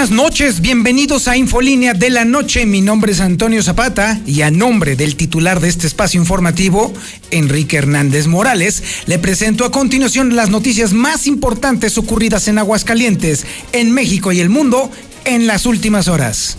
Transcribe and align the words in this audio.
buenas 0.00 0.16
noches, 0.16 0.62
bienvenidos 0.62 1.28
a 1.28 1.36
Infolínea 1.36 1.92
de 1.92 2.08
la 2.08 2.24
Noche. 2.24 2.64
Mi 2.64 2.80
nombre 2.80 3.12
es 3.12 3.20
Antonio 3.20 3.62
Zapata 3.62 4.18
y 4.24 4.40
a 4.40 4.50
nombre 4.50 4.96
del 4.96 5.14
titular 5.14 5.60
de 5.60 5.68
este 5.68 5.86
espacio 5.86 6.18
informativo, 6.18 6.90
Enrique 7.30 7.76
Hernández 7.76 8.26
Morales, 8.26 8.82
le 9.04 9.18
presento 9.18 9.66
a 9.66 9.70
continuación 9.70 10.34
las 10.34 10.48
noticias 10.48 10.94
más 10.94 11.26
importantes 11.26 11.98
ocurridas 11.98 12.48
en 12.48 12.56
Aguascalientes, 12.56 13.44
en 13.72 13.92
México 13.92 14.32
y 14.32 14.40
el 14.40 14.48
mundo 14.48 14.90
en 15.26 15.46
las 15.46 15.66
últimas 15.66 16.08
horas. 16.08 16.56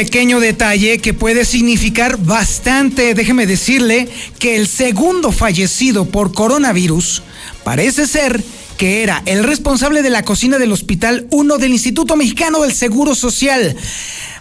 Pequeño 0.00 0.40
detalle 0.40 0.96
que 0.96 1.12
puede 1.12 1.44
significar 1.44 2.16
bastante, 2.16 3.12
déjeme 3.12 3.46
decirle 3.46 4.08
que 4.38 4.56
el 4.56 4.66
segundo 4.66 5.30
fallecido 5.30 6.06
por 6.06 6.32
coronavirus 6.32 7.22
parece 7.64 8.06
ser 8.06 8.42
que 8.78 9.02
era 9.02 9.22
el 9.26 9.44
responsable 9.44 10.00
de 10.00 10.08
la 10.08 10.22
cocina 10.22 10.56
del 10.56 10.72
Hospital 10.72 11.26
1 11.30 11.58
del 11.58 11.72
Instituto 11.72 12.16
Mexicano 12.16 12.62
del 12.62 12.72
Seguro 12.72 13.14
Social. 13.14 13.76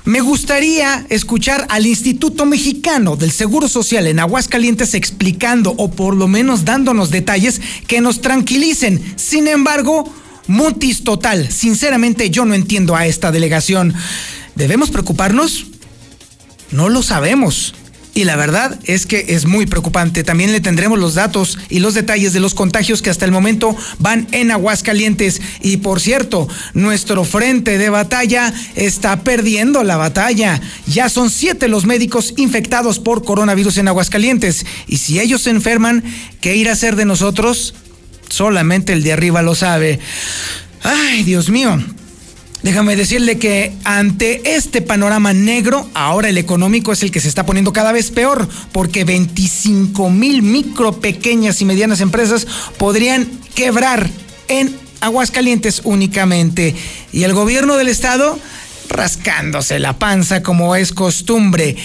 Me 0.05 0.21
gustaría 0.21 1.05
escuchar 1.09 1.67
al 1.67 1.85
Instituto 1.85 2.45
Mexicano 2.45 3.17
del 3.17 3.31
Seguro 3.31 3.67
Social 3.67 4.07
en 4.07 4.21
Aguascalientes 4.21 4.93
explicando 4.93 5.73
o 5.75 5.91
por 5.91 6.15
lo 6.15 6.29
menos 6.29 6.63
dándonos 6.63 7.11
detalles 7.11 7.59
que 7.85 7.99
nos 7.99 8.21
tranquilicen. 8.21 9.03
Sin 9.17 9.49
embargo, 9.49 10.09
mutis 10.47 11.03
total. 11.03 11.51
Sinceramente 11.51 12.29
yo 12.29 12.45
no 12.45 12.53
entiendo 12.53 12.95
a 12.95 13.07
esta 13.07 13.33
delegación. 13.33 13.93
¿Debemos 14.59 14.91
preocuparnos? 14.91 15.67
No 16.71 16.89
lo 16.89 17.01
sabemos. 17.01 17.73
Y 18.13 18.25
la 18.25 18.35
verdad 18.35 18.77
es 18.83 19.05
que 19.05 19.27
es 19.29 19.45
muy 19.45 19.65
preocupante. 19.67 20.25
También 20.25 20.51
le 20.51 20.59
tendremos 20.59 20.99
los 20.99 21.15
datos 21.15 21.57
y 21.69 21.79
los 21.79 21.93
detalles 21.93 22.33
de 22.33 22.41
los 22.41 22.55
contagios 22.55 23.01
que 23.01 23.09
hasta 23.09 23.23
el 23.23 23.31
momento 23.31 23.73
van 23.99 24.27
en 24.33 24.51
Aguascalientes. 24.51 25.41
Y 25.61 25.77
por 25.77 26.01
cierto, 26.01 26.49
nuestro 26.73 27.23
frente 27.23 27.77
de 27.77 27.89
batalla 27.89 28.53
está 28.75 29.23
perdiendo 29.23 29.85
la 29.85 29.95
batalla. 29.95 30.59
Ya 30.87 31.07
son 31.07 31.29
siete 31.29 31.69
los 31.69 31.85
médicos 31.85 32.33
infectados 32.35 32.99
por 32.99 33.23
coronavirus 33.23 33.77
en 33.77 33.87
Aguascalientes. 33.87 34.65
Y 34.87 34.97
si 34.97 35.21
ellos 35.21 35.43
se 35.43 35.51
enferman, 35.51 36.03
¿qué 36.41 36.57
irá 36.57 36.71
a 36.71 36.73
hacer 36.73 36.97
de 36.97 37.05
nosotros? 37.05 37.75
Solamente 38.27 38.91
el 38.91 39.03
de 39.03 39.13
arriba 39.13 39.41
lo 39.41 39.55
sabe. 39.55 40.01
Ay, 40.83 41.23
Dios 41.23 41.49
mío. 41.49 41.81
Déjame 42.61 42.97
decirle 42.97 43.37
que 43.37 43.73
ante 43.85 44.55
este 44.55 44.81
panorama 44.81 45.31
negro, 45.33 45.89
ahora 45.93 46.27
el 46.27 46.37
económico 46.37 46.91
es 46.91 47.01
el 47.03 47.11
que 47.11 47.21
se 47.21 47.29
está 47.29 47.45
poniendo 47.45 47.71
cada 47.71 47.93
vez 47.93 48.11
peor, 48.11 48.49
porque 48.73 49.05
25 49.05 50.09
mil 50.09 50.41
micro, 50.41 50.99
pequeñas 50.99 51.61
y 51.61 51.65
medianas 51.65 52.01
empresas 52.01 52.45
podrían 52.77 53.27
quebrar 53.55 54.09
en 54.49 54.75
Aguascalientes 54.99 55.81
únicamente. 55.85 56.75
Y 57.13 57.23
el 57.23 57.33
gobierno 57.33 57.77
del 57.77 57.87
estado 57.87 58.37
rascándose 58.89 59.79
la 59.79 59.97
panza 59.97 60.43
como 60.43 60.75
es 60.75 60.91
costumbre. 60.91 61.77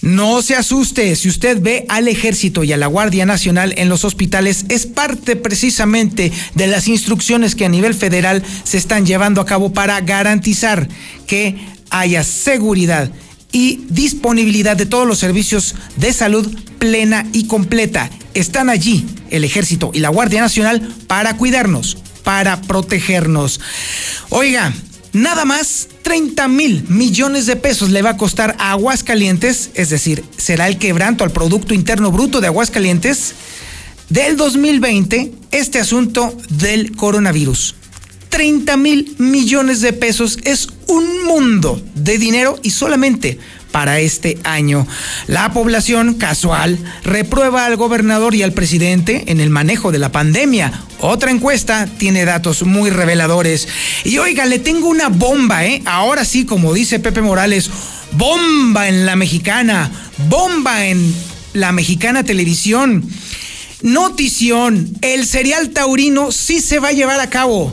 No 0.00 0.40
se 0.42 0.54
asuste, 0.54 1.14
si 1.16 1.28
usted 1.28 1.60
ve 1.60 1.84
al 1.88 2.08
ejército 2.08 2.64
y 2.64 2.72
a 2.72 2.76
la 2.76 2.86
Guardia 2.86 3.26
Nacional 3.26 3.74
en 3.76 3.88
los 3.88 4.04
hospitales, 4.04 4.64
es 4.68 4.86
parte 4.86 5.36
precisamente 5.36 6.32
de 6.54 6.66
las 6.66 6.88
instrucciones 6.88 7.54
que 7.54 7.66
a 7.66 7.68
nivel 7.68 7.94
federal 7.94 8.42
se 8.64 8.78
están 8.78 9.04
llevando 9.04 9.40
a 9.40 9.46
cabo 9.46 9.72
para 9.72 10.00
garantizar 10.00 10.88
que 11.26 11.56
haya 11.90 12.24
seguridad 12.24 13.10
y 13.52 13.84
disponibilidad 13.90 14.76
de 14.76 14.86
todos 14.86 15.06
los 15.06 15.18
servicios 15.18 15.74
de 15.96 16.12
salud 16.12 16.56
plena 16.78 17.26
y 17.32 17.46
completa. 17.46 18.10
Están 18.34 18.70
allí 18.70 19.06
el 19.30 19.44
ejército 19.44 19.90
y 19.92 20.00
la 20.00 20.08
Guardia 20.08 20.40
Nacional 20.40 20.94
para 21.06 21.36
cuidarnos, 21.36 21.98
para 22.24 22.62
protegernos. 22.62 23.60
Oiga, 24.30 24.72
nada 25.12 25.44
más 25.44 25.88
30 26.02 26.48
mil 26.48 26.84
millones 26.88 27.46
de 27.46 27.56
pesos 27.56 27.90
le 27.90 28.02
va 28.02 28.10
a 28.10 28.16
costar 28.16 28.56
a 28.58 28.72
Aguascalientes, 28.72 29.70
es 29.74 29.90
decir, 29.90 30.24
será 30.36 30.68
el 30.68 30.78
quebranto 30.78 31.24
al 31.24 31.30
Producto 31.30 31.74
Interno 31.74 32.10
Bruto 32.10 32.40
de 32.40 32.48
Aguascalientes 32.48 33.34
del 34.08 34.36
2020 34.36 35.32
este 35.50 35.80
asunto 35.80 36.36
del 36.50 36.96
coronavirus. 36.96 37.74
30 38.28 38.76
mil 38.78 39.14
millones 39.18 39.82
de 39.82 39.92
pesos 39.92 40.38
es 40.44 40.68
un 40.86 41.24
mundo 41.24 41.82
de 41.94 42.16
dinero 42.16 42.58
y 42.62 42.70
solamente 42.70 43.38
para 43.72 43.98
este 43.98 44.38
año. 44.44 44.86
La 45.26 45.52
población 45.52 46.14
casual 46.14 46.78
reprueba 47.02 47.66
al 47.66 47.76
gobernador 47.76 48.34
y 48.34 48.42
al 48.42 48.52
presidente 48.52 49.24
en 49.26 49.40
el 49.40 49.50
manejo 49.50 49.90
de 49.90 49.98
la 49.98 50.12
pandemia. 50.12 50.72
Otra 51.00 51.30
encuesta 51.32 51.88
tiene 51.98 52.24
datos 52.24 52.62
muy 52.62 52.90
reveladores. 52.90 53.66
Y 54.04 54.18
oiga, 54.18 54.46
le 54.46 54.60
tengo 54.60 54.88
una 54.88 55.08
bomba, 55.08 55.64
¿eh? 55.64 55.82
Ahora 55.84 56.24
sí, 56.24 56.44
como 56.44 56.72
dice 56.72 57.00
Pepe 57.00 57.22
Morales, 57.22 57.70
bomba 58.12 58.88
en 58.88 59.06
la 59.06 59.16
mexicana, 59.16 59.90
bomba 60.28 60.86
en 60.86 61.12
la 61.54 61.72
mexicana 61.72 62.22
televisión. 62.22 63.08
Notición, 63.82 64.96
el 65.00 65.26
serial 65.26 65.70
taurino 65.70 66.30
sí 66.30 66.60
se 66.60 66.78
va 66.78 66.88
a 66.88 66.92
llevar 66.92 67.18
a 67.18 67.30
cabo 67.30 67.72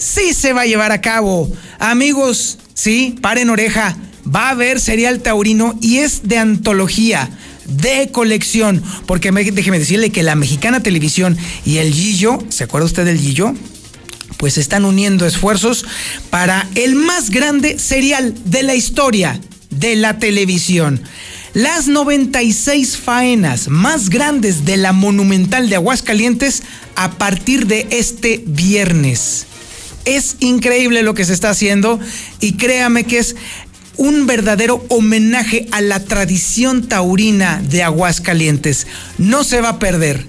sí 0.00 0.32
se 0.32 0.52
va 0.52 0.62
a 0.62 0.66
llevar 0.66 0.92
a 0.92 1.00
cabo. 1.00 1.50
Amigos, 1.78 2.58
sí, 2.74 3.16
paren 3.20 3.50
oreja. 3.50 3.96
Va 4.34 4.48
a 4.48 4.50
haber 4.50 4.80
serial 4.80 5.20
taurino 5.20 5.76
y 5.80 5.98
es 5.98 6.28
de 6.28 6.38
antología, 6.38 7.30
de 7.66 8.10
colección. 8.12 8.82
Porque 9.06 9.32
déjeme 9.32 9.78
decirle 9.78 10.10
que 10.10 10.22
la 10.22 10.36
mexicana 10.36 10.82
televisión 10.82 11.36
y 11.64 11.78
el 11.78 11.92
Gillo, 11.92 12.38
¿se 12.48 12.64
acuerda 12.64 12.86
usted 12.86 13.04
del 13.04 13.18
Gillo? 13.18 13.54
Pues 14.36 14.56
están 14.56 14.84
uniendo 14.84 15.26
esfuerzos 15.26 15.84
para 16.30 16.68
el 16.74 16.94
más 16.94 17.30
grande 17.30 17.78
serial 17.78 18.34
de 18.44 18.62
la 18.62 18.74
historia 18.74 19.40
de 19.70 19.96
la 19.96 20.18
televisión. 20.18 21.02
Las 21.52 21.88
96 21.88 22.96
faenas 22.96 23.68
más 23.68 24.08
grandes 24.08 24.64
de 24.64 24.76
la 24.76 24.92
Monumental 24.92 25.68
de 25.68 25.76
Aguascalientes 25.76 26.62
a 26.94 27.12
partir 27.12 27.66
de 27.66 27.88
este 27.90 28.44
viernes. 28.46 29.46
Es 30.04 30.36
increíble 30.40 31.02
lo 31.02 31.14
que 31.14 31.24
se 31.24 31.32
está 31.32 31.50
haciendo 31.50 31.98
y 32.40 32.52
créame 32.52 33.04
que 33.04 33.18
es 33.18 33.36
un 34.00 34.26
verdadero 34.26 34.82
homenaje 34.88 35.66
a 35.72 35.82
la 35.82 36.02
tradición 36.02 36.88
taurina 36.88 37.60
de 37.62 37.82
Aguascalientes. 37.82 38.86
No 39.18 39.44
se 39.44 39.60
va 39.60 39.68
a 39.68 39.78
perder. 39.78 40.24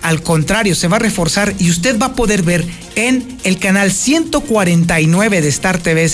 Al 0.00 0.22
contrario, 0.22 0.76
se 0.76 0.86
va 0.86 0.98
a 0.98 1.00
reforzar 1.00 1.52
y 1.58 1.68
usted 1.68 1.98
va 1.98 2.06
a 2.06 2.14
poder 2.14 2.44
ver 2.44 2.64
en 2.94 3.36
el 3.42 3.58
canal 3.58 3.90
149 3.90 5.40
de 5.40 5.48
Star 5.48 5.78
TV 5.78 6.08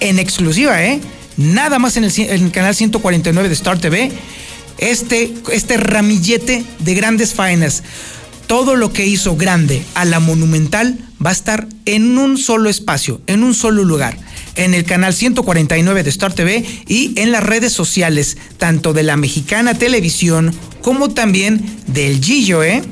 en 0.00 0.18
exclusiva, 0.18 0.84
¿eh? 0.84 1.00
Nada 1.36 1.78
más 1.78 1.96
en 1.98 2.02
el, 2.02 2.50
canal 2.50 2.74
149 2.74 3.48
de 3.48 3.54
Star 3.54 3.78
TV 3.78 4.10
este, 4.78 5.32
este 5.52 5.76
ramillete 5.76 6.64
de 6.80 6.94
grandes 6.94 7.32
faenas 7.32 7.84
todo 8.46 8.76
lo 8.76 8.92
que 8.92 9.06
hizo 9.06 9.36
grande 9.36 9.84
a 9.94 10.04
la 10.04 10.20
Monumental 10.20 10.98
va 11.24 11.30
a 11.30 11.32
estar 11.32 11.66
en 11.84 12.18
un 12.18 12.38
solo 12.38 12.70
espacio, 12.70 13.20
en 13.26 13.42
un 13.42 13.54
solo 13.54 13.84
lugar, 13.84 14.16
en 14.56 14.74
el 14.74 14.84
canal 14.84 15.14
149 15.14 16.02
de 16.02 16.10
Star 16.10 16.32
TV 16.32 16.64
y 16.86 17.12
en 17.20 17.32
las 17.32 17.44
redes 17.44 17.72
sociales, 17.72 18.36
tanto 18.58 18.92
de 18.92 19.02
la 19.02 19.16
Mexicana 19.16 19.74
Televisión 19.74 20.54
como 20.82 21.10
también 21.10 21.64
del 21.86 22.22
Gillo, 22.22 22.62
¿eh? 22.62 22.82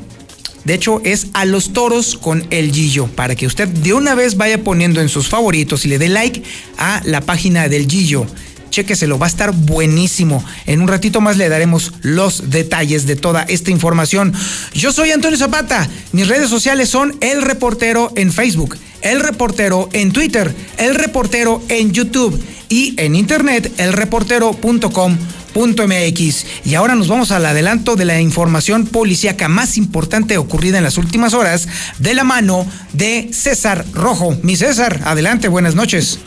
De 0.65 0.73
hecho, 0.73 1.03
es 1.05 1.27
a 1.35 1.45
los 1.45 1.75
toros 1.75 2.17
con 2.17 2.47
el 2.51 2.73
Gillo, 2.73 3.07
para 3.07 3.35
que 3.35 3.47
usted 3.47 3.69
de 3.69 3.93
una 3.93 4.15
vez 4.15 4.37
vaya 4.37 4.65
poniendo 4.65 5.01
en 5.03 5.11
sus 5.11 5.29
favoritos 5.29 5.85
y 5.85 5.89
le 5.89 5.99
dé 5.99 6.09
like 6.09 6.43
a 6.79 7.03
la 7.05 7.21
página 7.21 7.69
del 7.69 7.87
Gillo. 7.87 8.27
Chéqueselo, 8.75 9.21
va 9.21 9.27
a 9.27 9.29
estar 9.29 9.53
buenísimo. 9.53 10.45
En 10.67 10.81
un 10.81 10.89
ratito 10.89 11.21
más 11.21 11.37
le 11.37 11.49
daremos 11.49 11.93
los 12.03 12.51
detalles 12.51 13.07
de 13.07 13.15
toda 13.15 13.45
esta 13.45 13.71
información. 13.71 14.33
Yo 14.73 14.93
soy 14.93 15.13
Antonio 15.13 15.39
Zapata. 15.39 15.89
Mis 16.11 16.27
redes 16.27 16.51
sociales 16.51 16.89
son 16.89 17.17
El 17.21 17.43
Reportero 17.43 18.11
en 18.17 18.33
Facebook, 18.33 18.77
El 19.01 19.21
Reportero 19.21 19.89
en 19.93 20.11
Twitter, 20.11 20.53
El 20.77 20.97
Reportero 20.97 21.63
en 21.69 21.93
YouTube 21.93 22.43
y 22.69 22.95
en 22.97 23.15
internet 23.15 23.73
elreportero.com 23.79 25.19
MX. 25.55 26.47
Y 26.65 26.75
ahora 26.75 26.97
nos 26.97 27.07
vamos 27.07 27.31
al 27.31 27.47
adelanto 27.47 27.95
de 27.95 28.07
la 28.07 28.21
información 28.21 28.87
policíaca 28.89 29.47
más 29.47 29.77
importante 29.77 30.37
ocurrida 30.37 30.79
en 30.79 30.85
las 30.85 30.99
últimas 30.99 31.33
horas 31.33 31.69
de 32.01 32.13
la 32.15 32.25
mano 32.25 32.67
de 32.93 33.29
César 33.33 33.85
Rojo. 33.93 34.37
Mi 34.43 34.57
César, 34.57 35.03
adelante, 35.05 35.47
buenas 35.47 35.77
noches. 35.77 36.19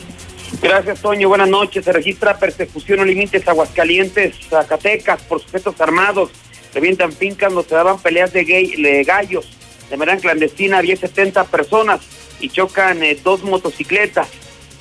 Gracias, 0.60 1.00
Toño. 1.00 1.28
Buenas 1.28 1.48
noches. 1.48 1.84
Se 1.84 1.92
registra 1.92 2.38
persecución 2.38 3.00
o 3.00 3.04
límites 3.04 3.46
Aguascalientes, 3.46 4.36
Zacatecas 4.48 5.22
por 5.22 5.40
sujetos 5.40 5.80
armados. 5.80 6.30
Revientan 6.74 7.12
fincas 7.12 7.52
donde 7.52 7.68
se 7.68 7.74
daban 7.74 8.00
peleas 8.00 8.32
de, 8.32 8.44
gay, 8.44 9.04
gallos. 9.04 9.56
De 9.90 9.96
manera 9.96 10.18
clandestina 10.18 10.78
había 10.78 10.96
70 10.96 11.44
personas 11.44 12.00
y 12.40 12.48
chocan 12.48 13.02
eh, 13.02 13.18
dos 13.22 13.42
motocicletas. 13.42 14.28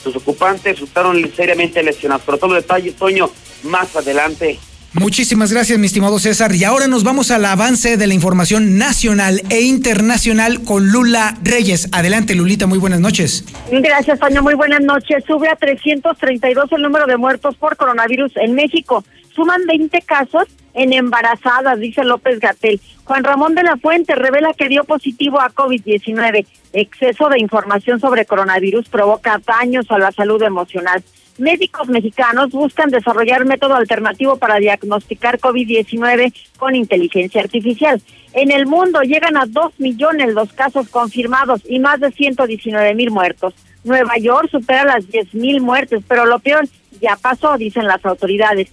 Sus 0.04 0.16
ocupantes 0.16 0.74
resultaron 0.74 1.32
seriamente 1.36 1.84
lesionados. 1.84 2.24
Pero 2.26 2.38
todos 2.38 2.54
los 2.54 2.64
detalles, 2.64 2.96
Toño, 2.96 3.30
más 3.64 3.96
adelante. 3.96 4.60
Muchísimas 5.00 5.54
gracias, 5.54 5.78
mi 5.78 5.86
estimado 5.86 6.18
César. 6.18 6.56
Y 6.56 6.64
ahora 6.64 6.88
nos 6.88 7.04
vamos 7.04 7.30
al 7.30 7.46
avance 7.46 7.98
de 7.98 8.08
la 8.08 8.16
información 8.16 8.80
nacional 8.80 9.42
e 9.50 9.62
internacional 9.62 10.64
con 10.64 10.92
Lula 10.92 11.38
Reyes. 11.44 11.88
Adelante, 11.92 12.34
Lulita, 12.34 12.66
muy 12.66 12.80
buenas 12.80 13.00
noches. 13.00 13.46
Gracias, 13.72 14.20
Toño, 14.20 14.42
muy 14.42 14.56
buenas 14.56 14.82
noches. 14.82 15.24
Sube 15.26 15.50
a 15.50 15.56
332 15.56 16.72
el 16.72 16.82
número 16.82 17.06
de 17.06 17.16
muertos 17.16 17.56
por 17.58 17.78
coronavirus 17.78 18.38
en 18.38 18.56
México. 18.56 19.04
Suman 19.36 19.62
20 19.68 20.02
casos 20.02 20.46
en 20.74 20.94
embarazadas, 20.94 21.80
dice 21.80 22.04
López 22.04 22.40
Gatel. 22.40 22.82
Juan 23.04 23.24
Ramón 23.24 23.54
de 23.54 23.64
la 23.64 23.78
Fuente 23.78 24.16
revela 24.16 24.54
que 24.54 24.68
dio 24.68 24.84
positivo 24.84 25.40
a 25.40 25.52
COVID-19. 25.52 26.46
Exceso 26.74 27.30
de 27.30 27.40
información 27.40 28.00
sobre 28.00 28.26
coronavirus 28.26 28.90
provoca 28.90 29.40
daños 29.46 29.86
a 29.92 30.00
la 30.00 30.12
salud 30.12 30.42
emocional. 30.42 31.04
Médicos 31.38 31.88
mexicanos 31.88 32.50
buscan 32.50 32.90
desarrollar 32.90 33.46
método 33.46 33.76
alternativo 33.76 34.38
para 34.38 34.56
diagnosticar 34.56 35.40
COVID-19 35.40 36.34
con 36.58 36.76
inteligencia 36.76 37.42
artificial. 37.42 38.02
En 38.34 38.52
el 38.52 38.66
mundo 38.66 39.02
llegan 39.02 39.38
a 39.38 39.46
2 39.46 39.80
millones 39.80 40.34
los 40.34 40.52
casos 40.54 40.90
confirmados 40.90 41.62
y 41.68 41.80
más 41.80 42.00
de 42.00 42.12
119 42.12 42.96
mil 42.96 43.12
muertos. 43.12 43.54
Nueva 43.84 44.18
York 44.18 44.50
supera 44.50 44.84
las 44.84 45.08
10 45.08 45.36
mil 45.36 45.62
muertes, 45.62 46.04
pero 46.08 46.26
lo 46.26 46.40
peor 46.40 46.68
ya 47.00 47.16
pasó, 47.16 47.56
dicen 47.58 47.86
las 47.86 48.04
autoridades. 48.04 48.70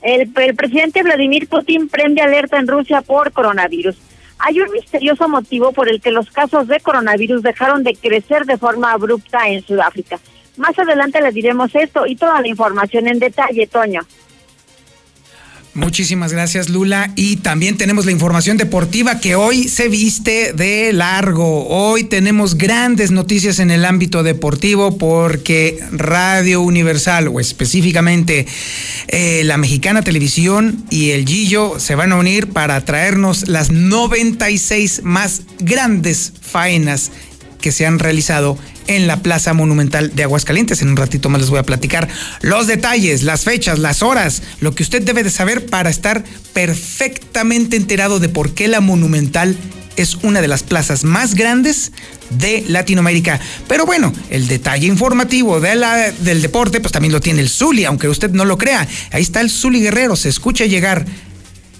El, 0.00 0.30
el 0.34 0.54
presidente 0.56 1.02
Vladimir 1.02 1.48
Putin 1.48 1.88
prende 1.88 2.22
alerta 2.22 2.58
en 2.58 2.66
Rusia 2.66 3.02
por 3.02 3.32
coronavirus. 3.32 3.96
Hay 4.38 4.58
un 4.58 4.72
misterioso 4.72 5.28
motivo 5.28 5.72
por 5.72 5.90
el 5.90 6.00
que 6.00 6.10
los 6.10 6.30
casos 6.30 6.66
de 6.66 6.80
coronavirus 6.80 7.42
dejaron 7.42 7.82
de 7.82 7.94
crecer 7.94 8.46
de 8.46 8.56
forma 8.56 8.92
abrupta 8.92 9.46
en 9.48 9.62
Sudáfrica. 9.62 10.18
Más 10.60 10.78
adelante 10.78 11.22
le 11.22 11.32
diremos 11.32 11.74
esto 11.74 12.06
y 12.06 12.16
toda 12.16 12.38
la 12.42 12.46
información 12.46 13.08
en 13.08 13.18
detalle, 13.18 13.66
Toño. 13.66 14.02
Muchísimas 15.72 16.32
gracias 16.32 16.68
Lula 16.68 17.12
y 17.14 17.36
también 17.36 17.78
tenemos 17.78 18.04
la 18.04 18.10
información 18.10 18.56
deportiva 18.56 19.20
que 19.20 19.36
hoy 19.36 19.68
se 19.68 19.88
viste 19.88 20.52
de 20.52 20.92
largo. 20.92 21.68
Hoy 21.68 22.04
tenemos 22.04 22.58
grandes 22.58 23.12
noticias 23.12 23.60
en 23.60 23.70
el 23.70 23.84
ámbito 23.84 24.22
deportivo 24.22 24.98
porque 24.98 25.78
Radio 25.92 26.60
Universal 26.60 27.28
o 27.28 27.40
específicamente 27.40 28.46
eh, 29.08 29.42
la 29.44 29.56
Mexicana 29.56 30.02
Televisión 30.02 30.84
y 30.90 31.10
el 31.10 31.26
Gillo 31.26 31.78
se 31.78 31.94
van 31.94 32.12
a 32.12 32.16
unir 32.16 32.48
para 32.48 32.84
traernos 32.84 33.48
las 33.48 33.70
96 33.70 35.02
más 35.04 35.42
grandes 35.60 36.32
faenas 36.42 37.12
que 37.60 37.72
se 37.72 37.86
han 37.86 37.98
realizado 37.98 38.58
en 38.90 39.06
la 39.06 39.22
Plaza 39.22 39.54
Monumental 39.54 40.14
de 40.16 40.24
Aguascalientes. 40.24 40.82
En 40.82 40.88
un 40.88 40.96
ratito 40.96 41.28
más 41.28 41.40
les 41.40 41.50
voy 41.50 41.60
a 41.60 41.62
platicar 41.62 42.08
los 42.40 42.66
detalles, 42.66 43.22
las 43.22 43.44
fechas, 43.44 43.78
las 43.78 44.02
horas, 44.02 44.42
lo 44.60 44.74
que 44.74 44.82
usted 44.82 45.02
debe 45.02 45.22
de 45.22 45.30
saber 45.30 45.66
para 45.66 45.90
estar 45.90 46.24
perfectamente 46.52 47.76
enterado 47.76 48.18
de 48.18 48.28
por 48.28 48.52
qué 48.52 48.66
la 48.66 48.80
Monumental 48.80 49.56
es 49.96 50.16
una 50.16 50.40
de 50.40 50.48
las 50.48 50.64
plazas 50.64 51.04
más 51.04 51.36
grandes 51.36 51.92
de 52.30 52.64
Latinoamérica. 52.66 53.38
Pero 53.68 53.86
bueno, 53.86 54.12
el 54.28 54.48
detalle 54.48 54.88
informativo 54.88 55.60
de 55.60 55.76
la, 55.76 56.10
del 56.10 56.42
deporte, 56.42 56.80
pues 56.80 56.90
también 56.90 57.12
lo 57.12 57.20
tiene 57.20 57.42
el 57.42 57.48
Zuli, 57.48 57.84
aunque 57.84 58.08
usted 58.08 58.30
no 58.30 58.44
lo 58.44 58.58
crea. 58.58 58.88
Ahí 59.12 59.22
está 59.22 59.40
el 59.40 59.50
Zuli 59.50 59.80
Guerrero, 59.80 60.16
se 60.16 60.28
escucha 60.28 60.64
llegar 60.66 61.06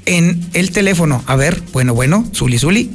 en 0.06 0.47
el 0.53 0.71
teléfono. 0.71 1.25
A 1.27 1.35
ver, 1.35 1.61
bueno, 1.73 1.93
bueno, 1.93 2.25
Zuli, 2.33 2.59
Zuli. 2.59 2.91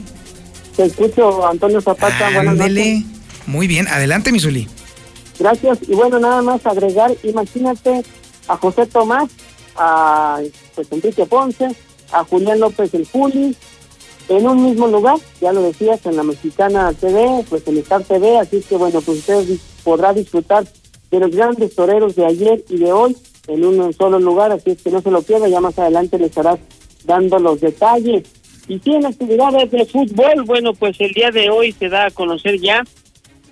Te 0.78 0.86
escucho, 0.86 1.46
Antonio 1.46 1.82
Zapata. 1.82 2.30
Buenas 2.30 2.56
noches. 2.56 3.15
Muy 3.48 3.68
bien, 3.68 3.88
adelante, 3.88 4.32
Misuli. 4.32 4.68
Gracias. 5.40 5.80
Y 5.88 5.94
bueno, 5.94 6.20
nada 6.20 6.42
más 6.42 6.66
agregar, 6.66 7.12
imagínate 7.24 8.04
a 8.48 8.58
José 8.58 8.86
Tomás, 8.86 9.30
a 9.76 10.40
pues, 10.74 10.92
Enrique 10.92 11.26
Ponce, 11.26 11.76
a 12.12 12.24
Julián 12.24 12.60
López 12.60 12.94
el 12.94 13.08
Juli, 13.08 13.56
en 14.30 14.48
un 14.48 14.64
mismo 14.64 14.88
lugar, 14.88 15.18
ya 15.40 15.54
lo 15.54 15.62
decías, 15.62 16.06
en 16.06 16.16
la 16.16 16.24
Mexicana 16.24 16.92
TV, 16.94 17.46
pues 17.50 17.68
en 17.68 17.78
Star 17.80 18.04
TV, 18.04 18.40
así 18.40 18.62
que 18.62 18.76
bueno, 18.76 19.02
pues 19.02 19.20
usted 19.20 19.46
podrá 19.84 20.14
disfrutar 20.14 20.66
de 21.12 21.20
los 21.20 21.32
grandes 21.32 21.76
toreros 21.76 22.16
de 22.16 22.26
ayer 22.26 22.64
y 22.70 22.78
de 22.78 22.92
hoy 22.92 23.16
en 23.48 23.64
un 23.64 23.94
solo 23.94 24.20
lugar, 24.20 24.52
así 24.52 24.72
es 24.72 24.82
que 24.82 24.90
no 24.90 25.02
se 25.02 25.12
lo 25.12 25.22
pierda, 25.22 25.48
ya 25.48 25.62
más 25.62 25.78
adelante 25.78 26.18
le 26.18 26.26
estarás 26.26 26.60
dando 27.04 27.38
los 27.38 27.62
detalles. 27.62 28.24
Y 28.68 28.80
tiene 28.80 29.08
actividades 29.08 29.70
de 29.70 29.86
fútbol, 29.86 30.44
bueno, 30.44 30.74
pues 30.74 31.00
el 31.00 31.12
día 31.12 31.30
de 31.30 31.52
hoy 31.52 31.72
se 31.74 31.88
da 31.88 32.08
a 32.08 32.12
conocer 32.12 32.60
ya 32.60 32.84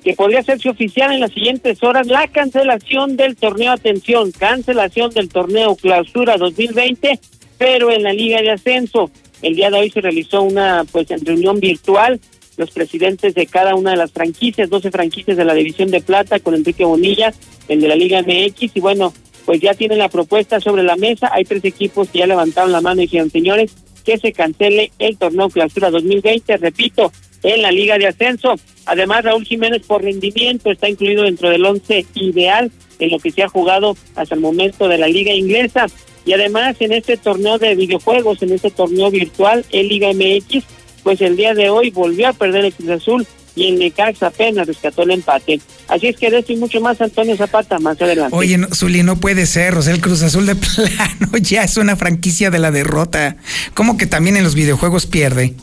que 0.04 0.14
podría 0.14 0.40
hacerse 0.40 0.70
oficial 0.70 1.14
en 1.14 1.22
las 1.22 1.32
siguientes 1.32 1.82
horas 1.82 2.08
la 2.08 2.28
cancelación 2.28 3.16
del 3.16 3.36
torneo, 3.36 3.72
atención, 3.72 4.32
cancelación 4.32 5.12
del 5.12 5.30
torneo 5.30 5.76
clausura 5.76 6.38
2020, 6.38 7.20
pero 7.58 7.92
en 7.92 8.04
la 8.04 8.14
Liga 8.14 8.42
de 8.42 8.52
Ascenso. 8.52 9.10
El 9.42 9.56
día 9.56 9.70
de 9.70 9.78
hoy 9.78 9.90
se 9.90 10.02
realizó 10.02 10.42
una 10.42 10.86
pues 10.92 11.08
reunión 11.24 11.60
virtual, 11.60 12.20
los 12.58 12.72
presidentes 12.72 13.34
de 13.34 13.48
cada 13.48 13.76
una 13.76 13.92
de 13.92 13.98
las 13.98 14.12
franquicias, 14.12 14.70
12 14.70 14.92
franquicias 14.92 15.38
de 15.38 15.46
la 15.46 15.54
División 15.54 15.90
de 15.90 16.02
Plata 16.02 16.40
con 16.40 16.54
Enrique 16.54 16.86
Bonilla, 16.86 17.34
el 17.68 17.82
de 17.82 17.88
la 17.88 17.96
Liga 17.96 18.22
MX, 18.22 18.76
y 18.76 18.80
bueno, 18.80 19.14
pues 19.46 19.62
ya 19.62 19.74
tienen 19.74 19.98
la 19.98 20.10
propuesta 20.10 20.60
sobre 20.60 20.84
la 20.84 20.96
mesa, 20.96 21.30
hay 21.32 21.46
tres 21.46 21.64
equipos 21.66 22.10
que 22.10 22.20
ya 22.20 22.28
levantaron 22.28 22.72
la 22.72 22.82
mano 22.82 23.02
y 23.02 23.06
dijeron, 23.06 23.30
señores, 23.30 23.76
que 24.04 24.18
se 24.18 24.34
cancele 24.34 24.92
el 25.00 25.18
torneo 25.18 25.50
clausura 25.50 25.90
2020, 25.90 26.58
repito, 26.58 27.12
en 27.44 27.62
la 27.62 27.72
Liga 27.72 27.98
de 27.98 28.08
Ascenso. 28.08 28.56
Además, 28.86 29.24
Raúl 29.24 29.46
Jiménez 29.46 29.84
por 29.86 30.02
rendimiento 30.02 30.72
está 30.72 30.90
incluido 30.90 31.24
dentro 31.24 31.50
del 31.50 31.66
once 31.66 32.06
ideal 32.16 32.72
en 33.00 33.12
lo 33.12 33.20
que 33.20 33.32
se 33.32 33.44
ha 33.44 33.50
jugado 33.50 33.96
hasta 34.16 34.36
el 34.36 34.42
momento 34.42 34.88
de 34.88 34.98
la 34.98 35.08
Liga 35.08 35.34
Inglesa. 35.34 35.86
Y 36.26 36.34
además, 36.34 36.78
en 36.80 36.94
este 36.94 37.18
torneo 37.18 37.58
de 37.58 37.76
videojuegos, 37.76 38.42
en 38.42 38.54
este 38.54 38.72
torneo 38.72 39.12
virtual, 39.12 39.66
el 39.72 39.90
Liga 39.90 40.10
MX, 40.14 40.64
pues 41.04 41.22
el 41.22 41.36
día 41.36 41.54
de 41.54 41.70
hoy 41.70 41.90
volvió 41.92 42.30
a 42.30 42.34
perder 42.34 42.66
el 42.66 42.74
Cruz 42.74 42.90
Azul 42.90 43.28
y 43.56 43.68
el 43.68 43.80
Necaxa 43.80 44.28
apenas 44.28 44.68
rescató 44.68 45.04
el 45.04 45.12
empate. 45.12 45.60
Así 45.88 46.08
es 46.08 46.18
que 46.18 46.32
de 46.32 46.40
esto 46.40 46.54
y 46.54 46.58
mucho 46.58 46.82
más, 46.82 47.00
Antonio 47.02 47.36
Zapata, 47.36 47.78
más 47.80 48.02
adelante. 48.02 48.36
Oye, 48.36 48.58
Zuli, 48.74 49.04
no 49.04 49.18
puede 49.18 49.46
ser, 49.46 49.76
o 49.76 49.82
sea, 49.82 49.94
el 49.94 50.02
Cruz 50.02 50.24
Azul 50.24 50.46
de 50.46 50.56
plano 50.56 51.38
ya 51.42 51.64
es 51.64 51.78
una 51.78 51.96
franquicia 51.96 52.50
de 52.50 52.60
la 52.60 52.72
derrota. 52.72 53.36
¿Cómo 53.74 53.98
que 53.98 54.08
también 54.08 54.38
en 54.38 54.44
los 54.44 54.56
videojuegos 54.56 55.06
pierde? 55.06 55.54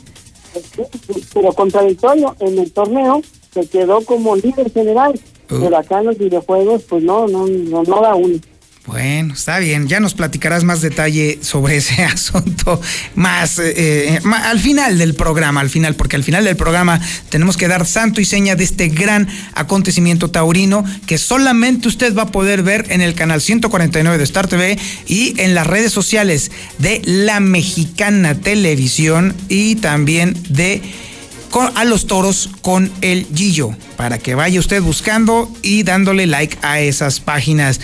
Pero 1.33 1.53
contradictorio, 1.53 2.35
en 2.39 2.59
el 2.59 2.71
torneo 2.71 3.21
se 3.53 3.67
quedó 3.67 4.01
como 4.05 4.35
líder 4.35 4.71
general, 4.71 5.13
uh. 5.13 5.59
pero 5.59 5.77
acá 5.77 5.99
en 5.99 6.07
los 6.07 6.17
videojuegos 6.17 6.83
pues 6.83 7.03
no, 7.03 7.27
no, 7.27 7.47
no, 7.47 7.83
no 7.83 8.01
da 8.01 8.15
uno. 8.15 8.39
Bueno, 8.87 9.35
está 9.35 9.59
bien, 9.59 9.87
ya 9.87 9.99
nos 9.99 10.15
platicarás 10.15 10.63
más 10.63 10.81
detalle 10.81 11.37
sobre 11.43 11.77
ese 11.77 12.03
asunto 12.03 12.81
más, 13.13 13.59
eh, 13.59 13.73
eh, 13.75 14.19
al 14.25 14.59
final 14.59 14.97
del 14.97 15.13
programa, 15.13 15.61
al 15.61 15.69
final, 15.69 15.95
porque 15.95 16.15
al 16.15 16.23
final 16.23 16.43
del 16.45 16.55
programa 16.55 16.99
tenemos 17.29 17.57
que 17.57 17.67
dar 17.67 17.85
santo 17.85 18.21
y 18.21 18.25
seña 18.25 18.55
de 18.55 18.63
este 18.63 18.87
gran 18.87 19.27
acontecimiento 19.53 20.31
taurino 20.31 20.83
que 21.05 21.19
solamente 21.19 21.89
usted 21.89 22.15
va 22.15 22.23
a 22.23 22.31
poder 22.31 22.63
ver 22.63 22.87
en 22.89 23.01
el 23.01 23.13
canal 23.13 23.39
149 23.39 24.17
de 24.17 24.23
Star 24.23 24.47
TV 24.47 24.79
y 25.07 25.39
en 25.39 25.53
las 25.53 25.67
redes 25.67 25.91
sociales 25.91 26.51
de 26.79 27.03
La 27.05 27.39
Mexicana 27.39 28.33
Televisión 28.33 29.35
y 29.47 29.75
también 29.75 30.35
de 30.49 30.81
a 31.59 31.83
los 31.83 32.07
toros 32.07 32.49
con 32.61 32.91
el 33.01 33.27
Gillo, 33.35 33.75
para 33.97 34.17
que 34.17 34.35
vaya 34.35 34.59
usted 34.59 34.81
buscando 34.81 35.51
y 35.61 35.83
dándole 35.83 36.25
like 36.25 36.57
a 36.61 36.79
esas 36.79 37.19
páginas. 37.19 37.81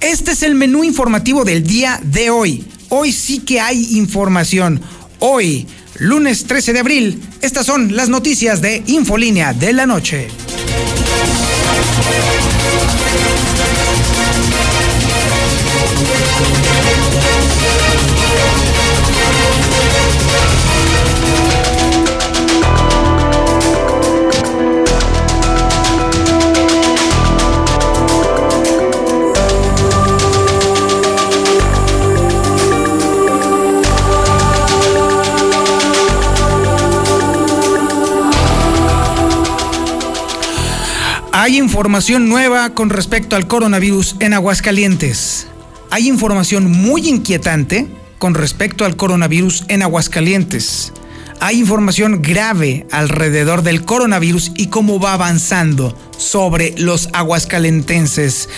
Este 0.00 0.32
es 0.32 0.42
el 0.42 0.54
menú 0.54 0.84
informativo 0.84 1.44
del 1.44 1.64
día 1.64 2.00
de 2.02 2.30
hoy. 2.30 2.64
Hoy 2.90 3.12
sí 3.12 3.40
que 3.40 3.60
hay 3.60 3.96
información. 3.98 4.80
Hoy, 5.18 5.66
lunes 5.98 6.44
13 6.44 6.72
de 6.72 6.78
abril, 6.78 7.22
estas 7.42 7.66
son 7.66 7.96
las 7.96 8.08
noticias 8.08 8.62
de 8.62 8.84
Infolínea 8.86 9.52
de 9.52 9.72
la 9.72 9.86
noche. 9.86 10.28
Información 41.58 42.28
nueva 42.28 42.70
con 42.70 42.88
respecto 42.88 43.36
al 43.36 43.46
coronavirus 43.48 44.16
en 44.20 44.32
Aguascalientes. 44.32 45.48
Hay 45.90 46.08
información 46.08 46.70
muy 46.70 47.08
inquietante 47.08 47.88
con 48.18 48.34
respecto 48.34 48.84
al 48.84 48.96
coronavirus 48.96 49.64
en 49.68 49.82
Aguascalientes. 49.82 50.92
Hay 51.40 51.58
información 51.58 52.22
grave 52.22 52.86
alrededor 52.90 53.62
del 53.62 53.84
coronavirus 53.84 54.52
y 54.56 54.68
cómo 54.68 55.00
va 55.00 55.14
avanzando 55.14 55.96
sobre 56.16 56.74
los 56.78 57.08
aguascalentenses. 57.12 58.48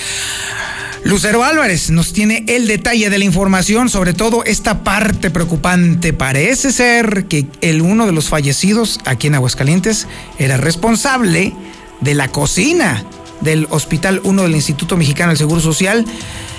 Lucero 1.03 1.43
Álvarez 1.45 1.91
nos 1.91 2.13
tiene 2.13 2.45
el 2.47 2.67
detalle 2.67 3.09
de 3.09 3.19
la 3.19 3.25
información, 3.25 3.89
sobre 3.89 4.13
todo 4.13 4.45
esta 4.45 4.85
parte 4.85 5.31
preocupante. 5.31 6.13
Parece 6.13 6.73
ser 6.73 7.25
que 7.25 7.47
el 7.63 7.81
uno 7.81 8.05
de 8.05 8.13
los 8.13 8.29
fallecidos 8.29 9.01
aquí 9.07 9.29
en 9.29 9.37
Aguascalientes 9.37 10.07
era 10.39 10.59
responsable 10.59 11.55
de 12.01 12.15
la 12.15 12.29
cocina 12.29 13.05
del 13.41 13.67
Hospital 13.71 14.21
1 14.25 14.43
del 14.43 14.55
Instituto 14.55 14.97
Mexicano 14.97 15.31
del 15.31 15.39
Seguro 15.39 15.61
Social 15.61 16.05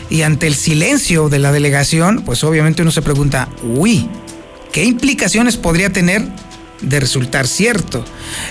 y 0.09 0.23
ante 0.23 0.47
el 0.47 0.55
silencio 0.55 1.29
de 1.29 1.39
la 1.39 1.51
delegación, 1.51 2.23
pues 2.25 2.43
obviamente 2.43 2.81
uno 2.81 2.91
se 2.91 3.01
pregunta, 3.01 3.47
uy, 3.63 4.09
¿qué 4.71 4.83
implicaciones 4.83 5.57
podría 5.57 5.91
tener 5.91 6.27
de 6.81 6.99
resultar 6.99 7.47
cierto? 7.47 8.03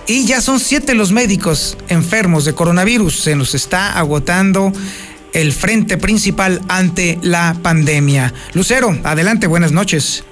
Y 0.06 0.24
ya 0.24 0.40
son 0.40 0.58
siete 0.58 0.94
los 0.94 1.12
médicos 1.12 1.76
enfermos 1.88 2.44
de 2.44 2.54
coronavirus, 2.54 3.20
se 3.20 3.36
nos 3.36 3.54
está 3.54 3.98
agotando 3.98 4.72
el 5.32 5.52
frente 5.52 5.96
principal 5.96 6.60
ante 6.68 7.18
la 7.22 7.56
pandemia. 7.62 8.32
Lucero, 8.54 8.98
adelante, 9.04 9.46
buenas 9.46 9.72
noches. 9.72 10.24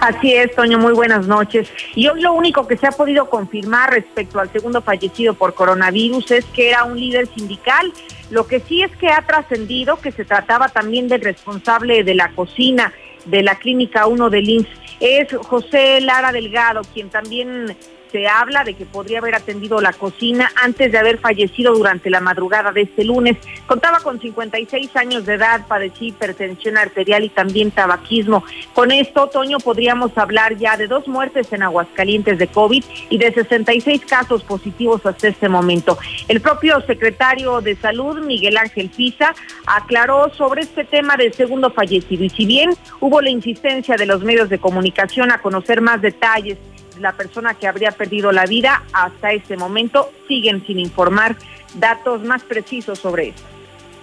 Así 0.00 0.32
es, 0.32 0.54
Toño, 0.54 0.78
muy 0.78 0.94
buenas 0.94 1.26
noches. 1.26 1.70
Y 1.94 2.08
hoy 2.08 2.22
lo 2.22 2.32
único 2.32 2.66
que 2.66 2.78
se 2.78 2.86
ha 2.86 2.90
podido 2.90 3.28
confirmar 3.28 3.90
respecto 3.90 4.40
al 4.40 4.50
segundo 4.50 4.80
fallecido 4.80 5.34
por 5.34 5.52
coronavirus 5.52 6.30
es 6.30 6.46
que 6.46 6.70
era 6.70 6.84
un 6.84 6.98
líder 6.98 7.26
sindical. 7.26 7.92
Lo 8.30 8.46
que 8.46 8.60
sí 8.60 8.82
es 8.82 8.90
que 8.96 9.08
ha 9.08 9.26
trascendido 9.26 10.00
que 10.00 10.10
se 10.10 10.24
trataba 10.24 10.70
también 10.70 11.06
del 11.06 11.20
responsable 11.20 12.02
de 12.02 12.14
la 12.14 12.30
cocina 12.30 12.94
de 13.26 13.42
la 13.42 13.56
Clínica 13.56 14.06
1 14.06 14.30
del 14.30 14.48
INSS. 14.48 14.68
Es 15.00 15.36
José 15.36 16.00
Lara 16.00 16.32
Delgado, 16.32 16.80
quien 16.94 17.10
también 17.10 17.76
se 18.10 18.26
habla 18.26 18.64
de 18.64 18.74
que 18.74 18.84
podría 18.84 19.18
haber 19.18 19.34
atendido 19.34 19.80
la 19.80 19.92
cocina 19.92 20.50
antes 20.62 20.92
de 20.92 20.98
haber 20.98 21.18
fallecido 21.18 21.74
durante 21.74 22.10
la 22.10 22.20
madrugada 22.20 22.72
de 22.72 22.82
este 22.82 23.04
lunes. 23.04 23.36
Contaba 23.66 24.00
con 24.00 24.20
56 24.20 24.96
años 24.96 25.26
de 25.26 25.34
edad, 25.34 25.66
padecía 25.66 26.08
hipertensión 26.08 26.76
arterial 26.76 27.24
y 27.24 27.28
también 27.28 27.70
tabaquismo. 27.70 28.44
Con 28.74 28.92
esto, 28.92 29.28
Toño, 29.28 29.58
podríamos 29.58 30.16
hablar 30.16 30.56
ya 30.56 30.76
de 30.76 30.86
dos 30.86 31.06
muertes 31.08 31.52
en 31.52 31.62
Aguascalientes 31.62 32.38
de 32.38 32.46
COVID 32.48 32.84
y 33.10 33.18
de 33.18 33.32
66 33.32 34.04
casos 34.06 34.42
positivos 34.42 35.04
hasta 35.06 35.28
este 35.28 35.48
momento. 35.48 35.98
El 36.28 36.40
propio 36.40 36.80
secretario 36.82 37.60
de 37.60 37.76
Salud, 37.76 38.20
Miguel 38.24 38.56
Ángel 38.56 38.90
Pisa, 38.90 39.34
aclaró 39.66 40.32
sobre 40.34 40.62
este 40.62 40.84
tema 40.84 41.16
del 41.16 41.32
segundo 41.34 41.70
fallecido. 41.70 42.24
Y 42.24 42.30
si 42.30 42.46
bien 42.46 42.70
hubo 43.00 43.20
la 43.20 43.30
insistencia 43.30 43.96
de 43.96 44.06
los 44.06 44.22
medios 44.22 44.48
de 44.48 44.58
comunicación 44.58 45.30
a 45.30 45.40
conocer 45.40 45.80
más 45.80 46.00
detalles 46.02 46.58
la 47.00 47.12
persona 47.12 47.54
que 47.54 47.66
habría 47.66 47.92
perdido 47.92 48.32
la 48.32 48.46
vida. 48.46 48.84
Hasta 48.92 49.32
ese 49.32 49.56
momento 49.56 50.10
siguen 50.28 50.64
sin 50.66 50.78
informar 50.78 51.36
datos 51.74 52.22
más 52.22 52.42
precisos 52.42 52.98
sobre 52.98 53.28
esto. 53.28 53.42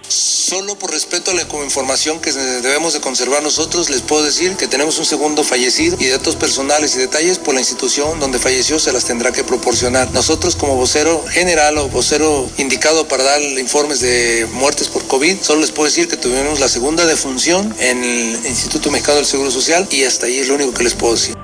Solo 0.08 0.78
por 0.78 0.90
respeto 0.90 1.30
a 1.30 1.34
la 1.34 1.42
información 1.42 2.18
que 2.20 2.32
debemos 2.32 2.94
de 2.94 3.00
conservar 3.00 3.42
nosotros, 3.42 3.90
les 3.90 4.00
puedo 4.00 4.24
decir 4.24 4.56
que 4.56 4.66
tenemos 4.66 4.98
un 4.98 5.04
segundo 5.04 5.44
fallecido 5.44 5.98
y 6.00 6.08
datos 6.08 6.36
personales 6.36 6.96
y 6.96 6.98
detalles 7.00 7.36
por 7.36 7.52
la 7.52 7.60
institución 7.60 8.18
donde 8.18 8.38
falleció 8.38 8.78
se 8.78 8.90
las 8.90 9.04
tendrá 9.04 9.30
que 9.30 9.44
proporcionar. 9.44 10.10
Nosotros 10.12 10.56
como 10.56 10.76
vocero 10.76 11.22
general 11.28 11.76
o 11.76 11.88
vocero 11.90 12.50
indicado 12.56 13.06
para 13.06 13.24
dar 13.24 13.42
informes 13.42 14.00
de 14.00 14.48
muertes 14.54 14.88
por 14.88 15.06
COVID, 15.06 15.42
solo 15.42 15.60
les 15.60 15.70
puedo 15.70 15.84
decir 15.84 16.08
que 16.08 16.16
tuvimos 16.16 16.60
la 16.60 16.68
segunda 16.68 17.04
defunción 17.04 17.74
en 17.78 18.02
el 18.02 18.46
Instituto 18.46 18.90
Mexicano 18.90 19.16
del 19.16 19.26
Seguro 19.26 19.50
Social 19.50 19.86
y 19.90 20.04
hasta 20.04 20.24
ahí 20.24 20.38
es 20.38 20.48
lo 20.48 20.54
único 20.54 20.72
que 20.72 20.84
les 20.84 20.94
puedo 20.94 21.12
decir. 21.12 21.36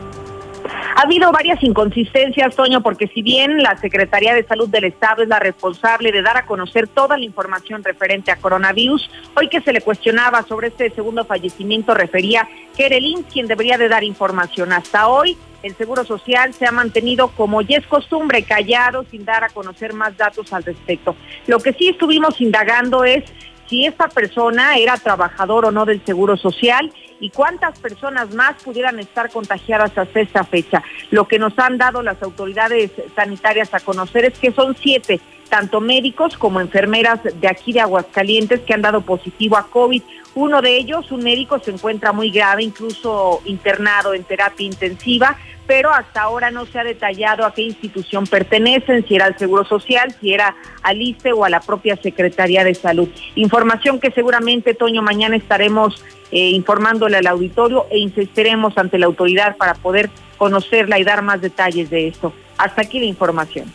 Ha 0.97 1.03
habido 1.03 1.33
varias 1.33 1.61
inconsistencias, 1.65 2.55
Toño, 2.55 2.81
porque 2.81 3.09
si 3.09 3.21
bien 3.21 3.65
la 3.65 3.77
Secretaría 3.79 4.33
de 4.33 4.45
Salud 4.45 4.69
del 4.69 4.85
Estado 4.85 5.25
es 5.25 5.29
la 5.29 5.41
responsable 5.41 6.13
de 6.13 6.23
dar 6.23 6.37
a 6.37 6.47
conocer 6.47 6.87
toda 6.87 7.19
la 7.19 7.25
información 7.25 7.83
referente 7.83 8.31
a 8.31 8.37
coronavirus, 8.37 9.11
hoy 9.37 9.49
que 9.49 9.61
se 9.61 9.73
le 9.73 9.81
cuestionaba 9.81 10.45
sobre 10.45 10.69
este 10.69 10.91
segundo 10.91 11.25
fallecimiento 11.25 11.95
refería 11.95 12.49
que 12.77 12.87
era 12.87 12.95
el 12.95 13.07
INS 13.07 13.27
quien 13.33 13.49
debería 13.49 13.77
de 13.77 13.89
dar 13.89 14.05
información. 14.05 14.73
Hasta 14.73 15.09
hoy 15.09 15.37
el 15.65 15.75
Seguro 15.75 16.05
Social 16.05 16.55
se 16.55 16.65
ha 16.65 16.71
mantenido 16.71 17.27
como 17.29 17.61
ya 17.61 17.79
es 17.79 17.87
costumbre, 17.89 18.45
callado, 18.45 19.05
sin 19.11 19.25
dar 19.25 19.43
a 19.43 19.49
conocer 19.49 19.95
más 19.95 20.17
datos 20.17 20.53
al 20.53 20.63
respecto. 20.63 21.17
Lo 21.49 21.59
que 21.59 21.73
sí 21.73 21.89
estuvimos 21.89 22.41
indagando 22.41 23.03
es 23.03 23.25
si 23.69 23.85
esta 23.85 24.07
persona 24.07 24.77
era 24.77 24.97
trabajador 24.97 25.65
o 25.65 25.73
no 25.73 25.87
del 25.87 26.05
Seguro 26.05 26.37
Social 26.37 26.93
y 27.21 27.31
cuántas 27.31 27.79
personas 27.79 28.35
más 28.35 28.63
pudieran 28.63 28.99
estar 28.99 29.31
contagiadas 29.31 29.97
hasta 29.97 30.21
esta 30.21 30.45
fecha. 30.45 30.83
Lo 31.11 31.27
que 31.27 31.39
nos 31.39 31.59
han 31.59 31.79
dado 31.79 32.03
las 32.03 32.23
autoridades 32.23 32.91
sanitarias 33.15 33.73
a 33.75 33.81
conocer 33.81 34.25
es 34.25 34.39
que 34.39 34.53
son 34.53 34.77
siete, 34.77 35.21
tanto 35.49 35.81
médicos 35.81 36.37
como 36.37 36.61
enfermeras 36.61 37.21
de 37.23 37.49
aquí 37.49 37.73
de 37.73 37.81
Aguascalientes 37.81 38.61
que 38.61 38.75
han 38.75 38.83
dado 38.83 39.03
positivo 39.03 39.57
a 39.57 39.67
COVID. 39.69 40.03
Uno 40.35 40.61
de 40.63 40.77
ellos, 40.77 41.11
un 41.13 41.23
médico, 41.23 41.61
se 41.61 41.71
encuentra 41.71 42.13
muy 42.13 42.31
grave, 42.31 42.63
incluso 42.63 43.41
internado 43.45 44.15
en 44.15 44.25
terapia 44.25 44.67
intensiva 44.67 45.37
pero 45.67 45.93
hasta 45.93 46.23
ahora 46.23 46.51
no 46.51 46.67
se 46.67 46.79
ha 46.79 46.85
detallado 46.85 47.45
a 47.47 47.55
qué 47.55 47.63
institución 47.63 48.27
pertenecen, 48.27 49.07
si 49.07 49.15
era 49.15 49.27
al 49.27 49.39
Seguro 49.39 49.65
Social, 49.65 50.15
si 50.21 50.33
era 50.33 50.55
al 50.83 51.01
ISTE 51.01 51.33
o 51.33 51.45
a 51.45 51.51
la 51.51 51.61
propia 51.61 51.97
Secretaría 51.97 52.65
de 52.65 52.75
Salud. 52.75 53.09
Información 53.35 53.99
que 53.99 54.11
seguramente, 54.11 54.75
Toño, 54.75 55.03
mañana 55.03 55.37
estaremos 55.37 56.03
eh, 56.31 56.51
informándole 56.51 57.17
al 57.17 57.27
auditorio 57.27 57.87
e 57.91 57.99
insistiremos 57.99 58.77
ante 58.77 58.99
la 58.99 59.07
autoridad 59.07 59.57
para 59.57 59.75
poder 59.75 60.11
conocerla 60.37 60.99
y 60.99 61.05
dar 61.05 61.23
más 61.23 61.41
detalles 61.41 61.91
de 61.91 62.09
esto. 62.09 62.35
Hasta 62.59 62.83
aquí 62.83 62.99
la 62.99 63.07
información. 63.07 63.73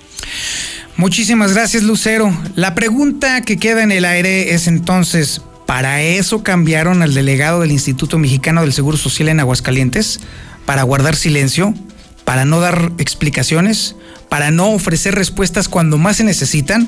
Muchísimas 0.96 1.54
gracias, 1.54 1.84
Lucero. 1.84 2.30
La 2.56 2.76
pregunta 2.76 3.42
que 3.42 3.58
queda 3.58 3.84
en 3.84 3.92
el 3.92 4.04
aire 4.04 4.54
es 4.54 4.68
entonces, 4.68 5.42
¿para 5.70 6.02
eso 6.02 6.42
cambiaron 6.42 7.04
al 7.04 7.14
delegado 7.14 7.62
del 7.62 7.72
Instituto 7.72 8.18
Mexicano 8.18 8.62
del 8.62 8.74
Seguro 8.74 8.98
Social 8.98 9.30
en 9.30 9.40
Aguascalientes? 9.40 10.20
para 10.70 10.84
guardar 10.84 11.16
silencio, 11.16 11.74
para 12.26 12.46
no 12.46 12.60
dar 12.60 12.92
explicaciones, 13.00 13.96
para 14.30 14.52
no 14.52 14.70
ofrecer 14.70 15.16
respuestas 15.16 15.68
cuando 15.68 15.98
más 15.98 16.18
se 16.18 16.24
necesitan, 16.24 16.88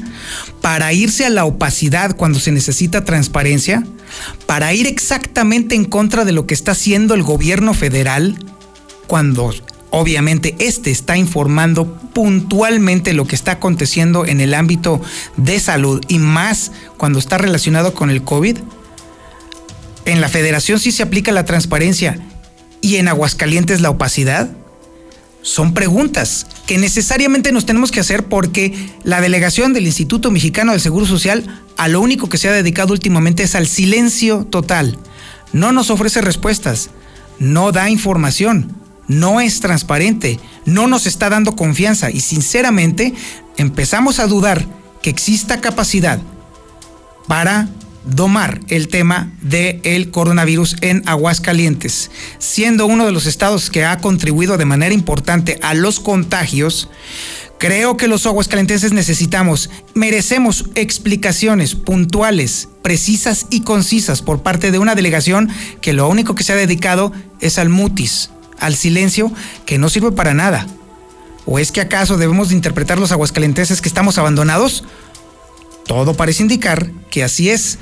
para 0.62 0.94
irse 0.94 1.26
a 1.26 1.32
la 1.32 1.46
opacidad 1.46 2.16
cuando 2.16 2.40
se 2.40 2.52
necesita 2.52 3.06
transparencia, 3.06 3.84
para 4.46 4.72
ir 4.76 4.86
exactamente 4.86 5.74
en 5.74 5.86
contra 5.86 6.26
de 6.26 6.32
lo 6.32 6.46
que 6.46 6.54
está 6.54 6.74
haciendo 6.74 7.16
el 7.16 7.24
gobierno 7.24 7.74
federal 7.74 8.38
cuando 9.08 9.52
obviamente 9.92 10.56
este 10.60 10.90
está 10.90 11.18
informando 11.18 12.00
puntualmente 12.14 13.14
lo 13.14 13.28
que 13.28 13.36
está 13.36 13.54
aconteciendo 13.54 14.26
en 14.26 14.42
el 14.42 14.54
ámbito 14.54 15.02
de 15.38 15.60
salud 15.60 16.02
y 16.08 16.18
más 16.18 16.72
cuando 16.98 17.20
está 17.20 17.38
relacionado 17.38 17.94
con 17.94 18.10
el 18.10 18.24
COVID. 18.24 18.58
En 20.06 20.20
la 20.20 20.30
federación 20.30 20.80
sí 20.80 20.92
se 20.92 21.04
aplica 21.04 21.32
la 21.32 21.46
transparencia 21.46 22.20
y 22.82 22.96
en 22.96 23.08
Aguascalientes 23.08 23.82
la 23.82 23.92
opacidad? 23.92 24.50
Son 25.44 25.74
preguntas 25.74 26.48
que 26.68 26.78
necesariamente 26.78 27.52
nos 27.52 27.66
tenemos 27.66 27.92
que 27.92 28.00
hacer 28.00 28.26
porque 28.26 28.92
la 29.04 29.22
delegación 29.22 29.74
del 29.74 29.88
Instituto 29.88 30.32
Mexicano 30.32 30.72
del 30.72 30.82
Seguro 30.82 31.06
Social 31.06 31.64
a 31.78 31.88
lo 31.88 32.00
único 32.00 32.30
que 32.30 32.38
se 32.38 32.48
ha 32.48 32.52
dedicado 32.52 32.94
últimamente 32.94 33.44
es 33.44 33.56
al 33.56 33.68
silencio 33.68 34.46
total. 34.50 34.98
No 35.52 35.72
nos 35.72 35.90
ofrece 35.90 36.22
respuestas, 36.22 36.92
no 37.40 37.72
da 37.72 37.90
información, 37.90 38.81
no 39.12 39.42
es 39.42 39.60
transparente, 39.60 40.40
no 40.66 40.88
nos 40.88 41.06
está 41.06 41.30
dando 41.30 41.58
confianza 41.58 42.10
y 42.10 42.22
sinceramente 42.22 43.14
empezamos 43.58 44.20
a 44.20 44.28
dudar 44.28 44.66
que 45.02 45.10
exista 45.10 45.60
capacidad 45.60 46.20
para 47.28 47.68
domar 48.06 48.62
el 48.70 48.88
tema 48.88 49.34
del 49.42 50.12
coronavirus 50.12 50.78
en 50.80 51.04
Aguascalientes, 51.08 52.10
siendo 52.40 52.86
uno 52.86 53.06
de 53.06 53.12
los 53.12 53.26
estados 53.26 53.70
que 53.70 53.84
ha 53.84 53.98
contribuido 53.98 54.58
de 54.58 54.64
manera 54.64 54.94
importante 54.96 55.60
a 55.62 55.74
los 55.74 56.00
contagios. 56.00 56.90
Creo 57.60 57.98
que 57.98 58.08
los 58.08 58.26
aguascalentenses 58.26 58.94
necesitamos, 58.94 59.70
merecemos 59.94 60.70
explicaciones 60.74 61.76
puntuales, 61.76 62.70
precisas 62.82 63.46
y 63.50 63.62
concisas 63.62 64.22
por 64.22 64.42
parte 64.42 64.72
de 64.72 64.80
una 64.80 64.96
delegación 64.96 65.50
que 65.82 65.92
lo 65.92 66.08
único 66.08 66.34
que 66.34 66.44
se 66.44 66.54
ha 66.54 66.56
dedicado 66.56 67.12
es 67.42 67.60
al 67.60 67.70
mutis, 67.70 68.32
al 68.62 68.76
silencio, 68.76 69.32
que 69.66 69.78
no 69.78 69.90
sirve 69.90 70.14
para 70.14 70.34
nada. 70.34 70.66
¿O 71.46 71.60
es 71.60 71.72
que 71.72 71.82
acaso 71.82 72.18
debemos 72.18 72.50
de 72.50 72.56
interpretar 72.56 73.00
los 73.00 73.12
aguascalentenses 73.12 73.82
que 73.82 73.90
estamos 73.90 74.18
abandonados? 74.18 74.86
Todo 75.86 76.14
parece 76.14 76.44
indicar 76.44 76.90
que 77.10 77.24
así 77.24 77.50
es 77.50 77.80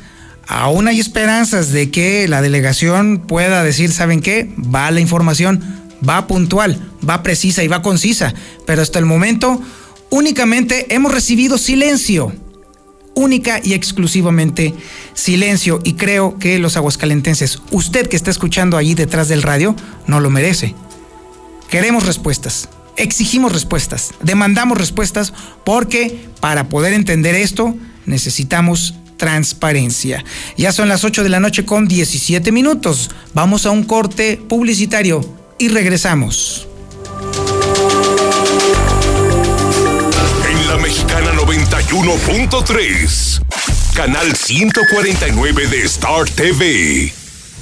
aún 0.50 0.88
hay 0.88 1.00
esperanzas 1.00 1.72
de 1.72 1.92
que 1.92 2.28
la 2.28 2.42
delegación 2.42 3.20
pueda 3.20 3.64
decir, 3.64 3.92
¿saben 3.92 4.20
qué? 4.20 4.52
Va 4.58 4.90
la 4.90 5.00
información, 5.00 5.64
va 6.08 6.26
puntual, 6.26 6.82
va 7.08 7.22
precisa 7.22 7.64
y 7.64 7.68
va 7.68 7.84
concisa, 7.84 8.34
pero 8.66 8.82
hasta 8.82 8.98
el 8.98 9.06
momento 9.06 9.62
únicamente 10.10 10.94
hemos 10.94 11.14
recibido 11.14 11.60
silencio. 11.60 12.34
Única 13.20 13.60
y 13.64 13.74
exclusivamente 13.74 14.74
silencio. 15.14 15.80
Y 15.84 15.94
creo 15.94 16.40
que 16.40 16.58
los 16.58 16.78
aguascalentenses, 16.78 17.62
usted 17.72 18.08
que 18.08 18.16
está 18.16 18.32
escuchando 18.32 18.78
allí 18.78 18.96
detrás 18.96 19.28
del 19.28 19.44
radio, 19.44 19.76
no 20.08 20.20
lo 20.20 20.30
merece. 20.30 20.74
Queremos 21.70 22.06
respuestas, 22.06 22.70
exigimos 22.96 23.52
respuestas, 23.52 24.14
demandamos 24.24 24.78
respuestas, 24.78 25.34
porque 25.64 26.30
para 26.40 26.70
poder 26.70 26.94
entender 26.94 27.36
esto 27.36 27.76
necesitamos 28.06 28.96
transparencia. 29.18 30.24
Ya 30.58 30.72
son 30.72 30.88
las 30.88 31.04
8 31.04 31.24
de 31.24 31.30
la 31.30 31.42
noche 31.42 31.66
con 31.66 31.88
17 31.88 32.52
minutos. 32.52 33.12
Vamos 33.34 33.66
a 33.66 33.72
un 33.72 33.84
corte 33.84 34.38
publicitario 34.38 35.22
y 35.60 35.68
regresamos. 35.68 36.69
91.3, 41.92 43.42
canal 43.96 44.36
149 44.36 45.68
de 45.68 45.82
Star 45.86 46.30
TV. 46.30 47.12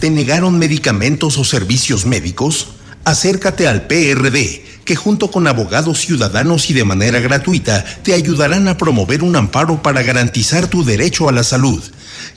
¿Te 0.02 0.10
negaron 0.10 0.60
medicamentos 0.60 1.38
o 1.38 1.46
servicios 1.46 2.06
médicos? 2.06 2.68
Acércate 3.06 3.70
al 3.70 3.88
PRD, 3.88 4.66
que 4.84 4.98
junto 4.98 5.32
con 5.32 5.48
abogados 5.48 6.00
ciudadanos 6.00 6.70
y 6.70 6.74
de 6.74 6.84
manera 6.84 7.22
gratuita 7.22 7.86
te 8.04 8.14
ayudarán 8.14 8.68
a 8.68 8.78
promover 8.78 9.24
un 9.24 9.38
amparo 9.38 9.82
para 9.82 10.04
garantizar 10.04 10.68
tu 10.68 10.84
derecho 10.84 11.30
a 11.30 11.32
la 11.32 11.46
salud. 11.46 11.82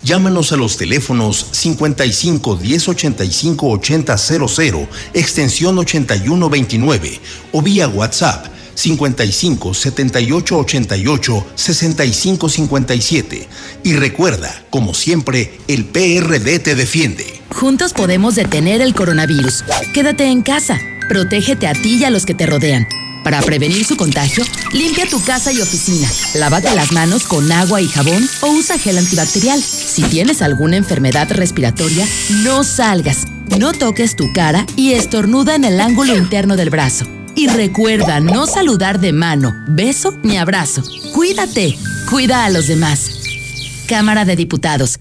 Llámanos 0.05 0.53
a 0.53 0.57
los 0.57 0.77
teléfonos 0.77 1.45
55 1.51 2.55
10 2.55 2.89
85 2.89 3.69
80 3.69 4.17
00, 4.17 4.89
extensión 5.13 5.77
8129 5.77 7.21
o 7.51 7.63
vía 7.63 7.89
WhatsApp 7.89 8.60
55 8.75 9.75
78 9.75 10.59
88 10.59 11.47
65 11.55 12.49
57. 12.49 13.49
Y 13.85 13.93
recuerda, 13.95 14.65
como 14.71 14.95
siempre, 14.95 15.59
el 15.69 15.85
PRD 15.85 16.59
te 16.59 16.75
defiende. 16.75 17.41
Juntos 17.55 17.93
podemos 17.93 18.35
detener 18.35 18.81
el 18.81 18.95
coronavirus. 18.95 19.65
Quédate 19.93 20.27
en 20.27 20.43
casa. 20.43 20.79
Protégete 21.09 21.67
a 21.67 21.73
ti 21.73 21.97
y 21.97 22.05
a 22.05 22.11
los 22.11 22.25
que 22.25 22.35
te 22.35 22.47
rodean. 22.47 22.87
Para 23.25 23.43
prevenir 23.43 23.85
su 23.85 23.97
contagio, 23.97 24.45
limpia 24.73 25.07
tu 25.07 25.23
casa 25.23 25.53
y 25.53 25.61
oficina. 25.61 26.09
Lávate 26.35 26.75
las 26.75 26.93
manos 26.93 27.25
con 27.25 27.51
agua 27.53 27.83
y 27.83 27.89
jabón 27.89 28.27
o 28.41 28.49
usa 28.49 28.79
gel 28.79 28.99
antibacterial. 28.99 29.61
Si 29.61 30.03
tienes 30.05 30.41
alguna 30.41 30.77
enfermedad 30.77 31.31
respiratoria, 31.31 32.07
no 32.43 32.65
salgas. 32.65 33.27
No 33.59 33.73
toques 33.73 34.17
tu 34.17 34.33
cara 34.33 34.65
y 34.77 34.93
estornuda 34.93 35.55
en 35.55 35.65
el 35.65 35.81
ángulo 35.81 36.17
interno 36.17 36.57
del 36.57 36.71
brazo. 36.71 37.07
Y 37.41 37.47
recuerda 37.47 38.21
no 38.21 38.47
saludar 38.47 39.01
de 39.01 39.15
mano, 39.15 39.55
beso 39.67 40.13
ni 40.23 40.37
abrazo. 40.37 40.83
Cuídate, 41.15 41.75
cuida 42.11 42.45
a 42.45 42.51
los 42.51 42.67
demás. 42.67 43.13
Cámara 43.89 44.27
de 44.27 44.37
Diputados. 44.37 45.01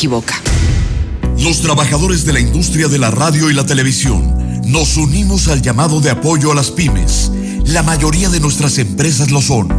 Los 1.37 1.61
trabajadores 1.61 2.25
de 2.25 2.33
la 2.33 2.39
industria 2.39 2.87
de 2.87 2.97
la 2.97 3.11
radio 3.11 3.51
y 3.51 3.53
la 3.53 3.67
televisión 3.67 4.61
nos 4.65 4.97
unimos 4.97 5.47
al 5.47 5.61
llamado 5.61 6.01
de 6.01 6.09
apoyo 6.09 6.51
a 6.51 6.55
las 6.55 6.71
pymes. 6.71 7.31
La 7.65 7.83
mayoría 7.83 8.29
de 8.29 8.39
nuestras 8.39 8.79
empresas 8.79 9.29
lo 9.29 9.41
son. 9.43 9.69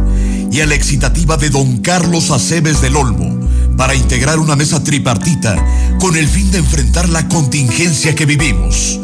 Y 0.49 0.61
a 0.61 0.65
la 0.65 0.75
excitativa 0.75 1.35
de 1.35 1.49
don 1.49 1.79
Carlos 1.79 2.31
Aceves 2.31 2.81
del 2.81 2.95
Olmo 2.95 3.37
para 3.75 3.95
integrar 3.95 4.39
una 4.39 4.55
mesa 4.55 4.81
tripartita 4.81 5.57
con 5.99 6.15
el 6.15 6.29
fin 6.29 6.51
de 6.51 6.59
enfrentar 6.59 7.09
la 7.09 7.27
contingencia 7.27 8.15
que 8.15 8.25
vivimos. 8.25 9.01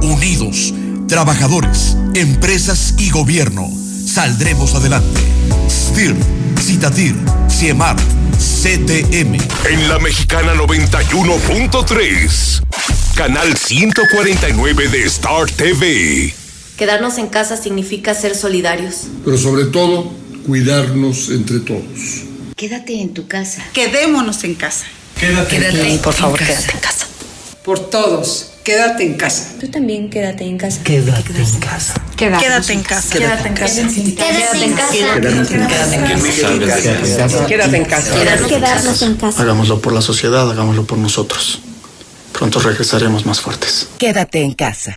Unidos, 0.00 0.72
trabajadores, 1.08 1.98
empresas 2.14 2.94
y 2.96 3.10
gobierno, 3.10 3.70
saldremos 4.06 4.74
adelante. 4.74 5.20
STIR, 5.68 6.16
Citatir, 6.58 7.16
CIEMAR, 7.54 7.96
CTM. 8.36 9.38
En 9.70 9.88
la 9.88 10.00
Mexicana 10.00 10.54
91.3, 10.54 12.62
canal 13.14 13.56
149 13.56 14.88
de 14.88 15.04
Star 15.04 15.48
TV. 15.48 16.34
Quedarnos 16.76 17.16
en 17.18 17.28
casa 17.28 17.56
significa 17.56 18.12
ser 18.14 18.34
solidarios. 18.34 19.02
Pero 19.24 19.38
sobre 19.38 19.66
todo, 19.66 20.12
cuidarnos 20.44 21.28
entre 21.28 21.60
todos. 21.60 22.24
Quédate 22.56 23.00
en 23.00 23.14
tu 23.14 23.28
casa. 23.28 23.62
Quedémonos 23.72 24.42
en 24.42 24.56
casa. 24.56 24.86
Quédate, 25.20 25.56
quédate 25.56 25.92
en 25.92 25.98
por 25.98 26.12
favor, 26.12 26.40
en 26.40 26.48
quédate 26.48 26.72
en 26.72 26.80
casa. 26.80 27.06
Por 27.64 27.88
todos, 27.88 28.53
quédate 28.64 29.04
en 29.04 29.14
casa. 29.14 29.52
Tú 29.60 29.68
también 29.68 30.10
quédate 30.10 30.42
en 30.44 30.58
casa. 30.58 30.82
Quédate 30.82 31.40
en 31.40 31.60
casa. 31.60 31.94
Quédate 32.16 32.72
en 32.72 32.82
casa. 32.82 33.18
Quédate 33.18 33.48
en 33.48 33.54
casa. 33.54 33.88
Quédate 33.88 34.64
en 34.64 34.74
casa. 34.74 34.92
Quédate 37.46 37.76
en 37.76 37.84
casa. 37.84 38.14
Quedarnos 38.48 39.02
en 39.02 39.14
casa. 39.16 39.42
Hagámoslo 39.42 39.80
por 39.80 39.92
la 39.92 40.00
sociedad, 40.00 40.50
hagámoslo 40.50 40.84
por 40.84 40.98
nosotros. 40.98 41.60
Pronto 42.32 42.58
regresaremos 42.58 43.26
más 43.26 43.40
fuertes. 43.40 43.88
Quédate 43.98 44.42
en 44.42 44.54
casa. 44.54 44.96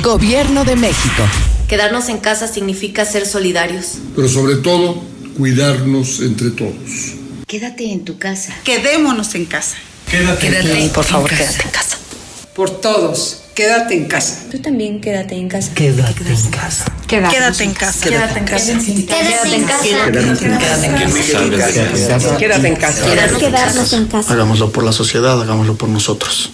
Gobierno 0.01 0.65
de 0.65 0.75
México. 0.75 1.23
Quedarnos 1.67 2.09
en 2.09 2.17
casa 2.17 2.47
significa 2.47 3.05
ser 3.05 3.27
solidarios. 3.27 3.99
Pero 4.15 4.27
sobre 4.27 4.55
todo, 4.55 4.99
cuidarnos 5.37 6.21
entre 6.21 6.49
todos. 6.49 7.13
Quédate 7.45 7.91
en 7.91 8.03
tu 8.03 8.17
casa. 8.17 8.51
Quedémonos 8.63 9.35
en 9.35 9.45
casa. 9.45 9.75
Quédate, 10.09 10.47
quédate 10.47 10.89
por 10.89 11.03
favor, 11.03 11.31
en 11.31 11.37
quédate 11.37 11.63
en 11.63 11.69
casa. 11.69 11.97
Por 12.55 12.81
todos, 12.81 13.43
quédate 13.53 13.95
en 13.95 14.05
casa. 14.05 14.39
Tú 14.49 14.57
también 14.59 15.01
quédate 15.01 15.35
en 15.35 15.47
casa. 15.47 15.71
Quédate 15.75 16.23
en 16.27 16.49
casa. 16.49 16.85
Quédate 17.07 17.63
en 17.63 17.73
casa. 17.73 18.09
Quédate 18.09 18.39
en 18.39 18.45
casa. 18.45 18.73
Quédate 18.73 19.55
en 19.55 19.63
casa. 19.65 19.83
Quédate 22.39 22.67
en 22.67 22.75
casa. 22.75 23.05
Quedarnos 23.37 23.93
en 23.93 24.05
casa. 24.07 24.33
Hagámoslo 24.33 24.71
por 24.71 24.83
la 24.83 24.93
sociedad, 24.93 25.39
hagámoslo 25.39 25.75
por 25.75 25.89
nosotros. 25.89 26.53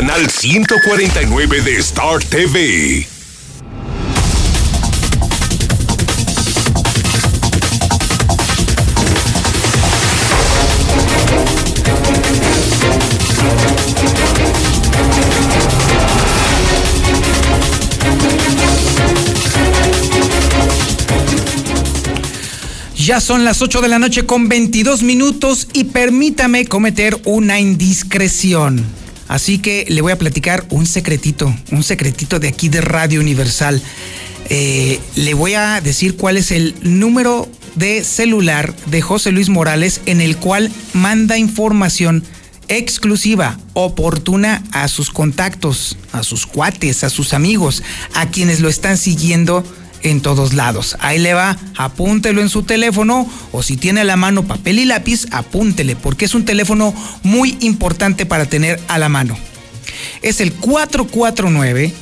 canal 0.00 0.28
149 0.28 1.60
de 1.60 1.76
Star 1.76 2.18
TV. 2.18 3.06
Ya 22.96 23.20
son 23.20 23.44
las 23.44 23.62
8 23.62 23.80
de 23.80 23.86
la 23.86 24.00
noche 24.00 24.26
con 24.26 24.48
22 24.48 25.04
minutos 25.04 25.68
y 25.72 25.84
permítame 25.84 26.66
cometer 26.66 27.16
una 27.24 27.60
indiscreción. 27.60 29.03
Así 29.34 29.58
que 29.58 29.84
le 29.88 30.00
voy 30.00 30.12
a 30.12 30.16
platicar 30.16 30.64
un 30.70 30.86
secretito, 30.86 31.52
un 31.72 31.82
secretito 31.82 32.38
de 32.38 32.46
aquí 32.46 32.68
de 32.68 32.80
Radio 32.80 33.18
Universal. 33.18 33.82
Eh, 34.48 35.00
le 35.16 35.34
voy 35.34 35.54
a 35.54 35.80
decir 35.80 36.16
cuál 36.16 36.36
es 36.36 36.52
el 36.52 36.76
número 36.82 37.48
de 37.74 38.04
celular 38.04 38.72
de 38.86 39.02
José 39.02 39.32
Luis 39.32 39.48
Morales 39.48 40.02
en 40.06 40.20
el 40.20 40.36
cual 40.36 40.70
manda 40.92 41.36
información 41.36 42.22
exclusiva, 42.68 43.58
oportuna 43.72 44.62
a 44.70 44.86
sus 44.86 45.10
contactos, 45.10 45.98
a 46.12 46.22
sus 46.22 46.46
cuates, 46.46 47.02
a 47.02 47.10
sus 47.10 47.34
amigos, 47.34 47.82
a 48.14 48.28
quienes 48.28 48.60
lo 48.60 48.68
están 48.68 48.96
siguiendo 48.96 49.64
en 50.04 50.20
todos 50.20 50.52
lados. 50.52 50.96
Ahí 51.00 51.18
le 51.18 51.34
va, 51.34 51.58
apúntelo 51.76 52.40
en 52.40 52.48
su 52.48 52.62
teléfono 52.62 53.28
o 53.50 53.64
si 53.64 53.76
tiene 53.76 54.02
a 54.02 54.04
la 54.04 54.16
mano 54.16 54.46
papel 54.46 54.78
y 54.78 54.84
lápiz, 54.84 55.26
apúntele, 55.32 55.96
porque 55.96 56.26
es 56.26 56.34
un 56.34 56.44
teléfono 56.44 56.94
muy 57.24 57.56
importante 57.60 58.26
para 58.26 58.46
tener 58.46 58.78
a 58.86 58.98
la 58.98 59.08
mano. 59.08 59.36
Es 60.22 60.40
el 60.40 60.52
449 60.52 61.92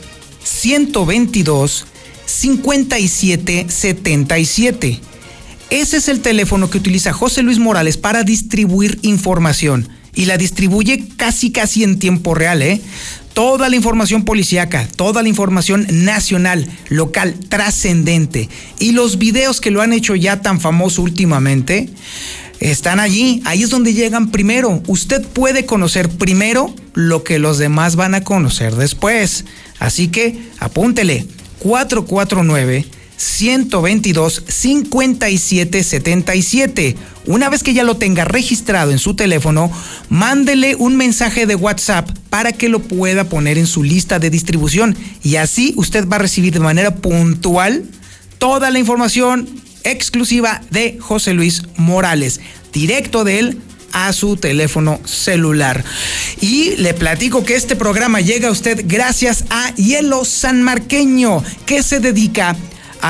122 0.45 1.87
5777. 2.27 5.01
Ese 5.71 5.97
es 5.97 6.09
el 6.09 6.21
teléfono 6.21 6.69
que 6.69 6.77
utiliza 6.79 7.13
José 7.13 7.43
Luis 7.43 7.59
Morales 7.59 7.97
para 7.97 8.25
distribuir 8.25 8.99
información 9.03 9.89
y 10.15 10.27
la 10.27 10.37
distribuye 10.37 11.09
casi 11.17 11.53
casi 11.53 11.85
en 11.85 11.99
tiempo 11.99 12.35
real, 12.35 12.61
¿eh? 12.63 12.83
Toda 13.35 13.71
la 13.71 13.77
información 13.77 14.25
policíaca, 14.25 14.87
toda 14.97 15.23
la 15.23 15.29
información 15.29 15.87
nacional, 15.91 16.71
local, 16.91 17.35
trascendente 17.49 18.51
y 18.79 18.93
los 18.93 19.17
videos 19.17 19.61
que 19.61 19.71
lo 19.71 19.81
han 19.81 19.95
hecho 19.95 20.15
ya 20.15 20.43
tan 20.43 20.61
famoso 20.61 21.01
últimamente 21.01 21.89
están 22.61 23.01
allí, 23.01 23.43
ahí 23.45 23.63
es 23.63 23.71
donde 23.71 23.95
llegan 23.95 24.31
primero. 24.31 24.83
Usted 24.87 25.27
puede 25.27 25.67
conocer 25.67 26.09
primero 26.11 26.75
lo 26.93 27.25
que 27.25 27.39
los 27.39 27.59
demás 27.59 27.97
van 27.97 28.15
a 28.15 28.23
conocer 28.23 28.77
después. 28.77 29.47
Así 29.79 30.09
que 30.09 30.39
apúntele 30.61 31.27
449 31.59 32.87
122 33.17 34.45
5777. 34.49 36.97
Una 37.27 37.49
vez 37.49 37.63
que 37.63 37.75
ya 37.75 37.85
lo 37.85 37.97
tenga 37.97 38.25
registrado 38.25 38.91
en 38.91 38.99
su 38.99 39.15
teléfono, 39.15 39.71
mándele 40.09 40.75
un 40.75 40.97
mensaje 40.97 41.47
de 41.47 41.55
WhatsApp 41.55 42.11
para 42.31 42.53
que 42.53 42.69
lo 42.69 42.81
pueda 42.81 43.25
poner 43.25 43.59
en 43.59 43.67
su 43.67 43.85
lista 43.85 44.19
de 44.19 44.31
distribución 44.31 44.97
y 45.23 45.37
así 45.37 45.75
usted 45.77 46.09
va 46.09 46.17
a 46.17 46.21
recibir 46.21 46.53
de 46.53 46.61
manera 46.61 46.97
puntual 46.97 47.85
toda 48.39 48.71
la 48.71 48.81
información 48.81 49.49
exclusiva 49.85 50.61
de 50.71 50.99
José 51.01 51.33
Luis 51.33 51.63
Morales, 51.77 52.41
directo 52.73 53.25
de 53.25 53.39
él 53.39 53.61
a 53.93 54.13
su 54.13 54.37
teléfono 54.37 55.01
celular. 55.05 55.85
Y 56.41 56.77
le 56.77 56.95
platico 56.95 57.45
que 57.45 57.55
este 57.55 57.77
programa 57.77 58.21
llega 58.21 58.49
a 58.49 58.53
usted 58.53 58.85
gracias 58.87 59.45
a 59.51 59.75
Hielo 59.75 60.25
Sanmarqueño, 60.25 61.43
que 61.67 61.83
se 61.83 62.01
dedica 62.01 62.51
a 62.51 62.57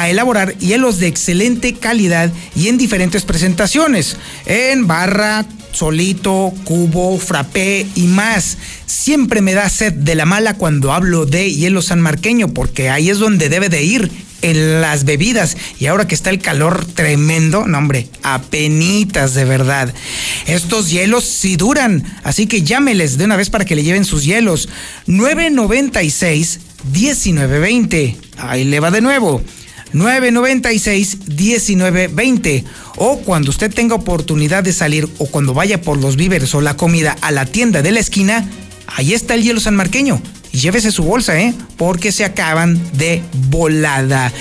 elaborar 0.08 0.56
hielos 0.58 0.98
de 0.98 1.06
excelente 1.06 1.74
calidad 1.74 2.32
y 2.56 2.68
en 2.68 2.78
diferentes 2.78 3.24
presentaciones, 3.24 4.16
en 4.46 4.86
barra, 4.86 5.46
solito, 5.72 6.52
cubo, 6.64 7.18
frappé 7.18 7.86
y 7.94 8.02
más. 8.02 8.58
Siempre 8.86 9.40
me 9.40 9.54
da 9.54 9.68
sed 9.68 9.92
de 9.92 10.14
la 10.14 10.26
mala 10.26 10.54
cuando 10.54 10.92
hablo 10.92 11.26
de 11.26 11.52
hielo 11.52 11.82
sanmarqueño 11.82 12.48
porque 12.48 12.90
ahí 12.90 13.10
es 13.10 13.18
donde 13.18 13.48
debe 13.48 13.68
de 13.68 13.82
ir 13.82 14.10
en 14.42 14.80
las 14.80 15.04
bebidas 15.04 15.56
y 15.78 15.86
ahora 15.86 16.06
que 16.06 16.14
está 16.14 16.30
el 16.30 16.40
calor 16.40 16.84
tremendo, 16.84 17.66
no 17.66 17.78
hombre, 17.78 18.08
apenitas 18.22 19.34
de 19.34 19.44
verdad. 19.44 19.94
Estos 20.46 20.90
hielos 20.90 21.24
sí 21.24 21.56
duran, 21.56 22.04
así 22.24 22.46
que 22.46 22.62
llámeles 22.62 23.18
de 23.18 23.24
una 23.24 23.36
vez 23.36 23.50
para 23.50 23.64
que 23.64 23.76
le 23.76 23.84
lleven 23.84 24.04
sus 24.04 24.24
hielos. 24.24 24.68
996 25.06 26.60
1920. 26.92 28.16
Ahí 28.38 28.64
le 28.64 28.80
va 28.80 28.90
de 28.90 29.00
nuevo. 29.00 29.42
996-1920. 29.94 32.64
O 32.96 33.20
cuando 33.20 33.50
usted 33.50 33.72
tenga 33.72 33.94
oportunidad 33.94 34.62
de 34.62 34.72
salir 34.72 35.08
o 35.18 35.26
cuando 35.26 35.54
vaya 35.54 35.80
por 35.80 35.98
los 35.98 36.16
víveres 36.16 36.54
o 36.54 36.60
la 36.60 36.76
comida 36.76 37.16
a 37.20 37.30
la 37.30 37.46
tienda 37.46 37.82
de 37.82 37.92
la 37.92 38.00
esquina, 38.00 38.48
ahí 38.86 39.14
está 39.14 39.34
el 39.34 39.42
hielo 39.42 39.60
sanmarqueño. 39.60 40.20
Y 40.52 40.58
llévese 40.58 40.92
su 40.92 41.04
bolsa, 41.04 41.40
¿eh? 41.40 41.54
Porque 41.76 42.12
se 42.12 42.24
acaban 42.24 42.80
de 42.92 43.22
volada. 43.48 44.32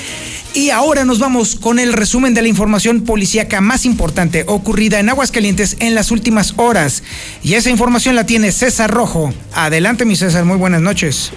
Y 0.54 0.72
ahora 0.72 1.06
nos 1.06 1.20
vamos 1.20 1.56
con 1.56 1.80
el 1.80 1.94
resumen 1.94 2.34
de 2.34 2.42
la 2.42 2.50
información 2.50 3.04
policíaca 3.04 3.62
más 3.62 3.86
importante 3.86 4.44
ocurrida 4.48 5.00
en 5.00 5.08
Aguascalientes 5.08 5.78
en 5.80 5.96
las 5.96 6.12
últimas 6.12 6.56
horas. 6.58 7.04
Y 7.42 7.54
esa 7.54 7.70
información 7.70 8.18
la 8.18 8.26
tiene 8.26 8.52
César 8.52 8.92
Rojo. 8.92 9.34
Adelante, 9.54 10.04
mi 10.04 10.18
César, 10.18 10.44
muy 10.44 10.58
buenas 10.58 10.82
noches. 10.82 11.32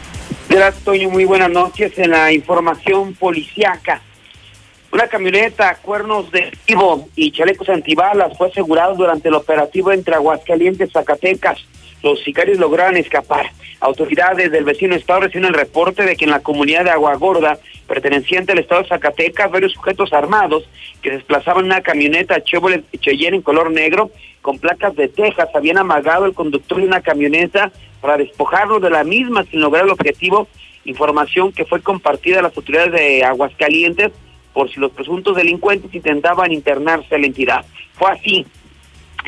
Gracias, 0.55 0.85
Toño. 0.85 1.11
Muy 1.11 1.25
buenas 1.25 1.51
noches 1.51 1.99
en 1.99 2.13
la 2.13 2.31
información 2.31 3.13
policiaca. 3.15 4.01
Una 4.93 5.09
camioneta, 5.09 5.75
cuernos 5.83 6.31
de 6.31 6.57
vivo 6.65 7.09
y 7.17 7.33
chalecos 7.33 7.69
antibalas 7.69 8.39
fue 8.39 8.47
asegurado 8.47 8.95
durante 8.95 9.31
el 9.31 9.35
operativo 9.35 9.91
entre 9.91 10.15
Aguascalientes 10.15 10.91
y 10.91 10.93
Zacatecas. 10.93 11.59
Los 12.05 12.23
sicarios 12.23 12.59
lograron 12.59 12.97
escapar. 12.97 13.51
Autoridades 13.81 14.53
del 14.53 14.63
vecino 14.63 14.95
estado 14.95 15.23
reciben 15.23 15.47
el 15.47 15.55
reporte 15.55 16.05
de 16.05 16.15
que 16.15 16.25
en 16.25 16.31
la 16.31 16.39
comunidad 16.39 16.85
de 16.85 16.91
Aguagorda, 16.91 17.59
perteneciente 17.89 18.53
al 18.53 18.61
estado 18.61 18.83
de 18.83 18.89
Zacatecas, 18.91 19.51
varios 19.51 19.73
sujetos 19.73 20.13
armados 20.13 20.69
que 21.03 21.11
desplazaban 21.11 21.65
una 21.65 21.81
camioneta 21.81 22.45
Chevrolet 22.45 22.85
Cheyenne 23.01 23.39
en 23.39 23.43
color 23.43 23.73
negro 23.73 24.13
con 24.45 24.59
placas 24.59 24.95
de 24.95 25.09
Texas 25.09 25.49
habían 25.55 25.79
amagado 25.79 26.27
el 26.27 26.35
conductor 26.35 26.79
de 26.79 26.87
una 26.87 27.01
camioneta 27.01 27.73
para 28.05 28.19
despojarlo 28.19 28.81
de 28.81 28.91
la 28.91 29.03
misma 29.03 29.45
sin 29.45 29.63
lograr 29.63 29.87
el 29.87 29.91
objetivo. 29.91 30.47
Información 30.85 31.53
que 31.53 31.65
fue 31.65 31.81
compartida 31.81 32.41
a 32.41 32.43
las 32.43 32.55
autoridades 32.55 32.93
de 32.93 33.25
Aguascalientes 33.25 34.13
por 34.53 34.71
si 34.71 34.79
los 34.79 34.93
presuntos 34.93 35.35
delincuentes 35.35 35.95
intentaban 35.95 36.53
internarse 36.53 37.15
a 37.15 37.19
la 37.19 37.25
entidad. 37.25 37.65
Fue 37.95 38.11
así 38.11 38.47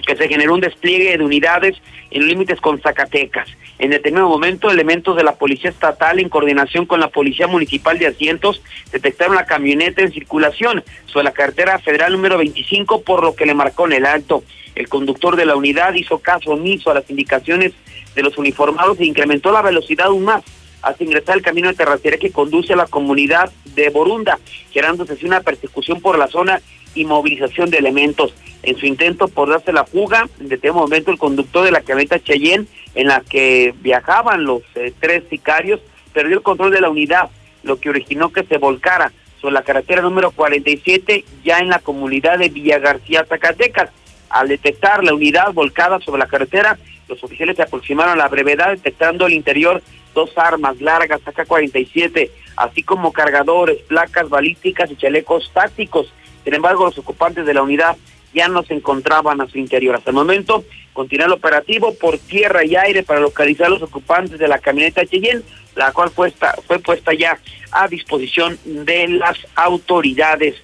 que 0.04 0.16
se 0.16 0.28
generó 0.28 0.54
un 0.54 0.60
despliegue 0.60 1.16
de 1.16 1.24
unidades 1.24 1.76
en 2.10 2.26
límites 2.26 2.60
con 2.60 2.80
Zacatecas. 2.80 3.48
En 3.78 3.90
determinado 3.90 4.28
momento, 4.28 4.70
elementos 4.70 5.16
de 5.16 5.24
la 5.24 5.34
Policía 5.34 5.70
Estatal, 5.70 6.18
en 6.18 6.28
coordinación 6.28 6.86
con 6.86 7.00
la 7.00 7.08
Policía 7.08 7.46
Municipal 7.46 7.98
de 7.98 8.06
Asientos, 8.06 8.62
detectaron 8.90 9.36
la 9.36 9.44
camioneta 9.44 10.02
en 10.02 10.12
circulación 10.12 10.82
sobre 11.06 11.24
la 11.24 11.32
carretera 11.32 11.78
federal 11.78 12.12
número 12.12 12.38
25, 12.38 13.02
por 13.02 13.22
lo 13.22 13.34
que 13.34 13.46
le 13.46 13.54
marcó 13.54 13.86
en 13.86 13.92
el 13.92 14.06
alto. 14.06 14.44
El 14.74 14.88
conductor 14.88 15.36
de 15.36 15.46
la 15.46 15.56
unidad 15.56 15.94
hizo 15.94 16.18
caso 16.18 16.52
omiso 16.52 16.90
a 16.90 16.94
las 16.94 17.08
indicaciones 17.10 17.72
de 18.14 18.22
los 18.22 18.38
uniformados 18.38 18.98
e 18.98 19.04
incrementó 19.04 19.52
la 19.52 19.62
velocidad 19.62 20.06
aún 20.06 20.24
más 20.24 20.42
hasta 20.82 21.04
ingresar 21.04 21.36
el 21.36 21.42
camino 21.42 21.68
de 21.68 21.74
terracería 21.74 22.18
que 22.18 22.30
conduce 22.30 22.72
a 22.72 22.76
la 22.76 22.86
comunidad 22.86 23.50
de 23.74 23.88
Borunda, 23.90 24.38
generándose 24.70 25.14
así 25.14 25.26
una 25.26 25.40
persecución 25.40 26.00
por 26.00 26.18
la 26.18 26.28
zona 26.28 26.60
y 26.94 27.04
movilización 27.04 27.70
de 27.70 27.78
elementos. 27.78 28.34
En 28.62 28.76
su 28.76 28.86
intento 28.86 29.28
por 29.28 29.48
darse 29.48 29.72
la 29.72 29.84
fuga, 29.84 30.28
en 30.40 30.48
determinado 30.48 30.86
momento 30.86 31.10
el 31.10 31.18
conductor 31.18 31.64
de 31.64 31.70
la 31.70 31.82
camioneta 31.82 32.22
Cheyenne, 32.22 32.66
en 32.94 33.08
la 33.08 33.20
que 33.20 33.74
viajaban 33.80 34.44
los 34.44 34.62
eh, 34.74 34.92
tres 34.98 35.24
sicarios, 35.30 35.80
perdió 36.12 36.36
el 36.36 36.42
control 36.42 36.72
de 36.72 36.80
la 36.80 36.90
unidad, 36.90 37.30
lo 37.62 37.78
que 37.78 37.90
originó 37.90 38.32
que 38.32 38.44
se 38.44 38.58
volcara 38.58 39.12
sobre 39.40 39.54
la 39.54 39.62
carretera 39.62 40.02
número 40.02 40.30
47, 40.30 41.24
ya 41.44 41.58
en 41.58 41.68
la 41.68 41.78
comunidad 41.78 42.38
de 42.38 42.48
Villa 42.48 42.78
García, 42.78 43.26
Zacatecas. 43.28 43.90
Al 44.30 44.48
detectar 44.48 45.04
la 45.04 45.14
unidad 45.14 45.52
volcada 45.52 46.00
sobre 46.00 46.18
la 46.18 46.26
carretera, 46.26 46.78
los 47.08 47.22
oficiales 47.22 47.56
se 47.56 47.62
aproximaron 47.62 48.14
a 48.14 48.16
la 48.16 48.28
brevedad 48.28 48.70
detectando 48.70 49.26
el 49.26 49.34
interior 49.34 49.82
dos 50.16 50.36
armas 50.36 50.80
largas 50.80 51.20
AK-47, 51.24 52.30
así 52.56 52.82
como 52.82 53.12
cargadores, 53.12 53.78
placas 53.82 54.28
balísticas 54.28 54.90
y 54.90 54.96
chalecos 54.96 55.52
tácticos. 55.54 56.12
Sin 56.42 56.54
embargo, 56.54 56.86
los 56.86 56.98
ocupantes 56.98 57.46
de 57.46 57.54
la 57.54 57.62
unidad 57.62 57.96
ya 58.34 58.48
no 58.48 58.64
se 58.64 58.74
encontraban 58.74 59.40
a 59.40 59.46
su 59.46 59.58
interior. 59.58 59.94
Hasta 59.94 60.10
el 60.10 60.16
momento, 60.16 60.64
continúa 60.92 61.26
el 61.26 61.32
operativo 61.32 61.94
por 61.94 62.18
tierra 62.18 62.64
y 62.64 62.74
aire 62.74 63.02
para 63.02 63.20
localizar 63.20 63.66
a 63.66 63.70
los 63.70 63.82
ocupantes 63.82 64.38
de 64.38 64.48
la 64.48 64.58
camioneta 64.58 65.06
Cheyenne, 65.06 65.42
la 65.74 65.92
cual 65.92 66.10
fue, 66.10 66.32
fue 66.66 66.78
puesta 66.78 67.12
ya 67.12 67.38
a 67.70 67.86
disposición 67.86 68.58
de 68.64 69.08
las 69.08 69.38
autoridades 69.54 70.56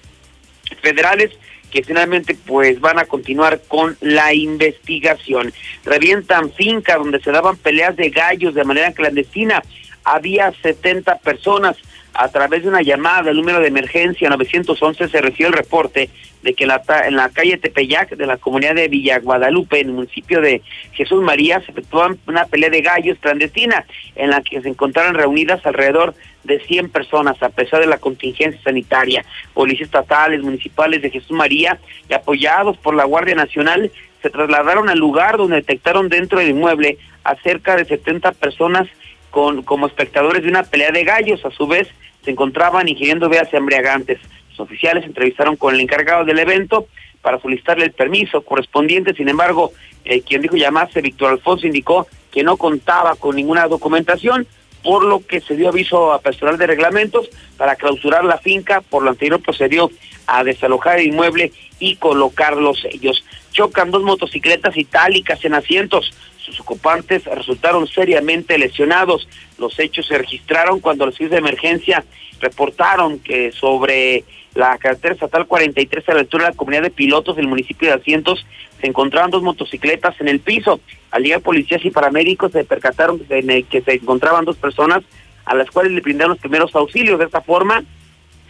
federales 0.81 1.31
que 1.73 1.83
finalmente 1.83 2.37
pues 2.45 2.79
van 2.79 2.99
a 2.99 3.05
continuar 3.05 3.59
con 3.67 3.97
la 3.99 4.31
investigación. 4.31 5.51
Revientan 5.83 6.51
finca 6.51 6.97
donde 6.97 7.19
se 7.19 7.31
daban 7.31 7.57
peleas 7.57 7.95
de 7.95 8.11
gallos 8.11 8.53
de 8.53 8.63
manera 8.63 8.91
clandestina. 8.91 9.63
Había 10.03 10.53
70 10.61 11.17
personas. 11.17 11.75
A 12.13 12.29
través 12.29 12.63
de 12.63 12.69
una 12.69 12.81
llamada 12.81 13.23
del 13.23 13.37
número 13.37 13.59
de 13.59 13.67
emergencia 13.67 14.29
911 14.29 15.07
se 15.07 15.21
recibió 15.21 15.47
el 15.47 15.53
reporte 15.53 16.09
de 16.43 16.53
que 16.53 16.65
en 16.65 16.69
la, 16.69 16.81
en 17.05 17.15
la 17.15 17.29
calle 17.29 17.57
Tepeyac 17.57 18.15
de 18.15 18.27
la 18.27 18.37
comunidad 18.37 18.75
de 18.75 18.89
Villa 18.89 19.19
Guadalupe, 19.19 19.79
en 19.79 19.87
el 19.87 19.93
municipio 19.93 20.41
de 20.41 20.61
Jesús 20.91 21.23
María, 21.23 21.61
se 21.61 21.71
efectuaba 21.71 22.15
una 22.27 22.45
pelea 22.45 22.69
de 22.69 22.81
gallos 22.81 23.17
clandestina 23.19 23.85
en 24.15 24.29
la 24.29 24.41
que 24.41 24.61
se 24.61 24.67
encontraron 24.67 25.15
reunidas 25.15 25.65
alrededor 25.65 26.13
de 26.43 26.59
100 26.59 26.89
personas 26.89 27.41
a 27.41 27.49
pesar 27.49 27.79
de 27.79 27.87
la 27.87 27.97
contingencia 27.97 28.61
sanitaria. 28.61 29.23
Policías 29.53 29.87
estatales, 29.87 30.41
municipales 30.41 31.01
de 31.01 31.09
Jesús 31.09 31.31
María 31.31 31.79
y 32.09 32.13
apoyados 32.13 32.77
por 32.77 32.93
la 32.93 33.05
Guardia 33.05 33.35
Nacional 33.35 33.89
se 34.21 34.29
trasladaron 34.29 34.89
al 34.89 34.99
lugar 34.99 35.37
donde 35.37 35.57
detectaron 35.57 36.09
dentro 36.09 36.39
del 36.39 36.49
inmueble 36.49 36.97
a 37.23 37.35
cerca 37.35 37.75
de 37.75 37.85
70 37.85 38.33
personas 38.33 38.87
con 39.31 39.63
como 39.63 39.87
espectadores 39.87 40.43
de 40.43 40.49
una 40.49 40.63
pelea 40.63 40.91
de 40.91 41.03
gallos. 41.03 41.43
A 41.45 41.51
su 41.51 41.67
vez, 41.67 41.87
se 42.23 42.31
encontraban 42.31 42.87
ingiriendo 42.87 43.29
bebidas 43.29 43.53
embriagantes. 43.53 44.19
Los 44.51 44.61
oficiales 44.61 45.05
entrevistaron 45.05 45.55
con 45.55 45.73
el 45.73 45.81
encargado 45.81 46.25
del 46.25 46.39
evento 46.39 46.87
para 47.21 47.39
solicitarle 47.39 47.85
el 47.85 47.91
permiso 47.91 48.43
correspondiente. 48.43 49.13
Sin 49.13 49.29
embargo, 49.29 49.71
eh, 50.05 50.21
quien 50.21 50.41
dijo 50.41 50.55
llamarse 50.55 51.01
Víctor 51.01 51.31
Alfonso 51.31 51.65
indicó 51.65 52.07
que 52.31 52.43
no 52.43 52.57
contaba 52.57 53.15
con 53.15 53.35
ninguna 53.35 53.67
documentación, 53.67 54.45
por 54.83 55.05
lo 55.05 55.25
que 55.25 55.39
se 55.39 55.55
dio 55.55 55.69
aviso 55.69 56.11
a 56.11 56.19
personal 56.19 56.57
de 56.57 56.67
reglamentos 56.67 57.29
para 57.57 57.75
clausurar 57.75 58.25
la 58.25 58.37
finca. 58.37 58.81
Por 58.81 59.03
lo 59.03 59.11
anterior 59.11 59.41
procedió 59.41 59.89
a 60.27 60.43
desalojar 60.43 60.99
el 60.99 61.07
inmueble 61.07 61.51
y 61.79 61.95
colocar 61.95 62.57
los 62.57 62.81
sellos. 62.81 63.23
Chocan 63.51 63.91
dos 63.91 64.03
motocicletas 64.03 64.75
itálicas 64.75 65.43
en 65.45 65.53
asientos. 65.53 66.13
Sus 66.43 66.59
ocupantes 66.59 67.23
resultaron 67.25 67.87
seriamente 67.87 68.57
lesionados. 68.57 69.27
Los 69.57 69.79
hechos 69.79 70.07
se 70.07 70.17
registraron 70.17 70.81
cuando 70.81 71.05
los 71.05 71.15
servicios 71.15 71.31
de 71.31 71.47
emergencia 71.47 72.03
reportaron 72.39 73.19
que 73.19 73.51
sobre 73.53 74.25
la 74.53 74.77
carretera 74.77 75.13
estatal 75.13 75.47
43 75.47 76.09
a 76.09 76.13
la 76.13 76.19
altura 76.19 76.45
de 76.45 76.51
la 76.51 76.57
comunidad 76.57 76.83
de 76.83 76.89
pilotos 76.91 77.37
del 77.37 77.47
municipio 77.47 77.87
de 77.87 77.95
Asientos 77.95 78.45
se 78.81 78.87
encontraban 78.87 79.31
dos 79.31 79.41
motocicletas 79.41 80.19
en 80.19 80.27
el 80.27 80.41
piso. 80.41 80.81
Al 81.11 81.23
llegar 81.23 81.41
policías 81.41 81.83
y 81.85 81.91
paramédicos 81.91 82.51
se 82.51 82.65
percataron 82.65 83.19
que 83.19 83.25
se, 83.25 83.63
que 83.63 83.81
se 83.81 83.93
encontraban 83.93 84.45
dos 84.45 84.57
personas 84.57 85.03
a 85.45 85.55
las 85.55 85.71
cuales 85.71 85.93
le 85.93 86.01
brindaron 86.01 86.31
los 86.31 86.39
primeros 86.39 86.75
auxilios. 86.75 87.17
De 87.19 87.25
esta 87.25 87.41
forma, 87.41 87.83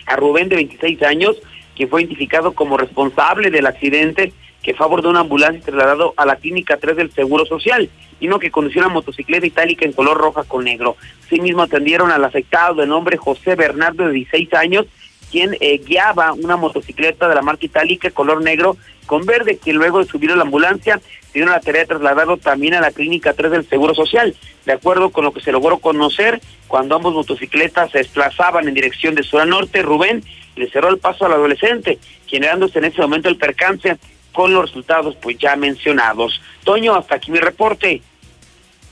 a 0.07 0.15
Rubén 0.15 0.49
de 0.49 0.55
26 0.55 1.03
años, 1.03 1.37
quien 1.75 1.89
fue 1.89 2.01
identificado 2.01 2.53
como 2.53 2.77
responsable 2.77 3.51
del 3.51 3.67
accidente, 3.67 4.33
que 4.63 4.73
fue 4.73 5.01
de 5.01 5.07
una 5.09 5.19
ambulancia 5.19 5.59
y 5.59 5.61
trasladado 5.61 6.13
a 6.15 6.25
la 6.25 6.37
clínica 6.37 6.77
3 6.77 6.95
del 6.95 7.11
Seguro 7.11 7.45
Social, 7.45 7.89
y 8.19 8.27
no 8.27 8.39
que 8.39 8.49
condució 8.49 8.81
una 8.81 8.93
motocicleta 8.93 9.45
itálica 9.45 9.85
en 9.85 9.91
color 9.91 10.17
roja 10.17 10.45
con 10.45 10.63
negro. 10.63 10.95
Asimismo 11.25 11.63
atendieron 11.63 12.09
al 12.11 12.23
afectado 12.23 12.75
de 12.75 12.87
nombre 12.87 13.17
José 13.17 13.55
Bernardo 13.55 14.07
de 14.07 14.13
16 14.13 14.53
años, 14.53 14.85
quien 15.29 15.57
eh, 15.59 15.79
guiaba 15.79 16.31
una 16.31 16.55
motocicleta 16.55 17.27
de 17.27 17.35
la 17.35 17.41
marca 17.41 17.65
itálica 17.65 18.09
color 18.11 18.41
negro 18.41 18.77
con 19.05 19.25
verde, 19.25 19.57
quien 19.57 19.75
luego 19.75 19.99
de 19.99 20.05
subir 20.05 20.31
a 20.31 20.35
la 20.35 20.43
ambulancia 20.43 21.01
dieron 21.33 21.51
la 21.51 21.59
tarea 21.59 21.81
de 21.81 21.87
trasladarlo 21.87 22.37
también 22.37 22.75
a 22.75 22.81
la 22.81 22.91
clínica 22.91 23.33
3 23.33 23.51
del 23.51 23.67
Seguro 23.67 23.93
Social. 23.93 24.35
De 24.65 24.71
acuerdo 24.71 25.09
con 25.09 25.25
lo 25.25 25.33
que 25.33 25.41
se 25.41 25.51
logró 25.51 25.79
conocer, 25.79 26.39
cuando 26.67 26.95
ambos 26.95 27.13
motocicletas 27.13 27.91
se 27.91 27.97
desplazaban 27.97 28.67
en 28.67 28.75
dirección 28.75 29.15
de 29.15 29.23
sur 29.23 29.41
a 29.41 29.45
norte, 29.45 29.81
Rubén 29.81 30.23
le 30.55 30.69
cerró 30.69 30.89
el 30.89 30.99
paso 30.99 31.25
al 31.25 31.33
adolescente, 31.33 31.97
generándose 32.27 32.79
en 32.79 32.85
ese 32.85 33.01
momento 33.01 33.27
el 33.27 33.37
percance 33.37 33.97
con 34.33 34.53
los 34.53 34.63
resultados 34.65 35.15
pues 35.21 35.37
ya 35.37 35.55
mencionados. 35.55 36.41
Toño, 36.63 36.95
hasta 36.95 37.15
aquí 37.15 37.31
mi 37.31 37.39
reporte. 37.39 38.01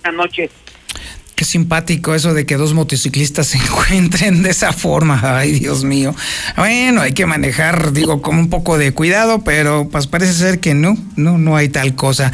Buenas 0.04 0.26
noches. 0.26 0.52
Qué 1.42 1.46
simpático 1.46 2.14
eso 2.14 2.36
de 2.36 2.46
que 2.46 2.56
dos 2.56 2.76
motociclistas 2.76 3.48
se 3.48 3.58
encuentren 3.66 4.44
de 4.44 4.52
esa 4.52 4.74
forma. 4.74 5.20
Ay, 5.24 5.54
Dios 5.54 5.84
mío. 5.84 6.14
Bueno, 6.56 7.02
hay 7.02 7.14
que 7.14 7.26
manejar, 7.26 7.94
digo, 7.94 8.22
con 8.22 8.38
un 8.38 8.52
poco 8.52 8.78
de 8.78 8.92
cuidado, 8.92 9.44
pero 9.44 9.90
pues 9.92 10.06
parece 10.06 10.34
ser 10.34 10.60
que 10.60 10.76
no, 10.76 10.96
no, 11.16 11.40
no 11.40 11.56
hay 11.56 11.70
tal 11.70 11.96
cosa. 11.96 12.32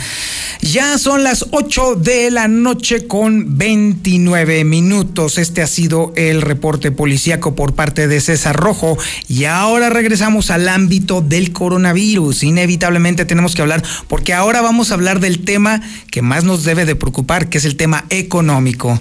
Ya 0.59 0.97
son 0.97 1.23
las 1.23 1.45
8 1.51 1.95
de 1.95 2.31
la 2.31 2.49
noche 2.49 3.07
con 3.07 3.57
29 3.57 4.65
minutos. 4.65 5.37
Este 5.37 5.61
ha 5.61 5.67
sido 5.67 6.11
el 6.17 6.41
reporte 6.41 6.91
policíaco 6.91 7.55
por 7.55 7.75
parte 7.75 8.09
de 8.09 8.19
César 8.19 8.57
Rojo. 8.57 8.97
Y 9.29 9.45
ahora 9.45 9.89
regresamos 9.89 10.51
al 10.51 10.67
ámbito 10.67 11.21
del 11.21 11.53
coronavirus. 11.53 12.43
Inevitablemente 12.43 13.23
tenemos 13.23 13.55
que 13.55 13.61
hablar, 13.61 13.81
porque 14.09 14.33
ahora 14.33 14.59
vamos 14.59 14.91
a 14.91 14.95
hablar 14.95 15.21
del 15.21 15.45
tema 15.45 15.81
que 16.11 16.21
más 16.21 16.43
nos 16.43 16.65
debe 16.65 16.83
de 16.83 16.95
preocupar, 16.95 17.47
que 17.47 17.59
es 17.59 17.63
el 17.63 17.77
tema 17.77 18.03
económico. 18.09 18.96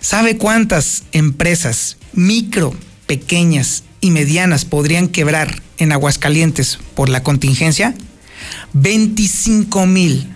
¿Sabe 0.00 0.36
cuántas 0.36 1.04
empresas 1.12 1.96
micro, 2.12 2.74
pequeñas 3.06 3.84
y 4.00 4.10
medianas 4.10 4.64
podrían 4.64 5.08
quebrar 5.08 5.62
en 5.78 5.92
Aguascalientes 5.92 6.78
por 6.94 7.08
la 7.08 7.22
contingencia? 7.22 7.94
25 8.72 9.86
mil. 9.86 10.28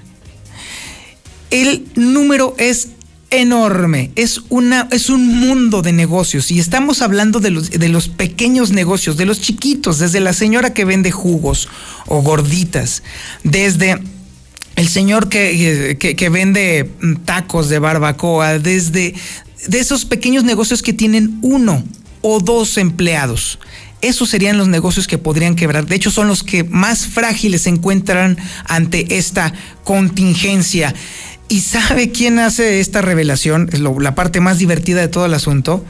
El 1.51 1.87
número 1.95 2.55
es 2.59 2.89
enorme, 3.31 4.13
es, 4.15 4.41
una, 4.49 4.89
es 4.93 5.11
un 5.11 5.41
mundo 5.41 5.83
de 5.83 5.93
negocios 5.93 6.51
y 6.51 6.59
estamos 6.61 7.03
hablando 7.03 7.41
de 7.41 7.51
los, 7.51 7.71
de 7.71 7.89
los 7.89 8.09
pequeños 8.09 8.71
negocios, 8.71 9.17
de 9.17 9.27
los 9.27 9.41
chiquitos, 9.41 9.99
desde 9.99 10.21
la 10.21 10.33
señora 10.33 10.73
que 10.73 10.85
vende 10.85 11.11
jugos 11.11 11.69
o 12.07 12.23
gorditas, 12.23 13.03
desde 13.43 14.01
el 14.77 14.89
señor 14.89 15.29
que, 15.29 15.97
que, 15.99 16.15
que 16.15 16.29
vende 16.29 16.91
tacos 17.25 17.69
de 17.69 17.79
barbacoa, 17.79 18.59
desde 18.59 19.15
de 19.67 19.81
esos 19.81 20.05
pequeños 20.05 20.45
negocios 20.45 20.83
que 20.83 20.93
tienen 20.93 21.39
uno 21.43 21.83
o 22.23 22.41
dos 22.41 22.79
empleados. 22.79 23.59
Esos 24.03 24.29
serían 24.29 24.59
los 24.59 24.69
negocios 24.69 25.07
que 25.07 25.19
podrían 25.19 25.57
quebrar. 25.57 25.87
De 25.87 25.97
hecho, 25.97 26.11
son 26.11 26.29
los 26.29 26.43
que 26.43 26.65
más 26.65 27.07
frágiles 27.07 27.63
se 27.63 27.71
encuentran 27.71 28.37
ante 28.67 29.17
esta 29.17 29.53
contingencia. 29.85 30.95
¿Y 31.49 31.61
sabe 31.61 32.11
quién 32.11 32.39
hace 32.39 32.81
esta 32.81 33.01
revelación? 33.01 33.71
Es 33.73 33.81
la 33.81 34.15
parte 34.15 34.41
más 34.41 34.59
divertida 34.59 35.01
de 35.01 35.09
todo 35.09 35.27
el 35.27 35.35
asunto. 35.35 35.85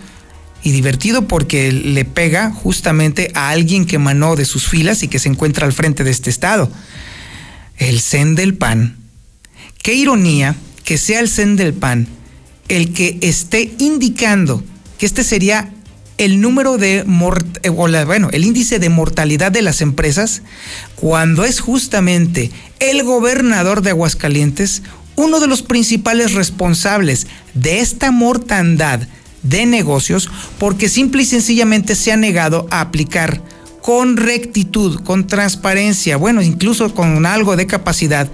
Y 0.62 0.72
divertido 0.72 1.28
porque 1.28 1.72
le 1.72 2.04
pega 2.04 2.50
justamente 2.50 3.30
a 3.34 3.50
alguien 3.50 3.86
que 3.86 3.96
emanó 3.96 4.36
de 4.36 4.44
sus 4.44 4.66
filas 4.66 5.02
y 5.02 5.08
que 5.08 5.18
se 5.18 5.28
encuentra 5.28 5.66
al 5.66 5.72
frente 5.72 6.02
de 6.02 6.10
este 6.10 6.30
estado. 6.30 6.70
El 7.78 8.00
CEN 8.00 8.34
del 8.34 8.54
PAN. 8.54 8.96
Qué 9.82 9.94
ironía 9.94 10.56
que 10.84 10.98
sea 10.98 11.20
el 11.20 11.28
CEN 11.28 11.56
del 11.56 11.74
PAN 11.74 12.08
el 12.68 12.92
que 12.92 13.18
esté 13.20 13.74
indicando 13.78 14.62
que 14.98 15.06
este 15.06 15.24
sería 15.24 15.72
el 16.18 16.40
número 16.40 16.78
de 16.78 17.04
la, 17.04 18.04
bueno, 18.04 18.28
el 18.32 18.44
índice 18.44 18.78
de 18.78 18.88
mortalidad 18.88 19.52
de 19.52 19.62
las 19.62 19.82
empresas 19.82 20.42
cuando 20.94 21.44
es 21.44 21.60
justamente 21.60 22.50
el 22.80 23.02
gobernador 23.02 23.82
de 23.82 23.90
Aguascalientes 23.90 24.82
uno 25.16 25.40
de 25.40 25.46
los 25.46 25.62
principales 25.62 26.34
responsables 26.34 27.26
de 27.54 27.80
esta 27.80 28.10
mortandad 28.10 29.00
de 29.42 29.66
negocios 29.66 30.30
porque 30.58 30.88
simple 30.88 31.22
y 31.22 31.26
sencillamente 31.26 31.94
se 31.94 32.12
ha 32.12 32.16
negado 32.16 32.66
a 32.70 32.80
aplicar 32.80 33.42
con 33.86 34.16
rectitud, 34.16 35.00
con 35.04 35.28
transparencia, 35.28 36.16
bueno, 36.16 36.42
incluso 36.42 36.92
con 36.92 37.24
algo 37.24 37.54
de 37.54 37.68
capacidad 37.68 38.28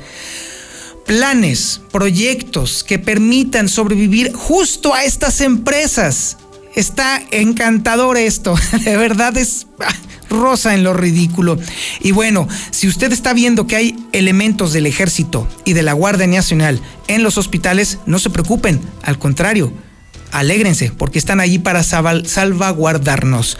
planes, 1.04 1.82
proyectos 1.92 2.82
que 2.82 2.98
permitan 2.98 3.68
sobrevivir 3.68 4.32
justo 4.32 4.94
a 4.94 5.04
estas 5.04 5.42
empresas. 5.42 6.38
Está 6.74 7.20
encantador 7.32 8.16
esto, 8.16 8.54
de 8.84 8.96
verdad 8.96 9.36
es 9.36 9.66
ah, 9.80 9.92
rosa 10.30 10.74
en 10.74 10.84
lo 10.84 10.94
ridículo. 10.94 11.58
Y 12.00 12.12
bueno, 12.12 12.48
si 12.70 12.88
usted 12.88 13.12
está 13.12 13.34
viendo 13.34 13.66
que 13.66 13.76
hay 13.76 14.06
elementos 14.12 14.72
del 14.72 14.86
ejército 14.86 15.46
y 15.66 15.74
de 15.74 15.82
la 15.82 15.92
Guardia 15.92 16.28
Nacional 16.28 16.80
en 17.08 17.22
los 17.22 17.36
hospitales, 17.36 17.98
no 18.06 18.18
se 18.18 18.30
preocupen, 18.30 18.80
al 19.02 19.18
contrario, 19.18 19.70
alégrense, 20.32 20.90
porque 20.96 21.18
están 21.18 21.40
allí 21.40 21.58
para 21.58 21.82
salvaguardarnos. 21.82 23.58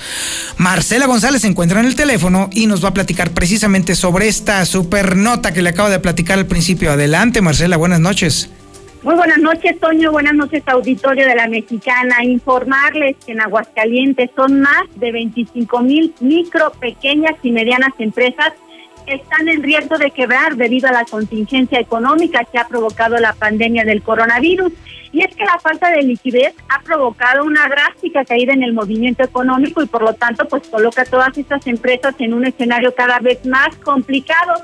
Marcela 0.57 1.07
González 1.07 1.43
se 1.43 1.49
encuentra 1.49 1.81
en 1.81 1.87
el 1.87 1.95
teléfono 1.95 2.51
y 2.53 2.67
nos 2.67 2.83
va 2.85 2.89
a 2.89 2.95
platicar 2.95 3.31
precisamente 3.31 3.95
sobre 3.95 4.29
esta 4.29 4.65
super 4.67 5.17
nota 5.17 5.53
que 5.53 5.63
le 5.63 5.71
acabo 5.71 5.91
de 5.91 6.01
platicar 6.01 6.39
al 6.39 6.47
principio. 6.47 6.91
Adelante, 6.91 7.41
Marcela, 7.41 7.77
buenas 7.77 8.01
noches. 8.01 8.51
Muy 9.03 9.17
buenas 9.17 9.39
noches, 9.39 9.81
Toño. 9.81 10.13
Buenas 10.13 10.35
noches, 10.35 10.63
auditorio 10.67 11.27
de 11.27 11.35
la 11.35 11.49
Mexicana. 11.49 12.25
Informarles 12.25 13.17
que 13.27 13.33
en 13.33 13.41
Aguascalientes 13.41 14.31
son 14.37 14.61
más 14.61 14.85
de 14.95 15.11
25 15.11 15.81
mil 15.81 16.15
micro, 16.21 16.71
pequeñas 16.79 17.35
y 17.43 17.51
medianas 17.51 17.93
empresas 17.99 18.53
están 19.07 19.49
en 19.49 19.63
riesgo 19.63 19.99
de 19.99 20.11
quebrar 20.11 20.57
debido 20.57 20.89
a 20.89 20.93
la 20.93 21.05
contingencia 21.05 21.81
económica 21.81 22.45
que 22.45 22.59
ha 22.59 22.69
provocado 22.69 23.19
la 23.19 23.33
pandemia 23.33 23.85
del 23.85 24.03
coronavirus. 24.03 24.73
Y 25.13 25.23
es 25.23 25.35
que 25.37 25.45
la 25.45 25.59
falta 25.59 25.91
de 25.91 26.03
liquidez 26.03 26.55
ha 26.69 26.81
provocado 26.81 27.45
una 27.45 27.69
drástica 27.69 28.25
caída 28.25 28.55
en 28.55 28.63
el 28.63 28.73
movimiento 28.73 29.23
económico 29.23 29.83
y 29.83 29.87
por 29.87 30.03
lo 30.03 30.15
tanto 30.15 30.49
pues 30.49 30.67
coloca 30.69 31.03
a 31.03 31.07
todas 31.07 31.37
estas 31.37 31.67
empresas 31.67 32.15
en 32.19 32.33
un 32.33 32.47
escenario 32.47 32.95
cada 32.95 33.19
vez 33.19 33.45
más 33.45 33.77
complicado. 33.77 34.55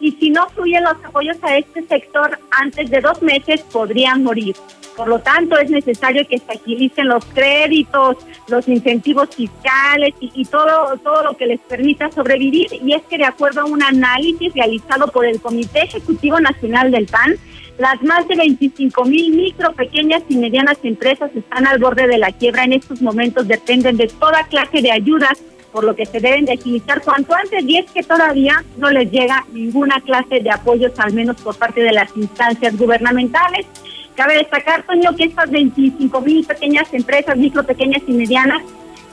Y 0.00 0.12
si 0.12 0.30
no 0.30 0.48
fluyen 0.50 0.84
los 0.84 1.04
apoyos 1.04 1.36
a 1.42 1.56
este 1.56 1.82
sector 1.86 2.38
antes 2.50 2.90
de 2.90 3.00
dos 3.00 3.22
meses 3.22 3.62
podrían 3.62 4.22
morir. 4.22 4.56
Por 4.96 5.08
lo 5.08 5.18
tanto, 5.18 5.58
es 5.58 5.70
necesario 5.70 6.26
que 6.26 6.38
se 6.38 6.52
agilicen 6.52 7.08
los 7.08 7.24
créditos, 7.26 8.16
los 8.48 8.66
incentivos 8.66 9.28
fiscales 9.34 10.14
y, 10.20 10.44
todo, 10.46 10.96
todo 10.98 11.22
lo 11.22 11.36
que 11.36 11.46
les 11.46 11.60
permita 11.60 12.10
sobrevivir. 12.10 12.68
Y 12.82 12.94
es 12.94 13.02
que 13.02 13.18
de 13.18 13.26
acuerdo 13.26 13.60
a 13.60 13.64
un 13.66 13.82
análisis 13.82 14.54
realizado 14.54 15.08
por 15.08 15.26
el 15.26 15.38
Comité 15.40 15.82
Ejecutivo 15.82 16.40
Nacional 16.40 16.90
del 16.90 17.06
PAN, 17.06 17.36
las 17.78 18.02
más 18.02 18.26
de 18.26 18.36
25 18.36 19.04
mil 19.04 19.36
micro, 19.36 19.72
pequeñas 19.74 20.22
y 20.30 20.36
medianas 20.36 20.78
empresas 20.82 21.30
están 21.34 21.66
al 21.66 21.78
borde 21.78 22.06
de 22.06 22.16
la 22.16 22.32
quiebra. 22.32 22.64
En 22.64 22.72
estos 22.72 23.02
momentos 23.02 23.46
dependen 23.46 23.98
de 23.98 24.06
toda 24.06 24.44
clase 24.44 24.80
de 24.80 24.92
ayudas, 24.92 25.42
por 25.76 25.84
lo 25.84 25.94
que 25.94 26.06
se 26.06 26.20
deben 26.20 26.46
de 26.46 26.54
agilizar 26.54 27.02
cuanto 27.02 27.34
antes 27.34 27.62
y 27.62 27.76
es 27.76 27.90
que 27.90 28.02
todavía 28.02 28.64
no 28.78 28.90
les 28.90 29.10
llega 29.10 29.44
ninguna 29.52 30.00
clase 30.00 30.40
de 30.40 30.50
apoyos, 30.50 30.92
al 30.96 31.12
menos 31.12 31.36
por 31.42 31.54
parte 31.54 31.82
de 31.82 31.92
las 31.92 32.16
instancias 32.16 32.78
gubernamentales. 32.78 33.66
Cabe 34.14 34.38
destacar, 34.38 34.84
Toño, 34.84 35.14
que 35.14 35.24
estas 35.24 35.50
25 35.50 36.18
mil 36.22 36.46
pequeñas 36.46 36.88
empresas, 36.94 37.36
micro, 37.36 37.62
pequeñas 37.62 38.00
y 38.06 38.12
medianas, 38.12 38.62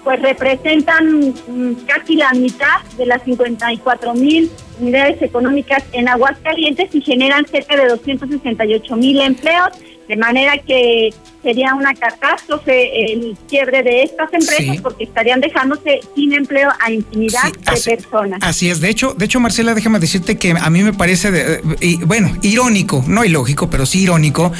pues 0.05 0.21
representan 0.21 1.33
mm, 1.47 1.73
casi 1.85 2.15
la 2.15 2.31
mitad 2.31 2.81
de 2.95 3.07
las 3.07 3.21
54 3.23 4.13
mil 4.13 4.49
unidades 4.79 5.21
económicas 5.21 5.83
en 5.91 6.07
Aguascalientes 6.07 6.95
y 6.95 7.01
generan 7.01 7.45
cerca 7.45 7.75
de 7.75 7.89
268 7.89 8.95
mil 8.95 9.19
empleos, 9.19 9.71
de 10.07 10.17
manera 10.17 10.57
que 10.57 11.13
sería 11.41 11.73
una 11.75 11.93
catástrofe 11.93 13.11
el 13.13 13.37
quiebre 13.49 13.83
de 13.83 14.03
estas 14.03 14.31
empresas 14.33 14.75
Sí. 14.75 14.79
porque 14.81 15.03
estarían 15.05 15.41
dejándose 15.41 15.99
sin 16.15 16.33
empleo 16.33 16.69
a 16.79 16.91
infinidad 16.91 17.39
Sí, 17.45 17.59
así- 17.65 17.89
de 17.91 17.97
personas. 17.97 18.39
Así 18.41 18.69
es, 18.69 18.79
de 18.81 18.89
hecho, 18.89 19.13
de 19.13 19.25
hecho, 19.25 19.39
Marcela, 19.39 19.73
déjame 19.73 19.99
decirte 19.99 20.37
que 20.37 20.51
a 20.51 20.69
mí 20.69 20.83
me 20.83 20.93
parece, 20.93 21.31
de- 21.31 21.61
y, 21.81 21.97
bueno, 22.03 22.35
irónico, 22.41 23.03
no 23.07 23.25
ilógico, 23.25 23.69
pero 23.69 23.85
sí 23.85 24.01
irónico, 24.03 24.51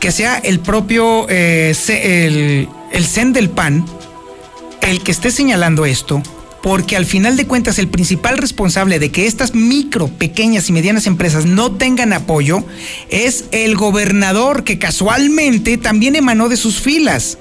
que 0.00 0.12
sea 0.12 0.38
el 0.38 0.60
propio, 0.60 1.26
eh, 1.28 1.74
el, 1.88 2.68
el 2.92 3.04
CEN 3.06 3.32
del 3.32 3.50
PAN 3.50 3.84
el 4.80 5.02
que 5.02 5.12
esté 5.12 5.30
señalando 5.30 5.86
esto, 5.86 6.22
porque 6.64 6.96
al 6.96 7.04
final 7.04 7.36
de 7.36 7.46
cuentas 7.46 7.78
el 7.78 7.88
principal 7.88 8.38
responsable 8.38 8.98
de 8.98 9.12
que 9.12 9.26
estas 9.26 9.54
micro, 9.54 10.08
pequeñas 10.08 10.70
y 10.70 10.72
medianas 10.72 11.06
empresas 11.06 11.44
no 11.44 11.76
tengan 11.76 12.14
apoyo 12.14 12.64
es 13.10 13.50
el 13.52 13.76
gobernador, 13.76 14.64
que 14.64 14.78
casualmente 14.78 15.76
también 15.76 16.16
emanó 16.16 16.48
de 16.48 16.56
sus 16.56 16.80
filas. 16.80 17.38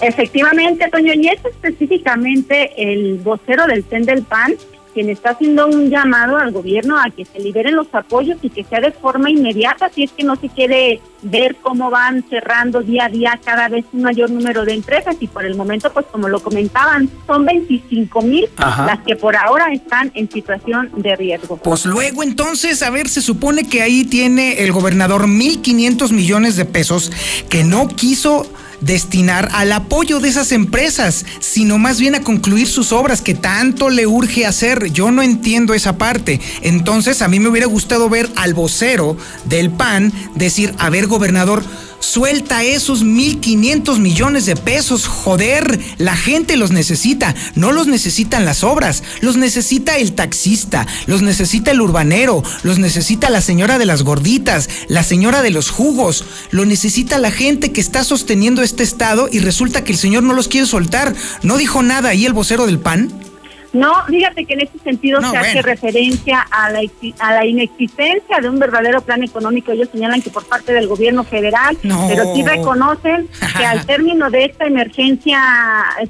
Efectivamente, 0.00 0.88
Toño, 0.90 1.12
y 1.14 1.28
es 1.28 1.44
específicamente 1.44 2.72
el 2.76 3.18
vocero 3.18 3.68
del 3.68 3.84
CEN 3.84 4.04
del 4.04 4.24
PAN 4.24 4.56
quien 4.96 5.10
está 5.10 5.32
haciendo 5.32 5.66
un 5.66 5.90
llamado 5.90 6.38
al 6.38 6.52
gobierno 6.52 6.98
a 6.98 7.10
que 7.10 7.26
se 7.26 7.38
liberen 7.38 7.76
los 7.76 7.86
apoyos 7.92 8.38
y 8.40 8.48
que 8.48 8.64
sea 8.64 8.80
de 8.80 8.92
forma 8.92 9.30
inmediata, 9.30 9.90
si 9.94 10.04
es 10.04 10.10
que 10.10 10.24
no 10.24 10.36
se 10.36 10.48
quiere 10.48 11.02
ver 11.20 11.56
cómo 11.56 11.90
van 11.90 12.24
cerrando 12.30 12.80
día 12.80 13.04
a 13.04 13.08
día 13.10 13.38
cada 13.44 13.68
vez 13.68 13.84
un 13.92 14.04
mayor 14.04 14.30
número 14.30 14.64
de 14.64 14.72
empresas 14.72 15.14
y 15.20 15.26
por 15.26 15.44
el 15.44 15.54
momento, 15.54 15.92
pues 15.92 16.06
como 16.10 16.30
lo 16.30 16.40
comentaban, 16.40 17.10
son 17.26 17.44
25 17.44 18.22
mil 18.22 18.48
las 18.56 19.00
que 19.00 19.16
por 19.16 19.36
ahora 19.36 19.70
están 19.70 20.10
en 20.14 20.30
situación 20.30 20.90
de 20.96 21.14
riesgo. 21.14 21.58
Pues 21.58 21.84
luego 21.84 22.22
entonces, 22.22 22.82
a 22.82 22.88
ver, 22.88 23.10
se 23.10 23.20
supone 23.20 23.68
que 23.68 23.82
ahí 23.82 24.06
tiene 24.06 24.64
el 24.64 24.72
gobernador 24.72 25.26
1.500 25.26 26.10
millones 26.10 26.56
de 26.56 26.64
pesos 26.64 27.12
que 27.50 27.64
no 27.64 27.88
quiso 27.88 28.50
destinar 28.80 29.48
al 29.52 29.72
apoyo 29.72 30.20
de 30.20 30.28
esas 30.28 30.52
empresas, 30.52 31.24
sino 31.40 31.78
más 31.78 32.00
bien 32.00 32.14
a 32.14 32.22
concluir 32.22 32.66
sus 32.66 32.92
obras 32.92 33.22
que 33.22 33.34
tanto 33.34 33.90
le 33.90 34.06
urge 34.06 34.46
hacer. 34.46 34.92
Yo 34.92 35.10
no 35.10 35.22
entiendo 35.22 35.74
esa 35.74 35.98
parte. 35.98 36.40
Entonces, 36.62 37.22
a 37.22 37.28
mí 37.28 37.40
me 37.40 37.48
hubiera 37.48 37.66
gustado 37.66 38.08
ver 38.08 38.30
al 38.36 38.54
vocero 38.54 39.16
del 39.44 39.70
PAN 39.70 40.12
decir, 40.34 40.74
a 40.78 40.90
ver, 40.90 41.06
gobernador, 41.06 41.62
Suelta 42.00 42.62
esos 42.62 43.04
1.500 43.04 43.98
millones 43.98 44.46
de 44.46 44.56
pesos, 44.56 45.06
joder, 45.06 45.80
la 45.98 46.16
gente 46.16 46.56
los 46.56 46.70
necesita, 46.70 47.34
no 47.54 47.72
los 47.72 47.86
necesitan 47.86 48.44
las 48.44 48.64
obras, 48.64 49.02
los 49.20 49.36
necesita 49.36 49.96
el 49.96 50.12
taxista, 50.12 50.86
los 51.06 51.22
necesita 51.22 51.70
el 51.70 51.80
urbanero, 51.80 52.42
los 52.62 52.78
necesita 52.78 53.30
la 53.30 53.40
señora 53.40 53.78
de 53.78 53.86
las 53.86 54.02
gorditas, 54.02 54.68
la 54.88 55.02
señora 55.02 55.42
de 55.42 55.50
los 55.50 55.70
jugos, 55.70 56.24
lo 56.50 56.64
necesita 56.64 57.18
la 57.18 57.30
gente 57.30 57.72
que 57.72 57.80
está 57.80 58.04
sosteniendo 58.04 58.62
este 58.62 58.82
estado 58.82 59.28
y 59.30 59.40
resulta 59.40 59.84
que 59.84 59.92
el 59.92 59.98
señor 59.98 60.22
no 60.22 60.34
los 60.34 60.48
quiere 60.48 60.66
soltar. 60.66 61.14
¿No 61.42 61.56
dijo 61.56 61.82
nada 61.82 62.10
ahí 62.10 62.26
el 62.26 62.32
vocero 62.32 62.66
del 62.66 62.78
PAN? 62.78 63.25
No, 63.72 63.94
fíjate 64.06 64.44
que 64.44 64.54
en 64.54 64.60
ese 64.60 64.78
sentido 64.78 65.20
No, 65.20 65.30
se 65.30 65.36
hace 65.36 65.62
referencia 65.62 66.46
a 66.50 66.70
la, 66.70 66.80
a 67.18 67.32
la 67.34 67.44
inexistencia 67.46 68.38
de 68.40 68.48
un 68.48 68.58
verdadero 68.58 69.00
plan 69.02 69.22
económico. 69.22 69.72
Ellos 69.72 69.88
señalan 69.92 70.22
que 70.22 70.30
por 70.30 70.44
parte 70.46 70.72
del 70.72 70.86
gobierno 70.88 71.24
federal, 71.24 71.76
No. 71.82 72.06
pero 72.08 72.34
sí 72.34 72.42
reconocen 72.42 73.28
que 73.58 73.64
al 73.64 73.84
término 73.86 74.30
de 74.30 74.44
esta 74.46 74.66
emergencia 74.66 75.40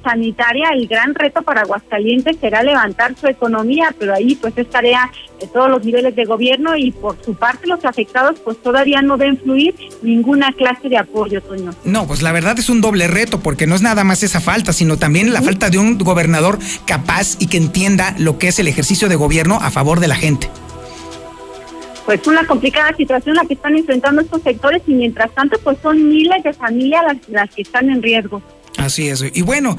sanitaria, 0.03 0.71
el 0.75 0.87
gran 0.87 1.15
reto 1.15 1.43
para 1.43 1.63
Aguascalientes 1.63 2.37
será 2.41 2.63
levantar 2.63 3.15
su 3.17 3.27
economía, 3.27 3.95
pero 3.99 4.15
ahí 4.15 4.35
pues 4.37 4.57
es 4.57 4.69
tarea 4.71 5.11
de 5.41 5.47
todos 5.47 5.71
los 5.71 5.85
niveles 5.85 6.15
de 6.17 6.25
gobierno 6.25 6.77
y 6.77 6.93
por 6.93 7.17
su 7.25 7.35
parte 7.35 7.67
los 7.67 7.85
afectados 7.85 8.39
pues 8.45 8.63
todavía 8.63 9.03
no 9.03 9.17
ven 9.17 9.39
fluir 9.39 9.75
ninguna 10.03 10.53
clase 10.53 10.89
de 10.89 10.99
apoyo, 10.99 11.43
Toño. 11.43 11.73
No, 11.85 12.07
pues 12.07 12.23
la 12.23 12.33
verdad 12.33 12.59
es 12.59 12.69
un 12.69 12.81
doble 12.81 13.07
reto, 13.09 13.41
porque 13.41 13.67
no 13.67 13.75
es 13.75 13.83
nada 13.83 14.05
más 14.05 14.23
esa 14.23 14.41
falta, 14.41 14.73
sino 14.73 14.97
también 14.97 15.33
la 15.33 15.43
falta 15.43 15.71
de 15.71 15.79
un 15.79 15.99
gobernador 15.99 16.59
capaz 16.87 17.37
y 17.39 17.47
que 17.49 17.57
entienda 17.57 18.15
lo 18.19 18.39
que 18.39 18.49
es 18.49 18.59
el 18.59 18.69
ejercicio 18.69 19.09
de 19.09 19.17
gobierno 19.17 19.59
a 19.61 19.71
favor 19.71 20.01
de 20.01 20.09
la 20.09 20.17
gente. 20.17 20.49
pues 22.05 22.25
una 22.27 22.47
complicada 22.47 22.95
situación 22.97 23.35
la 23.35 23.45
que 23.45 23.55
están 23.55 23.77
enfrentando 23.77 24.23
estos 24.23 24.43
sectores 24.43 24.83
y 24.87 24.95
mientras 24.95 25.31
tanto 25.33 25.59
pues 25.59 25.77
son 25.83 26.09
miles 26.09 26.43
de 26.45 26.53
familias 26.53 27.03
las, 27.05 27.29
las 27.29 27.55
que 27.55 27.63
están 27.63 27.91
en 27.91 28.03
riesgo. 28.03 28.41
Así 28.79 29.09
es. 29.09 29.25
Y 29.35 29.43
bueno, 29.43 29.77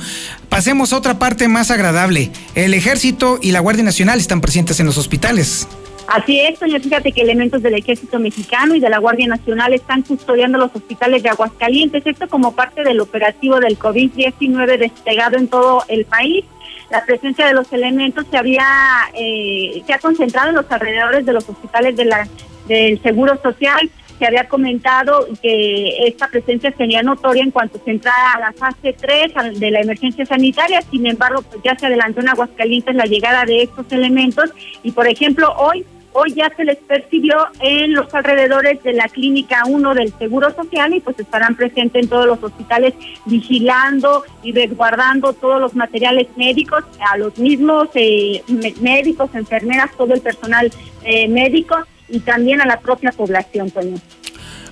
pasemos 0.49 0.93
a 0.93 0.97
otra 0.97 1.19
parte 1.19 1.47
más 1.47 1.71
agradable. 1.71 2.31
El 2.55 2.73
ejército 2.73 3.39
y 3.41 3.51
la 3.51 3.59
Guardia 3.59 3.83
Nacional 3.83 4.19
están 4.19 4.41
presentes 4.41 4.79
en 4.79 4.85
los 4.85 4.97
hospitales. 4.97 5.67
Así 6.07 6.39
es, 6.39 6.57
doña, 6.57 6.79
fíjate 6.79 7.11
que 7.11 7.21
elementos 7.21 7.61
del 7.61 7.75
Ejército 7.75 8.17
Mexicano 8.17 8.75
y 8.75 8.79
de 8.79 8.89
la 8.89 8.97
Guardia 8.97 9.27
Nacional 9.27 9.73
están 9.73 10.03
custodiando 10.03 10.57
los 10.57 10.73
hospitales 10.73 11.21
de 11.21 11.29
Aguascalientes, 11.29 12.07
esto 12.07 12.29
como 12.29 12.55
parte 12.55 12.85
del 12.85 13.01
operativo 13.01 13.59
del 13.59 13.77
COVID-19 13.77 14.77
desplegado 14.77 15.37
en 15.37 15.49
todo 15.49 15.83
el 15.89 16.05
país. 16.05 16.45
La 16.89 17.05
presencia 17.05 17.45
de 17.45 17.53
los 17.53 17.71
elementos 17.73 18.25
se 18.31 18.37
había 18.37 18.65
eh, 19.13 19.83
se 19.85 19.93
ha 19.93 19.99
concentrado 19.99 20.49
en 20.49 20.55
los 20.55 20.71
alrededores 20.71 21.25
de 21.25 21.33
los 21.33 21.47
hospitales 21.49 21.97
de 21.97 22.05
la, 22.05 22.25
del 22.69 23.01
Seguro 23.03 23.37
Social. 23.43 23.91
Se 24.19 24.25
había 24.25 24.47
comentado 24.47 25.27
que 25.41 26.07
esta 26.07 26.27
presencia 26.27 26.73
sería 26.77 27.03
notoria 27.03 27.43
en 27.43 27.51
cuanto 27.51 27.79
se 27.83 27.91
entrara 27.91 28.33
a 28.33 28.39
la 28.39 28.53
fase 28.53 28.93
3 28.93 29.31
al- 29.35 29.59
de 29.59 29.71
la 29.71 29.81
emergencia 29.81 30.25
sanitaria. 30.25 30.81
Sin 30.89 31.05
embargo, 31.05 31.41
pues 31.43 31.61
ya 31.63 31.75
se 31.77 31.85
adelantó 31.85 32.21
en 32.21 32.29
Aguascalientes 32.29 32.95
la 32.95 33.05
llegada 33.05 33.45
de 33.45 33.63
estos 33.63 33.85
elementos 33.91 34.49
y, 34.83 34.91
por 34.91 35.07
ejemplo, 35.07 35.53
hoy 35.57 35.85
Hoy 36.19 36.33
ya 36.33 36.51
se 36.57 36.63
les 36.65 36.77
percibió 36.77 37.35
en 37.59 37.93
los 37.93 38.11
alrededores 38.11 38.81
de 38.81 38.93
la 38.93 39.07
Clínica 39.07 39.61
1 39.67 39.93
del 39.93 40.11
Seguro 40.17 40.51
Social 40.55 40.95
y 40.95 40.99
pues 40.99 41.19
estarán 41.19 41.55
presentes 41.55 42.01
en 42.01 42.09
todos 42.09 42.25
los 42.25 42.41
hospitales 42.41 42.95
vigilando 43.25 44.23
y 44.41 44.51
resguardando 44.51 45.33
todos 45.33 45.61
los 45.61 45.75
materiales 45.75 46.25
médicos, 46.35 46.83
a 47.07 47.17
los 47.17 47.37
mismos 47.37 47.89
eh, 47.93 48.41
médicos, 48.81 49.29
enfermeras, 49.35 49.91
todo 49.95 50.13
el 50.15 50.21
personal 50.21 50.71
eh, 51.03 51.27
médico 51.27 51.77
y 52.09 52.19
también 52.19 52.61
a 52.61 52.65
la 52.65 52.79
propia 52.79 53.11
población, 53.11 53.71
Toño. 53.71 53.97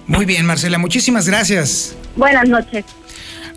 Muy 0.08 0.26
bien, 0.26 0.46
Marcela, 0.46 0.78
muchísimas 0.78 1.28
gracias. 1.28 1.96
Buenas 2.16 2.48
noches. 2.48 2.86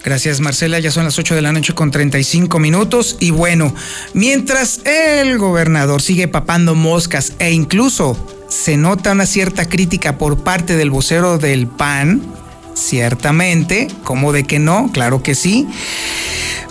Gracias, 0.05 0.41
Marcela. 0.41 0.79
Ya 0.79 0.91
son 0.91 1.05
las 1.05 1.19
8 1.19 1.35
de 1.35 1.43
la 1.43 1.53
noche 1.53 1.75
con 1.75 1.91
35 1.91 2.59
minutos. 2.59 3.17
Y 3.21 3.31
bueno, 3.31 3.75
mientras 4.15 4.81
el 4.87 5.39
gobernador 5.39 6.01
sigue 6.01 6.29
papando 6.29 6.75
moscas 6.75 7.35
e 7.39 7.51
incluso 7.51 8.17
se 8.49 8.77
nota 8.77 9.13
una 9.13 9.27
cierta 9.27 9.69
crítica 9.69 10.17
por 10.17 10.43
parte 10.43 10.77
del 10.77 10.91
vocero 10.91 11.39
del 11.39 11.67
PAN, 11.67 12.23
ciertamente, 12.79 13.89
¿cómo 14.05 14.33
de 14.33 14.45
que 14.45 14.59
no? 14.59 14.91
Claro 14.93 15.23
que 15.23 15.35
sí. 15.35 15.67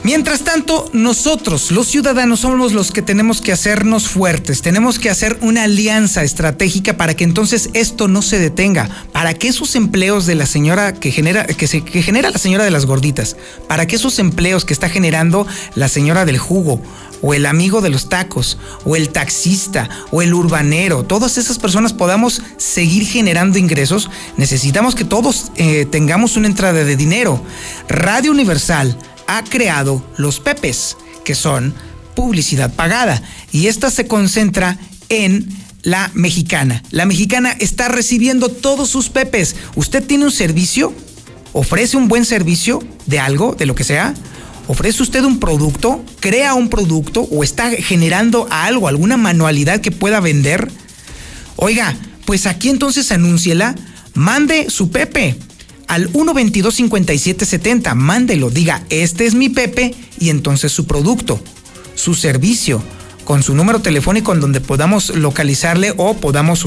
Mientras 0.04 0.42
tanto, 0.42 0.90
nosotros, 0.94 1.72
los 1.72 1.88
ciudadanos, 1.88 2.40
somos 2.40 2.72
los 2.72 2.92
que 2.92 3.02
tenemos 3.02 3.42
que 3.42 3.52
hacernos 3.52 4.08
fuertes, 4.08 4.62
tenemos 4.62 5.00
que 5.00 5.10
hacer 5.10 5.38
una 5.42 5.64
alianza 5.64 6.24
estratégica 6.24 6.96
para 6.96 7.14
que 7.16 7.24
entonces 7.24 7.70
esto 7.74 8.08
no 8.08 8.22
se 8.22 8.40
detenga, 8.40 8.90
para 9.12 9.34
que 9.34 9.50
esos 9.50 9.76
empleos 9.76 10.26
de 10.26 10.36
la 10.36 10.46
señora 10.46 10.94
que 10.94 11.12
genera, 11.12 11.46
que, 11.46 11.68
se, 11.68 11.82
que 11.82 12.04
genera 12.04 12.30
la 12.30 12.38
señora 12.38 12.64
de 12.64 12.72
las 12.72 12.86
gorditas, 12.86 13.36
para 13.68 13.86
que 13.86 13.98
esos 13.98 14.20
empleos 14.20 14.64
que 14.64 14.74
está 14.74 14.88
generando 14.88 15.46
la 15.76 15.90
señora 15.90 16.26
del 16.26 16.38
jugo, 16.38 16.82
o 17.22 17.34
el 17.34 17.46
amigo 17.46 17.82
de 17.82 17.90
los 17.90 18.10
tacos, 18.10 18.58
o 18.86 18.96
el 18.96 19.10
taxista, 19.10 19.90
o 20.12 20.22
el 20.22 20.34
urbanero, 20.34 21.04
todas 21.04 21.38
esas 21.38 21.60
personas 21.60 21.94
podamos 21.94 22.42
seguir 22.58 23.06
generando 23.06 23.58
ingresos, 23.58 24.10
necesitamos 24.38 24.96
que 24.96 25.06
todos 25.06 25.52
eh, 25.56 25.86
tengamos 25.90 26.38
una 26.38 26.48
entrada 26.48 26.84
de 26.84 26.96
dinero. 26.96 27.42
Radio 27.88 28.32
Universal 28.32 28.98
ha 29.28 29.44
creado 29.44 30.04
los 30.18 30.40
PEPES, 30.40 30.98
que 31.24 31.36
son 31.36 31.74
publicidad 32.16 32.74
pagada, 32.74 33.22
y 33.52 33.68
esta 33.68 33.92
se 33.92 34.08
concentra 34.08 34.78
en 35.10 35.48
La 35.84 36.10
Mexicana. 36.14 36.84
La 36.92 37.06
Mexicana 37.06 37.56
está 37.60 37.88
recibiendo 37.88 38.50
todos 38.50 38.90
sus 38.90 39.10
pepes. 39.10 39.56
¿Usted 39.76 40.04
tiene 40.04 40.26
un 40.26 40.32
servicio? 40.32 40.94
¿Ofrece 41.54 41.98
un 41.98 42.08
buen 42.08 42.26
servicio 42.26 42.84
de 43.06 43.20
algo, 43.20 43.56
de 43.56 43.66
lo 43.66 43.76
que 43.76 43.84
sea? 43.84 44.14
¿Ofrece 44.68 45.02
usted 45.02 45.24
un 45.24 45.40
producto? 45.40 46.04
¿Crea 46.20 46.54
un 46.54 46.70
producto? 46.70 47.22
¿O 47.22 47.44
está 47.44 47.72
generando 47.72 48.48
algo, 48.52 48.88
alguna 48.88 49.16
manualidad 49.18 49.80
que 49.80 49.92
pueda 49.92 50.20
vender? 50.20 50.70
Oiga, 51.56 51.96
pues 52.26 52.46
aquí 52.46 52.70
entonces 52.70 53.12
anúnciela. 53.12 53.76
Mande 54.14 54.70
su 54.70 54.92
Pepe 54.92 55.38
al 55.88 56.12
122-5770. 56.12 57.96
Mándelo, 57.96 58.50
diga, 58.50 58.84
este 58.90 59.26
es 59.26 59.36
mi 59.36 59.50
Pepe 59.50 59.96
y 60.20 60.30
entonces 60.30 60.72
su 60.72 60.86
producto, 60.86 61.40
su 61.96 62.14
servicio, 62.14 62.84
con 63.24 63.44
su 63.44 63.56
número 63.56 63.80
telefónico 63.80 64.34
en 64.34 64.42
donde 64.42 64.60
podamos 64.60 65.10
localizarle 65.16 65.94
o 65.98 66.16
podamos 66.16 66.66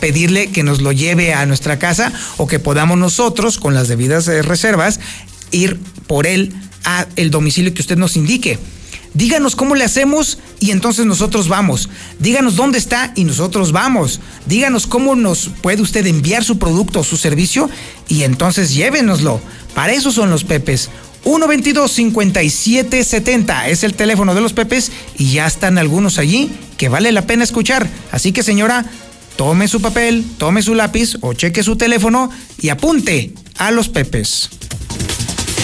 pedirle 0.00 0.50
que 0.50 0.62
nos 0.62 0.80
lo 0.80 0.92
lleve 0.92 1.34
a 1.34 1.44
nuestra 1.46 1.78
casa 1.78 2.12
o 2.36 2.46
que 2.46 2.58
podamos 2.58 2.98
nosotros, 2.98 3.58
con 3.58 3.74
las 3.74 3.88
debidas 3.88 4.28
eh, 4.28 4.42
reservas, 4.42 5.00
ir 5.50 5.78
por 6.06 6.26
él 6.26 6.54
a 6.84 7.06
el 7.16 7.30
domicilio 7.30 7.74
que 7.74 7.82
usted 7.82 7.96
nos 7.96 8.16
indique. 8.16 8.58
Díganos 9.14 9.56
cómo 9.56 9.74
le 9.74 9.84
hacemos 9.84 10.38
y 10.58 10.70
entonces 10.70 11.04
nosotros 11.04 11.48
vamos. 11.48 11.90
Díganos 12.18 12.56
dónde 12.56 12.78
está 12.78 13.12
y 13.14 13.24
nosotros 13.24 13.72
vamos. 13.72 14.20
Díganos 14.46 14.86
cómo 14.86 15.14
nos 15.14 15.50
puede 15.60 15.82
usted 15.82 16.06
enviar 16.06 16.44
su 16.44 16.58
producto 16.58 17.00
o 17.00 17.04
su 17.04 17.18
servicio 17.18 17.68
y 18.08 18.22
entonces 18.22 18.72
llévenoslo. 18.74 19.38
Para 19.74 19.92
eso 19.92 20.12
son 20.12 20.30
los 20.30 20.44
Pepes. 20.44 20.88
122-5770 21.24 23.68
es 23.68 23.84
el 23.84 23.92
teléfono 23.94 24.34
de 24.34 24.40
los 24.40 24.54
Pepes 24.54 24.90
y 25.18 25.32
ya 25.32 25.46
están 25.46 25.78
algunos 25.78 26.18
allí 26.18 26.50
que 26.78 26.88
vale 26.88 27.12
la 27.12 27.26
pena 27.26 27.44
escuchar. 27.44 27.86
Así 28.10 28.32
que 28.32 28.42
señora, 28.42 28.86
tome 29.36 29.68
su 29.68 29.82
papel, 29.82 30.24
tome 30.38 30.62
su 30.62 30.74
lápiz 30.74 31.18
o 31.20 31.34
cheque 31.34 31.62
su 31.62 31.76
teléfono 31.76 32.30
y 32.60 32.70
apunte 32.70 33.34
a 33.58 33.70
los 33.70 33.90
Pepes. 33.90 34.48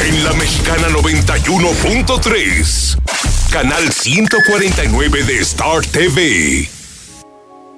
En 0.00 0.24
la 0.24 0.32
mexicana 0.34 0.88
91.3, 0.88 2.98
canal 3.50 3.92
149 3.92 5.22
de 5.22 5.38
Star 5.38 5.86
TV. 5.86 6.68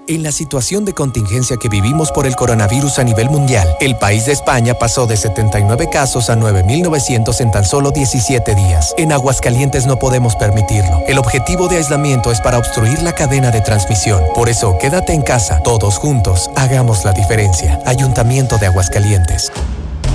En 0.09 0.23
la 0.23 0.31
situación 0.31 0.85
de 0.85 0.95
contingencia 0.95 1.57
que 1.57 1.69
vivimos 1.69 2.13
por 2.13 2.29
el 2.29 2.37
coronavirus 2.37 3.01
a 3.01 3.05
nivel 3.05 3.29
mundial, 3.29 3.77
el 3.81 3.97
país 3.97 4.27
de 4.27 4.33
España 4.33 4.75
pasó 4.75 5.05
de 5.09 5.17
79 5.17 5.89
casos 5.91 6.31
a 6.31 6.37
9.900 6.37 7.41
en 7.41 7.51
tan 7.51 7.65
solo 7.65 7.91
17 7.91 8.55
días. 8.55 8.95
En 8.99 9.11
Aguascalientes 9.11 9.85
no 9.85 9.99
podemos 9.99 10.37
permitirlo. 10.37 11.03
El 11.09 11.19
objetivo 11.19 11.67
de 11.67 11.79
aislamiento 11.79 12.31
es 12.31 12.41
para 12.41 12.59
obstruir 12.59 13.03
la 13.03 13.17
cadena 13.17 13.51
de 13.51 13.63
transmisión. 13.63 14.23
Por 14.33 14.49
eso, 14.49 14.79
quédate 14.79 15.13
en 15.13 15.23
casa, 15.23 15.61
todos 15.65 15.99
juntos, 15.99 16.51
hagamos 16.55 17.05
la 17.05 17.13
diferencia. 17.13 17.81
Ayuntamiento 17.85 18.59
de 18.59 18.67
Aguascalientes. 18.67 19.51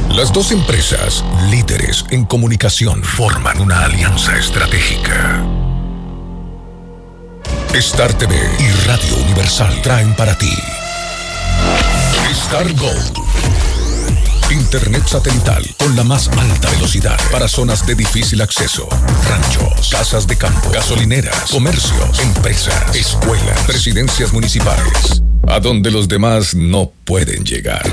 Las 0.10 0.32
dos 0.32 0.54
empresas, 0.54 1.26
líderes 1.50 2.06
en 2.12 2.24
comunicación, 2.24 3.04
forman 3.04 3.60
una 3.60 3.84
alianza 3.84 4.38
estratégica. 4.38 5.44
Star 7.74 8.14
TV 8.18 8.36
y 8.60 8.70
Radio 8.86 9.16
Universal 9.24 9.82
traen 9.82 10.14
para 10.16 10.38
ti 10.38 10.52
Star 12.32 12.72
Gold. 12.74 13.18
Internet 14.52 15.08
satelital 15.08 15.64
con 15.78 15.96
la 15.96 16.04
más 16.04 16.28
alta 16.28 16.70
velocidad 16.72 17.18
para 17.32 17.48
zonas 17.48 17.86
de 17.88 17.96
difícil 17.96 18.42
acceso, 18.42 18.90
ranchos, 19.30 19.90
casas 19.90 20.28
de 20.28 20.38
campo, 20.38 20.70
gasolineras, 20.72 21.50
comercios, 21.50 22.20
empresas, 22.20 22.94
escuelas, 22.94 23.60
presidencias 23.66 24.34
municipales, 24.34 25.24
a 25.48 25.62
donde 25.62 25.92
los 25.92 26.10
demás 26.10 26.54
no 26.54 26.92
pueden 27.06 27.46
llegar. 27.46 27.90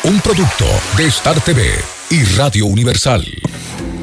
Un 0.03 0.19
producto 0.21 0.65
de 0.97 1.07
Star 1.07 1.39
TV 1.41 1.71
y 2.09 2.23
Radio 2.35 2.65
Universal. 2.65 3.25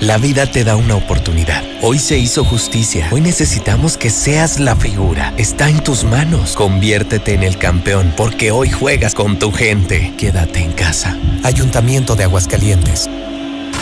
la 0.00 0.18
vida 0.18 0.50
te 0.50 0.64
da 0.64 0.76
una 0.76 0.96
oportunidad. 0.96 1.62
Hoy 1.82 1.98
se 1.98 2.18
hizo 2.18 2.44
justicia. 2.44 3.08
Hoy 3.10 3.20
necesitamos 3.20 3.96
que 3.96 4.10
seas 4.10 4.58
la 4.58 4.76
figura. 4.76 5.34
Está 5.36 5.68
en 5.68 5.82
tus 5.82 6.04
manos. 6.04 6.54
Conviértete 6.54 7.34
en 7.34 7.42
el 7.42 7.58
campeón 7.58 8.12
porque 8.16 8.50
hoy 8.50 8.70
juegas 8.70 9.14
con 9.14 9.38
tu 9.38 9.52
gente. 9.52 10.12
Quédate 10.16 10.60
en 10.60 10.72
casa. 10.72 11.18
Ayuntamiento 11.42 12.16
de 12.16 12.24
Aguascalientes. 12.28 13.08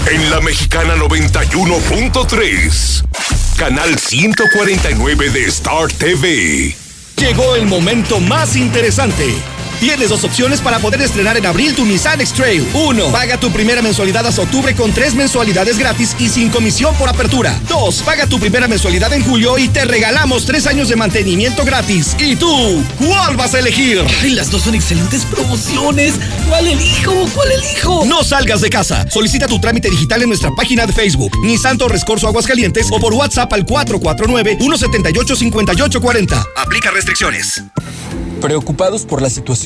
En 0.09 0.31
la 0.31 0.41
Mexicana 0.41 0.95
91.3, 0.95 3.05
canal 3.57 3.99
149 3.99 5.31
de 5.31 5.47
Star 5.47 5.93
TV. 5.93 6.77
Llegó 7.17 7.57
el 7.57 7.67
momento 7.67 8.21
más 8.21 8.55
interesante. 8.55 9.35
Tienes 9.81 10.09
dos 10.09 10.25
opciones 10.25 10.61
para 10.63 10.79
poder 10.79 11.03
estrenar 11.03 11.37
en 11.37 11.45
abril 11.45 11.75
tu 11.75 11.85
Nissan 11.85 12.23
X-Trail. 12.23 12.67
Uno, 12.73 13.13
paga 13.13 13.39
tu 13.39 13.53
primera 13.53 13.83
mensualidad 13.83 14.27
hasta 14.27 14.41
octubre 14.43 14.75
con 14.75 14.91
tres 14.93 15.15
mensualidades 15.15 15.79
gratis 15.79 16.17
y 16.19 16.31
sin 16.31 16.49
comisión 16.49 16.95
por 16.97 17.11
apertura. 17.11 17.61
Dos, 17.69 18.01
paga 18.03 18.27
tu 18.27 18.41
primera 18.41 18.67
mensualidad 18.69 19.13
en 19.13 19.23
julio 19.23 19.59
y 19.59 19.69
te 19.69 19.85
regalamos 19.85 20.47
tres 20.47 20.67
años 20.67 20.89
de 20.89 20.97
mantenimiento 20.97 21.63
gratis. 21.65 22.17
¿Y 22.19 22.37
tú? 22.37 22.83
¿Cuál 22.99 23.37
vas 23.37 23.53
a 23.55 23.59
elegir? 23.59 24.03
Ay, 24.23 24.31
las 24.31 24.51
dos 24.51 24.63
son 24.63 24.75
excelentes 24.75 25.27
promociones. 25.27 26.15
¿Cuál 26.49 26.69
elijo? 26.69 27.29
¿Cuál 27.35 27.53
elijo? 27.53 28.07
No 28.07 28.25
salgas 28.25 28.63
de 28.63 28.71
casa. 28.71 29.05
Solicita 29.11 29.47
tu 29.47 29.61
trámite 29.61 29.91
digital 29.91 30.23
en 30.23 30.29
nuestra 30.29 30.51
página 30.53 30.87
de 30.87 30.95
Facebook, 30.95 31.33
Nissan 31.43 31.77
Torres 31.77 32.03
Corso 32.05 32.27
Aguascalientes 32.29 32.87
o 32.91 32.99
por 32.99 33.13
WhatsApp 33.13 33.53
al 33.53 33.67
449-178-5840. 33.67 36.47
Aplica 36.57 36.91
restricciones. 36.91 37.63
Preocupados 38.41 39.05
por 39.07 39.23
la 39.23 39.31
situación 39.31 39.66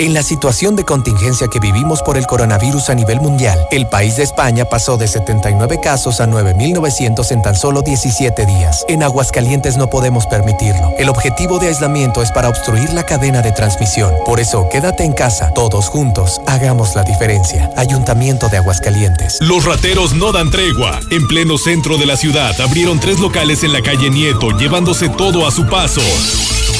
En 0.00 0.14
la 0.14 0.22
situación 0.22 0.76
de 0.76 0.84
contingencia 0.84 1.48
que 1.48 1.58
vivimos 1.58 2.02
por 2.02 2.16
el 2.16 2.24
coronavirus 2.24 2.88
a 2.88 2.94
nivel 2.94 3.20
mundial, 3.20 3.58
el 3.72 3.88
país 3.88 4.16
de 4.16 4.22
España 4.22 4.64
pasó 4.64 4.96
de 4.96 5.08
79 5.08 5.80
casos 5.82 6.20
a 6.20 6.28
9.900 6.28 7.32
en 7.32 7.42
tan 7.42 7.56
solo 7.56 7.82
17 7.82 8.46
días. 8.46 8.84
En 8.86 9.02
Aguascalientes 9.02 9.76
no 9.76 9.90
podemos 9.90 10.24
permitirlo. 10.26 10.94
El 10.98 11.08
objetivo 11.08 11.58
de 11.58 11.66
aislamiento 11.66 12.22
es 12.22 12.30
para 12.30 12.48
obstruir 12.48 12.92
la 12.92 13.02
cadena 13.02 13.42
de 13.42 13.50
transmisión. 13.50 14.14
Por 14.24 14.38
eso, 14.38 14.68
quédate 14.70 15.02
en 15.02 15.14
casa, 15.14 15.52
todos 15.52 15.88
juntos, 15.88 16.40
hagamos 16.46 16.94
la 16.94 17.02
diferencia. 17.02 17.68
Ayuntamiento 17.76 18.48
de 18.48 18.58
Aguascalientes. 18.58 19.38
Los 19.40 19.64
rateros 19.64 20.14
no 20.14 20.30
dan 20.30 20.52
tregua. 20.52 21.00
En 21.10 21.26
pleno 21.26 21.58
centro 21.58 21.98
de 21.98 22.06
la 22.06 22.16
ciudad 22.16 22.54
abrieron 22.60 23.00
tres 23.00 23.18
locales 23.18 23.64
en 23.64 23.72
la 23.72 23.82
calle 23.82 24.10
Nieto, 24.10 24.56
llevándose 24.56 25.08
todo 25.08 25.44
a 25.44 25.50
su 25.50 25.66
paso. 25.66 26.02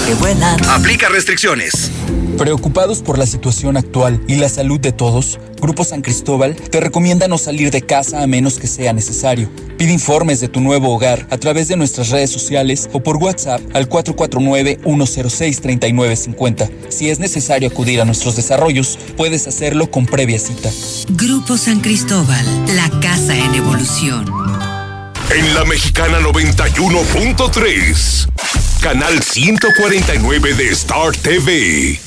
que 0.06 0.14
vuelan. 0.14 0.62
Aplica 0.68 1.08
restricciones. 1.08 1.90
Preocupados 2.38 3.00
por 3.00 3.16
la 3.16 3.26
situación 3.26 3.76
actual 3.76 4.20
y 4.26 4.36
la 4.36 4.48
salud 4.48 4.80
de 4.80 4.92
todos, 4.92 5.38
Grupo 5.64 5.82
San 5.82 6.02
Cristóbal 6.02 6.54
te 6.56 6.78
recomienda 6.78 7.26
no 7.26 7.38
salir 7.38 7.70
de 7.70 7.80
casa 7.80 8.22
a 8.22 8.26
menos 8.26 8.58
que 8.58 8.66
sea 8.66 8.92
necesario. 8.92 9.48
Pide 9.78 9.94
informes 9.94 10.40
de 10.40 10.48
tu 10.48 10.60
nuevo 10.60 10.94
hogar 10.94 11.26
a 11.30 11.38
través 11.38 11.68
de 11.68 11.76
nuestras 11.76 12.10
redes 12.10 12.28
sociales 12.28 12.90
o 12.92 13.02
por 13.02 13.16
WhatsApp 13.16 13.62
al 13.72 13.88
449-106-3950. 13.88 16.70
Si 16.90 17.08
es 17.08 17.18
necesario 17.18 17.66
acudir 17.66 18.02
a 18.02 18.04
nuestros 18.04 18.36
desarrollos, 18.36 18.98
puedes 19.16 19.46
hacerlo 19.46 19.90
con 19.90 20.04
previa 20.04 20.38
cita. 20.38 20.70
Grupo 21.08 21.56
San 21.56 21.80
Cristóbal, 21.80 22.44
la 22.76 22.90
casa 23.00 23.34
en 23.34 23.54
evolución. 23.54 24.26
En 25.30 25.54
la 25.54 25.64
Mexicana 25.64 26.20
91.3, 26.20 28.28
canal 28.82 29.22
149 29.22 30.52
de 30.52 30.68
Star 30.68 31.16
TV. 31.16 31.98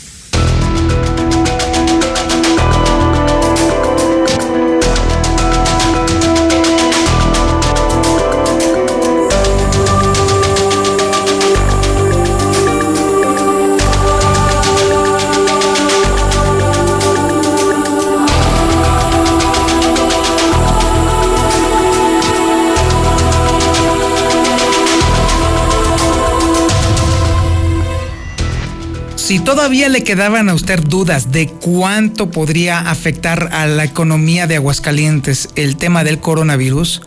Si 29.28 29.40
todavía 29.40 29.90
le 29.90 30.06
quedaban 30.06 30.48
a 30.48 30.54
usted 30.54 30.82
dudas 30.82 31.34
de 31.34 31.50
cuánto 31.50 32.32
podría 32.32 32.80
afectar 32.80 33.50
a 33.52 33.68
la 33.68 33.84
economía 33.84 34.48
de 34.48 34.56
Aguascalientes 34.56 35.50
el 35.58 35.76
tema 35.76 36.06
del 36.06 36.20
coronavirus, 36.20 37.02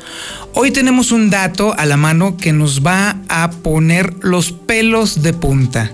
hoy 0.52 0.70
tenemos 0.70 1.12
un 1.12 1.30
dato 1.30 1.74
a 1.78 1.86
la 1.86 1.96
mano 1.96 2.36
que 2.36 2.52
nos 2.52 2.84
va 2.84 3.16
a 3.30 3.50
poner 3.50 4.12
los 4.20 4.52
pelos 4.52 5.22
de 5.22 5.32
punta. 5.32 5.92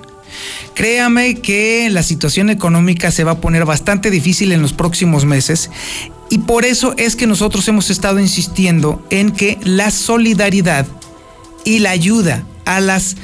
Créame 0.75 1.37
que 1.37 1.91
la 1.93 2.03
situación 2.03 2.51
económica 2.51 3.13
se 3.13 3.23
va 3.23 3.31
a 3.31 3.41
poner 3.41 3.65
bastante 3.65 4.11
difícil 4.11 4.51
en 4.51 4.63
los 4.63 4.73
próximos 4.73 5.25
meses 5.25 5.71
y 6.29 6.39
por 6.39 6.65
eso 6.65 6.95
es 6.99 7.15
que 7.15 7.29
nosotros 7.29 7.69
hemos 7.69 7.89
estado 7.89 8.19
insistiendo 8.19 9.07
en 9.11 9.31
que 9.31 9.59
la 9.63 9.93
solidaridad 9.93 10.89
y 11.65 11.79
la 11.79 11.91
ayuda 11.91 12.45
a 12.65 12.81
las 12.81 13.15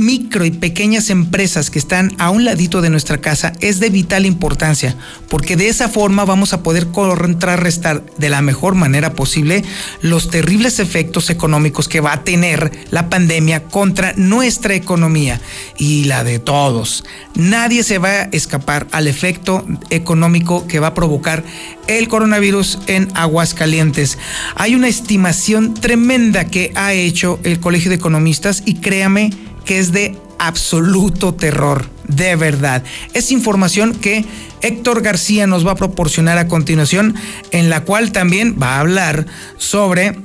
micro 0.00 0.44
y 0.44 0.50
pequeñas 0.50 1.10
empresas 1.10 1.70
que 1.70 1.78
están 1.78 2.12
a 2.18 2.30
un 2.30 2.44
ladito 2.44 2.80
de 2.80 2.90
nuestra 2.90 3.18
casa 3.18 3.52
es 3.60 3.78
de 3.78 3.90
vital 3.90 4.26
importancia, 4.26 4.96
porque 5.28 5.56
de 5.56 5.68
esa 5.68 5.88
forma 5.88 6.24
vamos 6.24 6.52
a 6.52 6.62
poder 6.62 6.88
contrarrestar 6.88 8.04
de 8.18 8.30
la 8.30 8.42
mejor 8.42 8.74
manera 8.74 9.12
posible 9.12 9.62
los 10.02 10.30
terribles 10.30 10.80
efectos 10.80 11.30
económicos 11.30 11.86
que 11.86 12.00
va 12.00 12.14
a 12.14 12.24
tener 12.24 12.72
la 12.90 13.08
pandemia 13.08 13.64
contra 13.64 14.14
nuestra 14.16 14.74
economía 14.74 15.40
y 15.78 16.04
la 16.04 16.24
de 16.24 16.38
todos. 16.38 17.04
Nadie 17.34 17.82
se 17.82 17.98
va 17.98 18.10
a 18.10 18.28
escapar 18.32 18.88
al 18.92 19.06
efecto 19.06 19.64
económico 19.90 20.66
que 20.66 20.80
va 20.80 20.88
a 20.88 20.94
provocar 20.94 21.44
el 21.86 22.08
coronavirus 22.08 22.78
en 22.86 23.08
Aguascalientes. 23.14 24.18
Hay 24.54 24.74
una 24.74 24.88
estimación 24.88 25.74
tremenda 25.74 26.44
que 26.44 26.72
ha 26.74 26.92
hecho 26.92 27.38
el 27.42 27.60
Colegio 27.60 27.90
de 27.90 27.96
Economistas 27.96 28.62
y 28.64 28.74
créame, 28.74 29.30
que 29.70 29.78
es 29.78 29.92
de 29.92 30.16
absoluto 30.40 31.32
terror, 31.32 31.88
de 32.08 32.34
verdad. 32.34 32.82
Es 33.14 33.30
información 33.30 33.94
que 33.94 34.24
Héctor 34.62 35.00
García 35.00 35.46
nos 35.46 35.64
va 35.64 35.70
a 35.70 35.76
proporcionar 35.76 36.38
a 36.38 36.48
continuación, 36.48 37.14
en 37.52 37.70
la 37.70 37.84
cual 37.84 38.10
también 38.10 38.56
va 38.60 38.74
a 38.74 38.80
hablar 38.80 39.26
sobre 39.58 40.18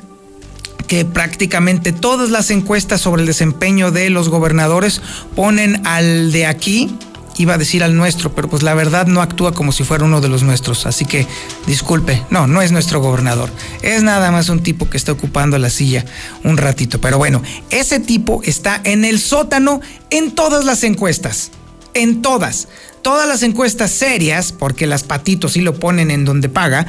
que 0.88 1.06
prácticamente 1.06 1.91
todas 1.91 2.32
las 2.32 2.50
encuestas 2.50 3.02
sobre 3.02 3.22
el 3.22 3.28
desempeño 3.28 3.91
de 3.91 4.10
los 4.10 4.30
gobernadores 4.30 5.00
ponen 5.36 5.86
al 5.86 6.32
de 6.32 6.48
aquí 6.48 6.98
iba 7.38 7.56
a 7.56 7.58
decir 7.58 7.84
al 7.84 7.96
nuestro, 7.96 8.34
pero 8.34 8.50
pues 8.50 8.64
la 8.64 8.74
verdad 8.74 9.08
no 9.08 9.22
actúa 9.22 9.54
como 9.54 9.72
si 9.72 9.84
fuera 9.84 10.06
uno 10.06 10.22
de 10.22 10.30
los 10.30 10.44
nuestros. 10.44 10.86
Así 10.86 11.06
que 11.06 11.28
disculpe, 11.68 12.24
no, 12.30 12.48
no 12.48 12.62
es 12.62 12.72
nuestro 12.72 13.02
gobernador. 13.02 13.50
Es 13.82 14.04
nada 14.04 14.32
más 14.32 14.50
un 14.50 14.62
tipo 14.62 14.90
que 14.90 14.98
está 14.98 15.12
ocupando 15.12 15.58
la 15.58 15.70
silla 15.70 16.06
un 16.44 16.58
ratito. 16.58 17.00
Pero 17.02 17.18
bueno, 17.18 17.42
ese 17.70 18.00
tipo 18.00 18.42
está 18.44 18.80
en 18.84 19.06
el 19.06 19.20
sótano 19.20 19.82
en 20.10 20.32
todas 20.32 20.66
las 20.66 20.84
encuestas. 20.84 21.52
En 21.94 22.22
todas. 22.22 22.68
Todas 23.02 23.28
las 23.28 23.44
encuestas 23.44 23.92
serias, 23.92 24.52
porque 24.52 24.88
las 24.88 25.04
patitos 25.04 25.54
sí 25.54 25.62
lo 25.62 25.80
ponen 25.80 26.10
en 26.10 26.26
donde 26.26 26.50
paga, 26.50 26.88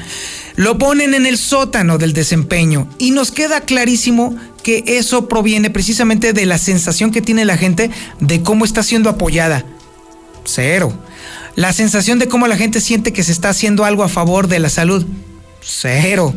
lo 0.55 0.79
ponen 0.79 1.13
en 1.13 1.27
el 1.27 1.37
sótano 1.37 1.99
del 1.99 2.15
desempeño. 2.15 2.89
Y 2.99 3.11
nos 3.11 3.31
queda 3.31 3.61
clarísimo 3.61 4.35
que 4.63 4.83
eso 4.87 5.29
proviene 5.29 5.69
precisamente 5.69 6.33
de 6.33 6.47
la 6.47 6.57
sensación 6.57 7.11
que 7.11 7.21
tiene 7.21 7.45
la 7.45 7.59
gente 7.59 7.91
de 8.19 8.43
cómo 8.43 8.65
está 8.65 8.83
siendo 8.83 9.11
apoyada. 9.11 9.67
Cero. 10.47 10.93
La 11.55 11.73
sensación 11.73 12.19
de 12.19 12.29
cómo 12.29 12.47
la 12.47 12.57
gente 12.57 12.81
siente 12.81 13.13
que 13.13 13.23
se 13.23 13.33
está 13.33 13.51
haciendo 13.51 13.85
algo 13.85 14.03
a 14.03 14.09
favor 14.09 14.49
de 14.49 14.59
la 14.59 14.69
salud. 14.69 15.07
Cero. 15.61 16.35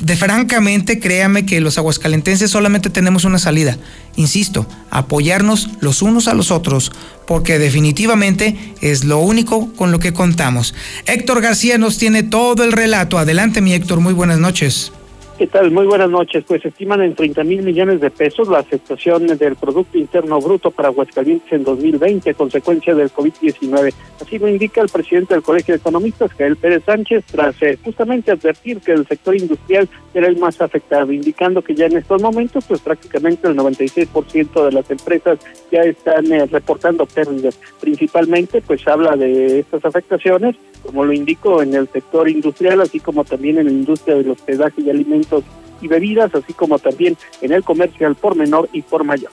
De 0.00 0.16
francamente, 0.16 1.00
créame 1.00 1.44
que 1.44 1.60
los 1.60 1.76
aguascalentenses 1.76 2.50
solamente 2.50 2.88
tenemos 2.88 3.24
una 3.24 3.38
salida. 3.38 3.76
Insisto, 4.16 4.66
apoyarnos 4.90 5.70
los 5.80 6.02
unos 6.02 6.28
a 6.28 6.34
los 6.34 6.50
otros, 6.50 6.92
porque 7.26 7.58
definitivamente 7.58 8.74
es 8.80 9.04
lo 9.04 9.18
único 9.18 9.72
con 9.74 9.90
lo 9.90 9.98
que 9.98 10.12
contamos. 10.12 10.74
Héctor 11.06 11.42
García 11.42 11.78
nos 11.78 11.98
tiene 11.98 12.22
todo 12.22 12.64
el 12.64 12.72
relato. 12.72 13.18
Adelante, 13.18 13.60
mi 13.60 13.74
Héctor, 13.74 14.00
muy 14.00 14.14
buenas 14.14 14.38
noches. 14.38 14.92
¿Qué 15.38 15.46
tal? 15.46 15.70
Muy 15.70 15.86
buenas 15.86 16.10
noches. 16.10 16.44
Pues 16.46 16.64
estiman 16.64 17.00
en 17.00 17.14
30 17.14 17.42
mil 17.44 17.62
millones 17.62 18.00
de 18.00 18.10
pesos 18.10 18.48
la 18.48 18.58
afectación 18.58 19.26
del 19.26 19.56
Producto 19.56 19.96
Interno 19.96 20.38
Bruto 20.40 20.70
para 20.70 20.88
Aguascalientes 20.88 21.50
en 21.52 21.64
2020, 21.64 22.34
consecuencia 22.34 22.94
del 22.94 23.10
COVID-19. 23.10 23.94
Así 24.20 24.38
lo 24.38 24.46
indica 24.46 24.82
el 24.82 24.90
presidente 24.90 25.32
del 25.32 25.42
Colegio 25.42 25.72
de 25.72 25.78
Economistas, 25.78 26.32
Jael 26.34 26.56
Pérez 26.56 26.84
Sánchez, 26.84 27.24
tras 27.30 27.60
eh, 27.62 27.78
justamente 27.82 28.30
advertir 28.30 28.80
que 28.80 28.92
el 28.92 29.06
sector 29.06 29.34
industrial 29.34 29.88
era 30.12 30.26
el 30.26 30.36
más 30.36 30.60
afectado, 30.60 31.10
indicando 31.10 31.62
que 31.62 31.74
ya 31.74 31.86
en 31.86 31.96
estos 31.96 32.20
momentos, 32.20 32.64
pues 32.68 32.80
prácticamente 32.80 33.48
el 33.48 33.56
96% 33.56 34.66
de 34.66 34.72
las 34.72 34.90
empresas 34.90 35.38
ya 35.70 35.80
están 35.80 36.30
eh, 36.30 36.46
reportando 36.46 37.06
pérdidas. 37.06 37.58
Principalmente, 37.80 38.60
pues 38.60 38.86
habla 38.86 39.16
de 39.16 39.60
estas 39.60 39.82
afectaciones, 39.84 40.56
como 40.82 41.04
lo 41.04 41.12
indico, 41.12 41.62
en 41.62 41.74
el 41.74 41.88
sector 41.88 42.28
industrial, 42.28 42.80
así 42.80 43.00
como 43.00 43.24
también 43.24 43.58
en 43.58 43.66
la 43.66 43.72
industria 43.72 44.16
del 44.16 44.30
hospedaje 44.30 44.82
y 44.82 44.90
alimentos 44.90 45.44
y 45.80 45.88
bebidas, 45.88 46.34
así 46.34 46.52
como 46.52 46.78
también 46.78 47.16
en 47.40 47.52
el 47.52 47.64
comercio 47.64 48.06
al 48.06 48.14
por 48.14 48.36
menor 48.36 48.68
y 48.72 48.82
por 48.82 49.04
mayor. 49.04 49.30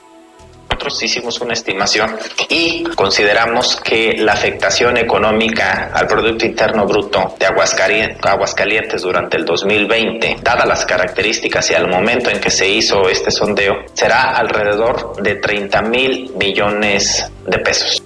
Nosotros 0.68 1.02
hicimos 1.02 1.38
una 1.42 1.52
estimación 1.52 2.16
y 2.48 2.84
consideramos 2.84 3.76
que 3.82 4.14
la 4.16 4.32
afectación 4.32 4.96
económica 4.96 5.90
al 5.92 6.06
Producto 6.06 6.46
Interno 6.46 6.86
Bruto 6.86 7.34
de 7.38 7.44
Aguascalientes 7.44 9.02
durante 9.02 9.36
el 9.36 9.44
2020, 9.44 10.38
dadas 10.42 10.66
las 10.66 10.86
características 10.86 11.70
y 11.70 11.74
al 11.74 11.86
momento 11.86 12.30
en 12.30 12.40
que 12.40 12.50
se 12.50 12.66
hizo 12.66 13.10
este 13.10 13.30
sondeo, 13.30 13.74
será 13.92 14.36
alrededor 14.36 15.20
de 15.22 15.34
30 15.34 15.82
mil 15.82 16.32
millones 16.38 17.30
de 17.46 17.58
pesos. 17.58 18.02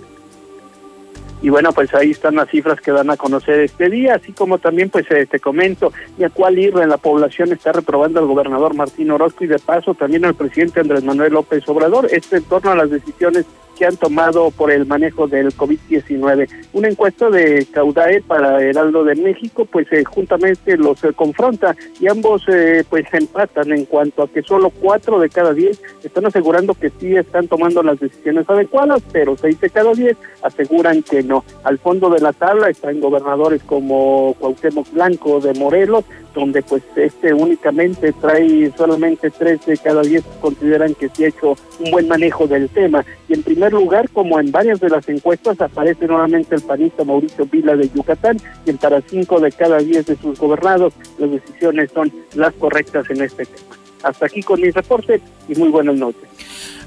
Y 1.45 1.51
bueno, 1.51 1.75
pues 1.75 1.93
ahí 1.95 2.13
están 2.13 2.37
las 2.37 2.49
cifras 2.49 2.81
que 2.81 2.91
dan 2.91 3.11
a 3.11 3.19
conocer 3.19 3.61
este 3.61 3.91
día, 3.91 4.15
así 4.15 4.33
como 4.33 4.57
también 4.57 4.89
pues 4.89 5.05
eh, 5.11 5.27
te 5.27 5.41
comento, 5.41 5.93
y 6.17 6.25
a 6.25 6.31
cuál 6.31 6.59
ir 6.59 6.75
en 6.79 6.89
la 6.89 6.97
población 6.97 7.53
está 7.53 7.71
reprobando 7.71 8.19
al 8.19 8.25
gobernador 8.25 8.73
Martín 8.73 9.11
Orozco 9.11 9.45
y 9.45 9.49
de 9.49 9.59
paso 9.59 9.93
también 9.93 10.25
al 10.25 10.35
presidente 10.35 10.81
Andrés 10.81 11.05
Manuel 11.05 11.35
López 11.35 11.69
Obrador, 11.69 12.09
esto 12.11 12.37
en 12.37 12.45
torno 12.45 12.71
a 12.71 12.77
las 12.77 12.89
decisiones 12.89 13.45
que 13.75 13.87
han 13.87 13.97
tomado 13.97 14.51
por 14.51 14.71
el 14.71 14.87
manejo 14.87 15.27
del 15.27 15.55
COVID-19. 15.55 16.49
Una 16.73 16.89
encuesta 16.89 17.31
de 17.31 17.67
Caudae 17.73 18.23
para 18.23 18.63
Heraldo 18.63 19.05
de 19.05 19.15
México, 19.15 19.65
pues 19.65 19.87
eh, 19.93 20.05
juntamente 20.05 20.77
los 20.77 21.03
eh, 21.05 21.13
confronta 21.15 21.77
y 22.01 22.09
ambos 22.09 22.43
eh, 22.49 22.85
pues 22.89 23.07
empatan 23.13 23.73
en 23.73 23.85
cuanto 23.85 24.23
a 24.23 24.29
que 24.29 24.43
solo 24.43 24.71
cuatro 24.71 25.19
de 25.19 25.29
cada 25.29 25.53
diez 25.53 25.81
están 26.03 26.27
asegurando 26.27 26.75
que 26.75 26.91
sí 26.91 27.17
están 27.17 27.49
tomando 27.49 27.83
las 27.83 28.01
decisiones 28.01 28.49
adecuadas, 28.49 29.03
pero 29.13 29.37
seis 29.37 29.61
de 29.61 29.71
cada 29.71 29.93
diez 29.93 30.17
aseguran 30.43 31.03
que 31.03 31.23
no. 31.23 31.45
Al 31.65 31.79
fondo 31.79 32.11
de 32.11 32.21
la 32.21 32.33
tabla 32.33 32.69
están 32.69 33.01
gobernadores 33.01 33.63
como 33.65 34.35
Cuauhtémoc 34.39 34.91
Blanco 34.93 35.41
de 35.41 35.55
Morelos, 35.55 36.05
donde 36.35 36.63
pues 36.63 36.83
este 36.97 37.33
únicamente 37.33 38.13
trae 38.13 38.73
solamente 38.77 39.31
tres 39.31 39.65
de 39.67 39.77
cada 39.79 40.03
diez 40.03 40.25
consideran 40.41 40.95
que 40.95 41.09
sí 41.09 41.25
ha 41.25 41.29
hecho 41.29 41.57
un 41.79 41.91
buen 41.91 42.09
manejo 42.09 42.47
del 42.47 42.69
tema. 42.69 43.05
Y 43.29 43.35
en 43.35 43.43
primer 43.43 43.73
lugar, 43.73 44.09
como 44.11 44.39
en 44.41 44.51
varias 44.51 44.81
de 44.81 44.91
las 44.91 45.09
encuestas, 45.09 45.61
aparece 45.61 46.07
nuevamente 46.07 46.55
el 46.57 46.63
panista 46.63 47.05
Mauricio 47.05 47.47
Vila 47.47 47.77
de 47.77 47.89
Yucatán, 47.89 48.39
quien 48.65 48.79
para 48.79 49.01
cinco 49.03 49.41
de 49.41 49.53
cada 49.53 49.79
diez 49.79 50.07
de 50.07 50.17
sus 50.17 50.39
gobernados 50.39 50.93
las 51.19 51.31
decisiones 51.31 51.91
son 51.93 52.13
las 52.35 52.53
correctas 52.55 53.09
en 53.11 53.23
este 53.23 53.47
tema. 53.47 53.84
Hasta 54.05 54.27
aquí 54.27 54.43
con 54.43 54.61
mi 54.61 54.71
reporte 54.71 55.21
y 55.49 55.55
muy 55.55 55.71
buenas 55.71 55.97
noches. 55.97 56.29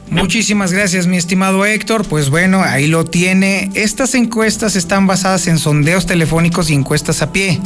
Muchísimas 0.09 0.71
gracias, 0.71 1.05
mi 1.05 1.17
estimado 1.17 1.65
Héctor. 1.65 2.07
Pues 2.07 2.29
bueno, 2.29 2.63
ahí 2.63 2.87
lo 2.87 3.03
tiene. 3.03 3.69
Estas 3.73 4.15
encuestas 4.15 4.75
están 4.75 5.05
basadas 5.05 5.47
en 5.47 5.59
sondeos 5.59 6.05
telefónicos 6.05 6.69
y 6.69 6.73
encuestas 6.73 7.21
a 7.21 7.33
pie. 7.33 7.59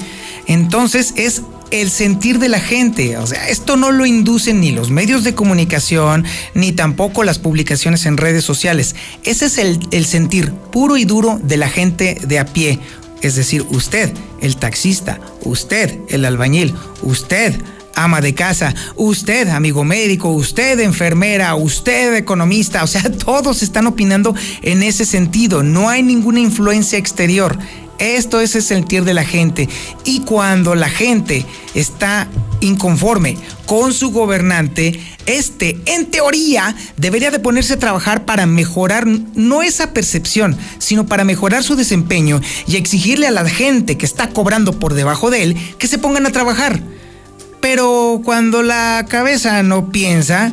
Entonces 0.47 1.13
es 1.17 1.43
el 1.69 1.91
sentir 1.91 2.39
de 2.39 2.49
la 2.49 2.59
gente. 2.59 3.17
O 3.17 3.27
sea, 3.27 3.47
esto 3.47 3.77
no 3.77 3.91
lo 3.91 4.07
inducen 4.07 4.59
ni 4.59 4.71
los 4.71 4.89
medios 4.89 5.23
de 5.23 5.35
comunicación, 5.35 6.25
ni 6.55 6.71
tampoco 6.71 7.23
las 7.23 7.37
publicaciones 7.37 8.05
en 8.07 8.17
redes 8.17 8.43
sociales. 8.43 8.95
Ese 9.23 9.45
es 9.45 9.57
el, 9.59 9.79
el 9.91 10.05
sentir 10.05 10.51
puro 10.51 10.97
y 10.97 11.05
duro 11.05 11.39
de 11.43 11.57
la 11.57 11.69
gente 11.69 12.17
de 12.25 12.39
a 12.39 12.45
pie. 12.45 12.79
Es 13.21 13.35
decir, 13.35 13.63
usted, 13.69 14.11
el 14.41 14.57
taxista, 14.57 15.19
usted, 15.43 15.99
el 16.09 16.25
albañil, 16.25 16.73
usted, 17.03 17.53
ama 17.95 18.21
de 18.21 18.33
casa, 18.33 18.73
usted, 18.95 19.47
amigo 19.49 19.83
médico, 19.83 20.29
usted, 20.29 20.79
enfermera, 20.79 21.55
usted, 21.55 22.15
economista, 22.15 22.83
o 22.83 22.87
sea, 22.87 23.03
todos 23.25 23.63
están 23.63 23.87
opinando 23.87 24.35
en 24.61 24.83
ese 24.83 25.05
sentido, 25.05 25.63
no 25.63 25.89
hay 25.89 26.03
ninguna 26.03 26.39
influencia 26.39 26.97
exterior. 26.97 27.57
Esto 28.01 28.41
es 28.41 28.55
el 28.55 28.63
sentir 28.63 29.03
de 29.03 29.13
la 29.13 29.23
gente. 29.23 29.69
Y 30.05 30.21
cuando 30.21 30.73
la 30.73 30.89
gente 30.89 31.45
está 31.75 32.27
inconforme 32.59 33.37
con 33.67 33.93
su 33.93 34.09
gobernante, 34.09 34.99
este, 35.27 35.79
en 35.85 36.07
teoría, 36.07 36.75
debería 36.97 37.29
de 37.29 37.37
ponerse 37.37 37.73
a 37.73 37.79
trabajar 37.79 38.25
para 38.25 38.47
mejorar 38.47 39.05
no 39.05 39.61
esa 39.61 39.93
percepción, 39.93 40.57
sino 40.79 41.05
para 41.05 41.25
mejorar 41.25 41.63
su 41.63 41.75
desempeño 41.75 42.41
y 42.65 42.75
exigirle 42.75 43.27
a 43.27 43.31
la 43.31 43.47
gente 43.47 43.97
que 43.97 44.07
está 44.07 44.29
cobrando 44.29 44.79
por 44.79 44.95
debajo 44.95 45.29
de 45.29 45.43
él 45.43 45.57
que 45.77 45.87
se 45.87 45.99
pongan 45.99 46.25
a 46.25 46.31
trabajar. 46.31 46.81
Pero 47.61 48.21
cuando 48.25 48.63
la 48.63 49.05
cabeza 49.07 49.61
no 49.63 49.91
piensa, 49.91 50.51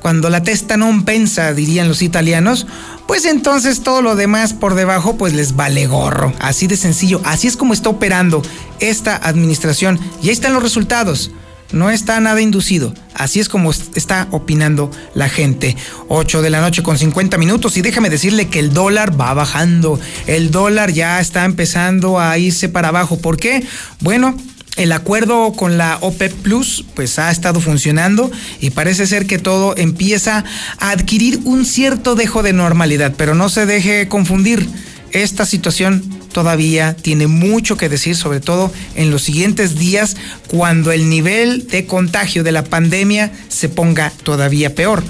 cuando 0.00 0.30
la 0.30 0.42
testa 0.42 0.76
no 0.76 1.04
pensa, 1.04 1.52
dirían 1.52 1.88
los 1.88 2.02
italianos, 2.02 2.66
pues 3.06 3.24
entonces 3.24 3.82
todo 3.82 4.02
lo 4.02 4.16
demás 4.16 4.54
por 4.54 4.74
debajo 4.74 5.16
pues 5.16 5.34
les 5.34 5.54
vale 5.54 5.86
gorro. 5.86 6.32
Así 6.40 6.66
de 6.66 6.76
sencillo, 6.76 7.20
así 7.24 7.46
es 7.46 7.56
como 7.56 7.74
está 7.74 7.90
operando 7.90 8.42
esta 8.80 9.16
administración 9.16 10.00
y 10.22 10.28
ahí 10.28 10.32
están 10.32 10.54
los 10.54 10.62
resultados. 10.62 11.30
No 11.72 11.88
está 11.90 12.20
nada 12.20 12.40
inducido. 12.40 12.92
Así 13.14 13.40
es 13.40 13.48
como 13.48 13.70
está 13.70 14.28
opinando 14.30 14.90
la 15.14 15.28
gente. 15.28 15.76
8 16.08 16.42
de 16.42 16.50
la 16.50 16.60
noche 16.60 16.82
con 16.82 16.98
50 16.98 17.38
minutos 17.38 17.76
y 17.76 17.82
déjame 17.82 18.10
decirle 18.10 18.48
que 18.48 18.58
el 18.58 18.74
dólar 18.74 19.18
va 19.18 19.32
bajando. 19.32 19.98
El 20.26 20.50
dólar 20.50 20.92
ya 20.92 21.18
está 21.18 21.44
empezando 21.46 22.20
a 22.20 22.36
irse 22.36 22.68
para 22.68 22.88
abajo. 22.88 23.18
¿Por 23.18 23.38
qué? 23.38 23.66
Bueno, 24.00 24.36
el 24.76 24.92
acuerdo 24.92 25.52
con 25.52 25.76
la 25.76 25.98
OPEP 26.00 26.32
Plus 26.32 26.84
pues 26.94 27.18
ha 27.18 27.30
estado 27.30 27.60
funcionando 27.60 28.30
y 28.60 28.70
parece 28.70 29.06
ser 29.06 29.26
que 29.26 29.38
todo 29.38 29.76
empieza 29.76 30.44
a 30.78 30.90
adquirir 30.90 31.40
un 31.44 31.66
cierto 31.66 32.14
dejo 32.14 32.42
de 32.42 32.52
normalidad, 32.52 33.14
pero 33.16 33.34
no 33.34 33.48
se 33.48 33.66
deje 33.66 34.08
confundir. 34.08 34.66
Esta 35.10 35.44
situación 35.44 36.02
todavía 36.32 36.96
tiene 36.96 37.26
mucho 37.26 37.76
que 37.76 37.90
decir, 37.90 38.16
sobre 38.16 38.40
todo 38.40 38.72
en 38.94 39.10
los 39.10 39.22
siguientes 39.22 39.78
días, 39.78 40.16
cuando 40.48 40.90
el 40.90 41.10
nivel 41.10 41.66
de 41.68 41.86
contagio 41.86 42.42
de 42.42 42.52
la 42.52 42.64
pandemia 42.64 43.30
se 43.48 43.68
ponga 43.68 44.10
todavía 44.22 44.74
peor. 44.74 45.04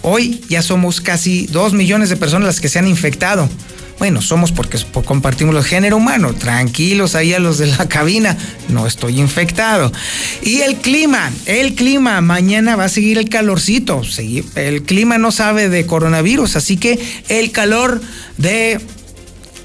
Hoy 0.00 0.40
ya 0.48 0.62
somos 0.62 1.02
casi 1.02 1.46
dos 1.46 1.74
millones 1.74 2.08
de 2.08 2.16
personas 2.16 2.46
las 2.46 2.60
que 2.60 2.70
se 2.70 2.78
han 2.78 2.88
infectado. 2.88 3.48
Bueno, 3.98 4.20
somos 4.20 4.52
porque 4.52 4.78
compartimos 5.04 5.54
el 5.54 5.64
género 5.64 5.96
humano. 5.96 6.34
Tranquilos 6.34 7.14
ahí 7.14 7.34
a 7.34 7.38
los 7.38 7.58
de 7.58 7.66
la 7.66 7.88
cabina. 7.88 8.36
No 8.68 8.86
estoy 8.86 9.20
infectado. 9.20 9.92
Y 10.42 10.60
el 10.60 10.76
clima, 10.76 11.30
el 11.46 11.74
clima. 11.74 12.20
Mañana 12.20 12.76
va 12.76 12.84
a 12.84 12.88
seguir 12.88 13.18
el 13.18 13.28
calorcito. 13.28 14.02
El 14.56 14.82
clima 14.82 15.18
no 15.18 15.30
sabe 15.30 15.68
de 15.68 15.86
coronavirus. 15.86 16.56
Así 16.56 16.76
que 16.76 16.98
el 17.28 17.52
calor 17.52 18.00
de 18.38 18.80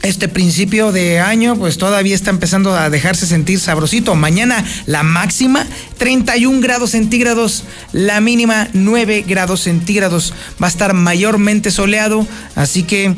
este 0.03 0.27
principio 0.27 0.91
de 0.91 1.19
año 1.19 1.57
pues 1.57 1.77
todavía 1.77 2.15
está 2.15 2.29
empezando 2.29 2.75
a 2.75 2.89
dejarse 2.89 3.27
sentir 3.27 3.59
sabrosito. 3.59 4.15
Mañana 4.15 4.63
la 4.85 5.03
máxima 5.03 5.65
31 5.97 6.61
grados 6.61 6.91
centígrados, 6.91 7.63
la 7.91 8.21
mínima 8.21 8.69
9 8.73 9.25
grados 9.27 9.61
centígrados. 9.61 10.33
Va 10.61 10.67
a 10.67 10.69
estar 10.69 10.93
mayormente 10.93 11.71
soleado, 11.71 12.25
así 12.55 12.83
que 12.83 13.15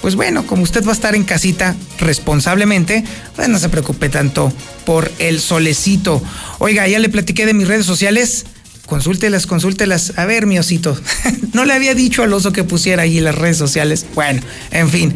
pues 0.00 0.14
bueno, 0.14 0.46
como 0.46 0.62
usted 0.62 0.84
va 0.84 0.90
a 0.90 0.94
estar 0.94 1.14
en 1.14 1.24
casita 1.24 1.76
responsablemente, 1.98 3.04
pues 3.36 3.48
no 3.48 3.58
se 3.58 3.68
preocupe 3.68 4.08
tanto 4.08 4.52
por 4.84 5.10
el 5.18 5.40
solecito. 5.40 6.22
Oiga, 6.58 6.88
ya 6.88 6.98
le 6.98 7.08
platiqué 7.08 7.46
de 7.46 7.54
mis 7.54 7.68
redes 7.68 7.86
sociales. 7.86 8.46
Consúltelas, 8.86 9.46
consúltelas. 9.46 10.14
A 10.16 10.24
ver, 10.24 10.46
mi 10.46 10.58
osito. 10.58 10.98
no 11.52 11.64
le 11.64 11.74
había 11.74 11.94
dicho 11.94 12.22
al 12.22 12.32
oso 12.32 12.52
que 12.52 12.64
pusiera 12.64 13.02
ahí 13.02 13.20
las 13.20 13.34
redes 13.34 13.56
sociales. 13.56 14.06
Bueno, 14.14 14.40
en 14.70 14.88
fin. 14.88 15.14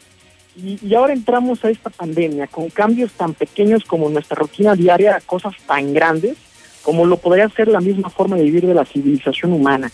Y, 0.57 0.93
ahora 0.93 1.13
entramos 1.13 1.63
a 1.63 1.69
esta 1.69 1.89
pandemia 1.89 2.47
con 2.47 2.69
cambios 2.69 3.13
tan 3.13 3.33
pequeños 3.33 3.85
como 3.85 4.09
nuestra 4.09 4.35
rutina 4.35 4.75
diaria, 4.75 5.21
cosas 5.25 5.53
tan 5.65 5.93
grandes 5.93 6.35
como 6.83 7.05
lo 7.05 7.15
podría 7.15 7.47
ser 7.47 7.69
la 7.69 7.79
misma 7.79 8.09
forma 8.09 8.35
de 8.35 8.43
vivir 8.43 8.67
de 8.67 8.73
la 8.73 8.83
civilización 8.83 9.53
humana. 9.53 9.89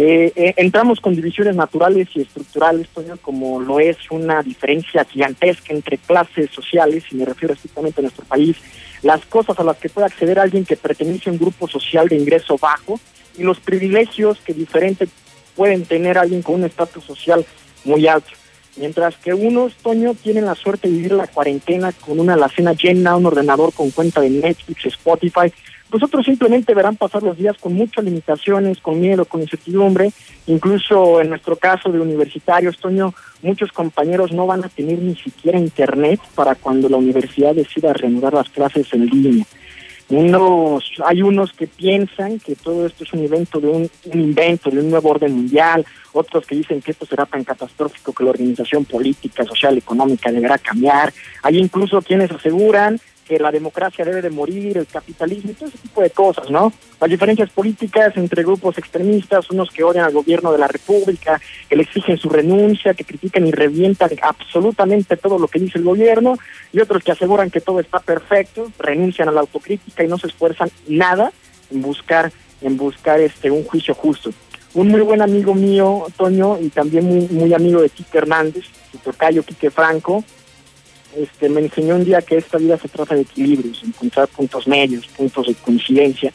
Eh, 0.00 0.32
eh, 0.36 0.54
entramos 0.58 1.00
con 1.00 1.16
divisiones 1.16 1.56
naturales 1.56 2.06
y 2.14 2.20
estructurales, 2.20 2.86
como 3.20 3.60
lo 3.60 3.80
es 3.80 3.96
una 4.12 4.44
diferencia 4.44 5.04
gigantesca 5.04 5.74
entre 5.74 5.98
clases 5.98 6.52
sociales, 6.52 7.02
y 7.10 7.16
me 7.16 7.24
refiero 7.24 7.52
estrictamente 7.52 8.00
a 8.00 8.02
nuestro 8.02 8.24
país, 8.24 8.56
las 9.02 9.26
cosas 9.26 9.58
a 9.58 9.64
las 9.64 9.76
que 9.78 9.88
puede 9.88 10.06
acceder 10.06 10.38
alguien 10.38 10.64
que 10.64 10.76
pertenece 10.76 11.28
a 11.28 11.32
un 11.32 11.40
grupo 11.40 11.66
social 11.66 12.06
de 12.06 12.14
ingreso 12.14 12.56
bajo 12.58 13.00
y 13.36 13.42
los 13.42 13.58
privilegios 13.58 14.38
que 14.38 14.54
diferente 14.54 15.08
pueden 15.56 15.84
tener 15.84 16.16
alguien 16.16 16.42
con 16.42 16.54
un 16.54 16.64
estatus 16.64 17.02
social 17.02 17.44
muy 17.84 18.06
alto. 18.06 18.30
Mientras 18.76 19.16
que 19.16 19.34
unos, 19.34 19.74
Toño, 19.78 20.14
tienen 20.14 20.44
la 20.44 20.54
suerte 20.54 20.86
de 20.86 20.94
vivir 20.94 21.12
la 21.12 21.26
cuarentena 21.26 21.90
con 21.90 22.20
una 22.20 22.34
alacena 22.34 22.72
llena, 22.72 23.16
un 23.16 23.26
ordenador 23.26 23.72
con 23.72 23.90
cuenta 23.90 24.20
de 24.20 24.30
Netflix, 24.30 24.86
Spotify, 24.86 25.52
pues 25.90 26.02
otros 26.02 26.26
simplemente 26.26 26.74
verán 26.74 26.96
pasar 26.96 27.22
los 27.22 27.36
días 27.36 27.56
con 27.58 27.74
muchas 27.74 28.04
limitaciones, 28.04 28.78
con 28.80 29.00
miedo, 29.00 29.24
con 29.24 29.40
incertidumbre. 29.40 30.12
Incluso 30.46 31.20
en 31.20 31.30
nuestro 31.30 31.56
caso 31.56 31.90
de 31.90 32.00
universitarios, 32.00 32.78
Toño, 32.78 33.14
muchos 33.42 33.72
compañeros 33.72 34.32
no 34.32 34.46
van 34.46 34.64
a 34.64 34.68
tener 34.68 34.98
ni 34.98 35.16
siquiera 35.16 35.58
internet 35.58 36.20
para 36.34 36.54
cuando 36.54 36.88
la 36.88 36.98
universidad 36.98 37.54
decida 37.54 37.92
reanudar 37.92 38.34
las 38.34 38.50
clases 38.50 38.92
en 38.92 39.06
línea. 39.06 39.46
Unos, 40.10 40.90
hay 41.04 41.20
unos 41.20 41.52
que 41.52 41.66
piensan 41.66 42.38
que 42.38 42.56
todo 42.56 42.86
esto 42.86 43.04
es 43.04 43.12
un 43.12 43.24
evento 43.24 43.60
de 43.60 43.68
un, 43.68 43.90
un, 44.06 44.20
invento 44.20 44.70
de 44.70 44.80
un 44.80 44.88
nuevo 44.90 45.10
orden 45.10 45.34
mundial, 45.34 45.84
otros 46.12 46.46
que 46.46 46.54
dicen 46.54 46.80
que 46.80 46.92
esto 46.92 47.04
será 47.04 47.26
tan 47.26 47.44
catastrófico 47.44 48.14
que 48.14 48.24
la 48.24 48.30
organización 48.30 48.86
política, 48.86 49.44
social, 49.44 49.76
económica 49.76 50.32
deberá 50.32 50.56
cambiar. 50.56 51.12
Hay 51.42 51.58
incluso 51.58 52.00
quienes 52.00 52.30
aseguran 52.30 52.98
que 53.28 53.38
la 53.38 53.52
democracia 53.52 54.04
debe 54.04 54.22
de 54.22 54.30
morir, 54.30 54.78
el 54.78 54.86
capitalismo 54.86 55.50
y 55.50 55.54
todo 55.54 55.68
ese 55.68 55.78
tipo 55.78 56.00
de 56.00 56.10
cosas, 56.10 56.50
¿no? 56.50 56.72
Las 56.98 57.10
diferencias 57.10 57.50
políticas 57.50 58.16
entre 58.16 58.42
grupos 58.42 58.78
extremistas, 58.78 59.50
unos 59.50 59.70
que 59.70 59.84
odian 59.84 60.06
al 60.06 60.12
gobierno 60.12 60.50
de 60.50 60.58
la 60.58 60.66
República, 60.66 61.40
que 61.68 61.76
le 61.76 61.82
exigen 61.82 62.16
su 62.16 62.30
renuncia, 62.30 62.94
que 62.94 63.04
critican 63.04 63.46
y 63.46 63.52
revientan 63.52 64.10
absolutamente 64.22 65.16
todo 65.16 65.38
lo 65.38 65.46
que 65.46 65.58
dice 65.58 65.78
el 65.78 65.84
gobierno, 65.84 66.36
y 66.72 66.80
otros 66.80 67.04
que 67.04 67.12
aseguran 67.12 67.50
que 67.50 67.60
todo 67.60 67.80
está 67.80 68.00
perfecto, 68.00 68.72
renuncian 68.78 69.28
a 69.28 69.32
la 69.32 69.40
autocrítica 69.40 70.02
y 70.02 70.08
no 70.08 70.18
se 70.18 70.28
esfuerzan 70.28 70.70
nada 70.88 71.32
en 71.70 71.82
buscar 71.82 72.32
en 72.60 72.76
buscar 72.76 73.20
este 73.20 73.50
un 73.50 73.64
juicio 73.64 73.94
justo. 73.94 74.30
Un 74.74 74.88
muy 74.88 75.00
buen 75.00 75.22
amigo 75.22 75.54
mío, 75.54 76.06
Toño, 76.16 76.58
y 76.60 76.68
también 76.68 77.04
muy, 77.04 77.28
muy 77.28 77.54
amigo 77.54 77.80
de 77.80 77.88
Quique 77.88 78.18
Hernández, 78.18 78.64
su 78.90 78.98
tocayo 78.98 79.42
Quique 79.42 79.70
Franco, 79.70 80.24
este, 81.18 81.48
me 81.48 81.60
enseñó 81.60 81.96
un 81.96 82.04
día 82.04 82.22
que 82.22 82.36
esta 82.36 82.58
vida 82.58 82.78
se 82.78 82.88
trata 82.88 83.14
de 83.14 83.22
equilibrios, 83.22 83.82
encontrar 83.84 84.28
puntos 84.28 84.66
medios, 84.66 85.06
puntos 85.08 85.46
de 85.46 85.54
coincidencia. 85.54 86.32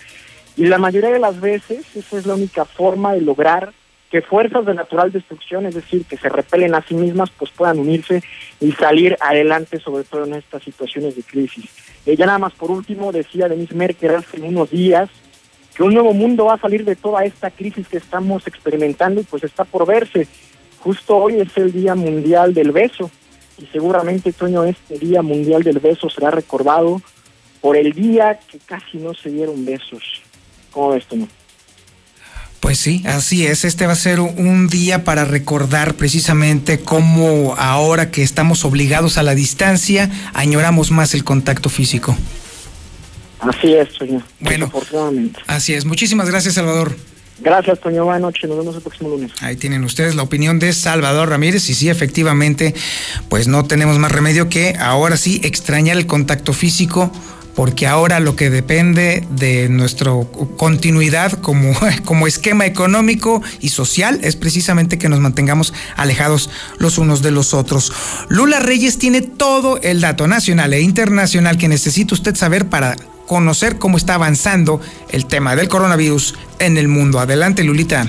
Y 0.56 0.66
la 0.66 0.78
mayoría 0.78 1.10
de 1.10 1.20
las 1.20 1.40
veces 1.40 1.86
esa 1.96 2.18
es 2.18 2.26
la 2.26 2.36
única 2.36 2.66
forma 2.66 3.14
de 3.14 3.22
lograr 3.22 3.74
que 4.12 4.22
fuerzas 4.22 4.66
de 4.66 4.76
natural 4.76 5.12
destrucción, 5.12 5.66
es 5.66 5.74
decir, 5.74 6.06
que 6.06 6.18
se 6.18 6.30
repelen 6.30 6.76
a 6.76 6.84
sí 6.84 6.94
mismas, 6.94 7.32
pues 7.32 7.50
puedan 7.50 7.80
unirse 7.80 8.22
y 8.60 8.72
salir 8.74 9.18
adelante, 9.20 9.80
sobre 9.80 10.04
todo 10.04 10.26
en 10.26 10.36
estas 10.36 10.62
situaciones 10.62 11.16
de 11.16 11.24
crisis. 11.24 11.66
Eh, 12.06 12.16
ya 12.16 12.28
nada 12.28 12.38
más 12.38 12.54
por 12.54 12.70
último, 12.70 13.12
decía 13.12 13.48
Denise 13.48 13.74
Merkel 13.74 14.16
hace 14.16 14.40
unos 14.40 14.70
días 14.70 15.10
que 15.76 15.82
un 15.82 15.96
nuevo 15.96 16.14
mundo 16.14 16.46
va 16.46 16.54
a 16.54 16.60
salir 16.60 16.86
de 16.86 16.96
toda 16.96 17.26
esta 17.26 17.50
crisis 17.50 17.88
que 17.88 17.98
estamos 17.98 18.46
experimentando 18.46 19.22
y 19.22 19.24
pues 19.24 19.44
está 19.44 19.64
por 19.64 19.88
verse. 19.88 20.28
Justo 20.80 21.18
hoy 21.18 21.40
es 21.40 21.58
el 21.58 21.72
Día 21.72 21.96
Mundial 21.96 22.54
del 22.54 22.72
Beso 22.72 23.10
y 23.58 23.66
seguramente, 23.68 24.34
Toño, 24.34 24.64
este 24.64 24.98
Día 24.98 25.22
Mundial 25.22 25.64
del 25.64 25.80
Beso 25.80 26.10
será 26.10 26.32
recordado 26.32 27.02
por 27.62 27.78
el 27.78 27.94
día 27.94 28.40
que 28.52 28.60
casi 28.60 28.98
no 28.98 29.14
se 29.14 29.30
dieron 29.30 29.64
besos. 29.66 30.22
¿Cómo 30.72 30.90
ves, 30.90 31.06
Toño? 31.06 31.28
Pues 32.60 32.78
sí, 32.78 33.04
así 33.06 33.46
es. 33.46 33.66
Este 33.66 33.86
va 33.88 33.94
a 33.94 33.98
ser 33.98 34.20
un 34.22 34.68
día 34.68 35.04
para 35.04 35.26
recordar 35.26 35.96
precisamente 35.96 36.80
cómo 36.80 37.56
ahora 37.58 38.10
que 38.10 38.24
estamos 38.24 38.64
obligados 38.64 39.18
a 39.18 39.24
la 39.24 39.36
distancia, 39.36 40.10
añoramos 40.34 40.90
más 40.90 41.14
el 41.14 41.24
contacto 41.24 41.70
físico. 41.70 42.16
Así 43.40 43.74
es, 43.74 43.94
Toño. 43.94 44.24
Bueno, 44.40 44.72
así 45.48 45.74
es. 45.74 45.84
Muchísimas 45.84 46.30
gracias, 46.30 46.54
Salvador. 46.54 46.96
Gracias, 47.40 47.80
Toño. 47.80 48.06
Buenas 48.06 48.22
noches. 48.22 48.50
Nos 48.50 48.60
vemos 48.60 48.76
el 48.76 48.82
próximo 48.82 49.10
lunes. 49.10 49.32
Ahí 49.42 49.56
tienen 49.56 49.84
ustedes 49.84 50.16
la 50.16 50.24
opinión 50.24 50.60
de 50.60 50.74
Salvador 50.74 51.30
Ramírez. 51.30 51.70
Y 51.70 51.74
sí, 51.74 51.90
efectivamente, 51.90 52.74
pues 53.30 53.48
no 53.48 53.66
tenemos 53.66 53.98
más 54.00 54.12
remedio 54.12 54.50
que 54.50 54.76
ahora 54.80 55.18
sí 55.18 55.42
extrañar 55.44 55.98
el 55.98 56.06
contacto 56.08 56.54
físico 56.54 57.12
porque 57.56 57.88
ahora 57.88 58.20
lo 58.20 58.36
que 58.36 58.50
depende 58.50 59.26
de 59.30 59.70
nuestra 59.70 60.12
continuidad 60.58 61.34
como, 61.34 61.74
como 62.06 62.28
esquema 62.28 62.66
económico 62.66 63.42
y 63.60 63.70
social 63.70 64.20
es 64.24 64.36
precisamente 64.36 64.98
que 64.98 65.10
nos 65.10 65.20
mantengamos 65.20 65.74
alejados 65.96 66.50
los 66.78 66.98
unos 66.98 67.22
de 67.22 67.32
los 67.32 67.54
otros. 67.54 67.92
Lula 68.30 68.60
Reyes 68.60 68.98
tiene 68.98 69.22
todo 69.22 69.80
el 69.82 70.02
dato 70.02 70.28
nacional 70.28 70.74
e 70.74 70.82
internacional 70.82 71.58
que 71.58 71.68
necesita 71.68 72.16
usted 72.16 72.36
saber 72.36 72.70
para 72.70 72.96
conocer 73.28 73.78
cómo 73.78 73.98
está 73.98 74.16
avanzando 74.16 74.80
el 75.12 75.26
tema 75.26 75.56
del 75.56 75.68
coronavirus 75.68 76.36
en 76.60 76.78
el 76.78 76.88
mundo. 76.88 77.20
Adelante, 77.20 77.64
Lulita. 77.64 78.08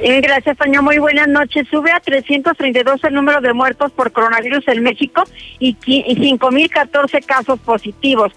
Gracias, 0.00 0.56
Toño. 0.56 0.82
Muy 0.82 0.98
buenas 0.98 1.26
noches. 1.28 1.66
Sube 1.68 1.90
a 1.90 2.00
332 2.00 3.02
el 3.02 3.14
número 3.14 3.40
de 3.40 3.52
muertos 3.52 3.90
por 3.92 4.12
coronavirus 4.12 4.66
en 4.68 4.82
México 4.82 5.24
y 5.58 5.74
5.014 5.74 7.24
casos 7.24 7.58
positivos. 7.60 8.32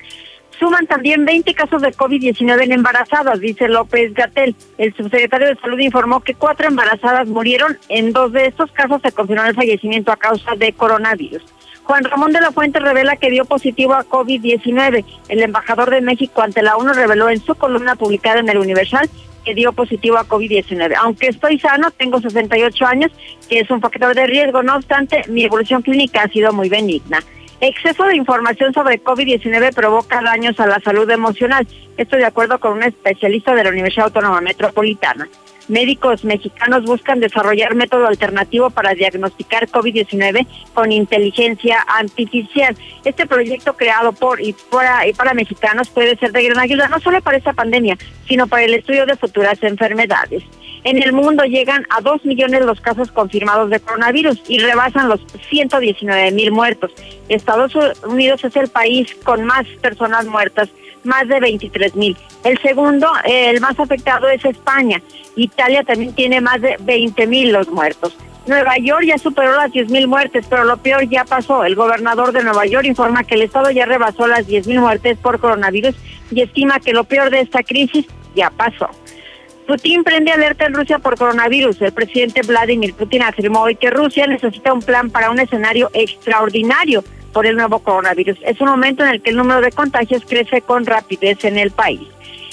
Suman 0.59 0.85
también 0.85 1.25
20 1.25 1.53
casos 1.55 1.81
de 1.81 1.91
COVID-19 1.91 2.63
en 2.63 2.71
embarazadas, 2.71 3.39
dice 3.39 3.67
López 3.67 4.13
Gatel. 4.13 4.55
El 4.77 4.93
subsecretario 4.95 5.47
de 5.47 5.55
Salud 5.55 5.79
informó 5.79 6.19
que 6.19 6.35
cuatro 6.35 6.67
embarazadas 6.67 7.27
murieron. 7.27 7.77
En 7.89 8.11
dos 8.11 8.31
de 8.31 8.45
estos 8.45 8.71
casos 8.71 9.01
se 9.03 9.11
confirmó 9.11 9.45
el 9.45 9.55
fallecimiento 9.55 10.11
a 10.11 10.17
causa 10.17 10.55
de 10.55 10.73
coronavirus. 10.73 11.43
Juan 11.83 12.03
Ramón 12.03 12.31
de 12.31 12.41
la 12.41 12.51
Fuente 12.51 12.79
revela 12.79 13.15
que 13.15 13.29
dio 13.29 13.45
positivo 13.45 13.93
a 13.93 14.05
COVID-19. 14.05 15.03
El 15.29 15.41
embajador 15.41 15.89
de 15.89 16.01
México 16.01 16.41
ante 16.41 16.61
la 16.61 16.77
ONU 16.77 16.93
reveló 16.93 17.29
en 17.29 17.41
su 17.41 17.55
columna 17.55 17.95
publicada 17.95 18.39
en 18.39 18.49
el 18.49 18.57
Universal 18.57 19.09
que 19.43 19.55
dio 19.55 19.73
positivo 19.73 20.17
a 20.17 20.27
COVID-19. 20.27 20.93
Aunque 20.99 21.27
estoy 21.27 21.59
sano, 21.59 21.89
tengo 21.91 22.21
68 22.21 22.85
años, 22.85 23.11
que 23.49 23.59
es 23.59 23.71
un 23.71 23.81
factor 23.81 24.15
de 24.15 24.27
riesgo. 24.27 24.61
No 24.61 24.75
obstante, 24.75 25.23
mi 25.27 25.43
evolución 25.43 25.81
clínica 25.81 26.23
ha 26.23 26.27
sido 26.27 26.53
muy 26.53 26.69
benigna. 26.69 27.23
Exceso 27.59 28.05
de 28.05 28.15
información 28.15 28.73
sobre 28.73 29.03
COVID-19 29.03 29.73
provoca 29.73 30.21
daños 30.21 30.59
a 30.59 30.67
la 30.67 30.79
salud 30.79 31.09
emocional. 31.09 31.67
Esto 31.97 32.17
de 32.17 32.25
acuerdo 32.25 32.59
con 32.59 32.73
un 32.73 32.83
especialista 32.83 33.53
de 33.53 33.63
la 33.63 33.69
Universidad 33.69 34.07
Autónoma 34.07 34.41
Metropolitana 34.41 35.27
médicos 35.67 36.23
mexicanos 36.23 36.83
buscan 36.83 37.19
desarrollar 37.19 37.75
método 37.75 38.07
alternativo 38.07 38.69
para 38.69 38.93
diagnosticar 38.93 39.67
COVID-19 39.67 40.47
con 40.73 40.91
inteligencia 40.91 41.79
artificial. 41.87 42.75
Este 43.05 43.25
proyecto 43.25 43.73
creado 43.73 44.13
por 44.13 44.41
y 44.41 44.53
para, 44.53 45.33
mexicanos 45.33 45.89
puede 45.89 46.17
ser 46.17 46.31
de 46.31 46.43
gran 46.43 46.59
ayuda 46.59 46.87
no 46.87 46.99
solo 46.99 47.21
para 47.21 47.37
esta 47.37 47.53
pandemia, 47.53 47.97
sino 48.27 48.47
para 48.47 48.63
el 48.63 48.73
estudio 48.73 49.05
de 49.05 49.15
futuras 49.15 49.61
enfermedades. 49.63 50.43
En 50.83 51.01
el 51.01 51.13
mundo 51.13 51.43
llegan 51.43 51.85
a 51.89 52.01
2 52.01 52.25
millones 52.25 52.65
los 52.65 52.81
casos 52.81 53.11
confirmados 53.11 53.69
de 53.69 53.79
coronavirus 53.79 54.41
y 54.47 54.59
rebasan 54.59 55.09
los 55.09 55.21
119 55.49 56.31
mil 56.31 56.51
muertos. 56.51 56.91
Estados 57.29 57.73
Unidos 58.03 58.43
es 58.43 58.55
el 58.55 58.67
país 58.67 59.15
con 59.23 59.45
más 59.45 59.67
personas 59.81 60.25
muertas 60.25 60.69
más 61.03 61.27
de 61.27 61.39
23 61.39 61.95
mil. 61.95 62.17
El 62.43 62.57
segundo, 62.59 63.07
el 63.25 63.59
más 63.61 63.79
afectado 63.79 64.27
es 64.29 64.43
España. 64.45 65.01
Italia 65.35 65.83
también 65.83 66.13
tiene 66.13 66.41
más 66.41 66.61
de 66.61 66.77
20 66.79 67.27
mil 67.27 67.51
los 67.51 67.69
muertos. 67.69 68.15
Nueva 68.47 68.77
York 68.77 69.03
ya 69.05 69.17
superó 69.17 69.55
las 69.55 69.71
10 69.71 69.89
mil 69.91 70.07
muertes, 70.07 70.45
pero 70.49 70.63
lo 70.63 70.77
peor 70.77 71.07
ya 71.07 71.25
pasó. 71.25 71.63
El 71.63 71.75
gobernador 71.75 72.31
de 72.31 72.43
Nueva 72.43 72.65
York 72.65 72.85
informa 72.85 73.23
que 73.23 73.35
el 73.35 73.43
estado 73.43 73.69
ya 73.69 73.85
rebasó 73.85 74.27
las 74.27 74.47
10 74.47 74.67
mil 74.67 74.79
muertes 74.79 75.17
por 75.19 75.39
coronavirus 75.39 75.95
y 76.31 76.41
estima 76.41 76.79
que 76.79 76.93
lo 76.93 77.03
peor 77.03 77.29
de 77.29 77.41
esta 77.41 77.61
crisis 77.61 78.07
ya 78.35 78.49
pasó. 78.49 78.89
Putin 79.67 80.03
prende 80.03 80.31
alerta 80.31 80.65
en 80.65 80.73
Rusia 80.73 80.99
por 80.99 81.17
coronavirus. 81.17 81.81
El 81.81 81.93
presidente 81.93 82.41
Vladimir 82.41 82.93
Putin 82.95 83.21
afirmó 83.21 83.61
hoy 83.61 83.75
que 83.75 83.91
Rusia 83.91 84.25
necesita 84.25 84.73
un 84.73 84.81
plan 84.81 85.11
para 85.11 85.29
un 85.29 85.39
escenario 85.39 85.89
extraordinario 85.93 87.03
por 87.31 87.45
el 87.45 87.55
nuevo 87.55 87.79
coronavirus. 87.79 88.37
Es 88.45 88.59
un 88.61 88.69
momento 88.69 89.03
en 89.03 89.11
el 89.11 89.21
que 89.21 89.31
el 89.31 89.37
número 89.37 89.61
de 89.61 89.71
contagios 89.71 90.23
crece 90.27 90.61
con 90.61 90.85
rapidez 90.85 91.43
en 91.45 91.57
el 91.57 91.71
país. 91.71 92.01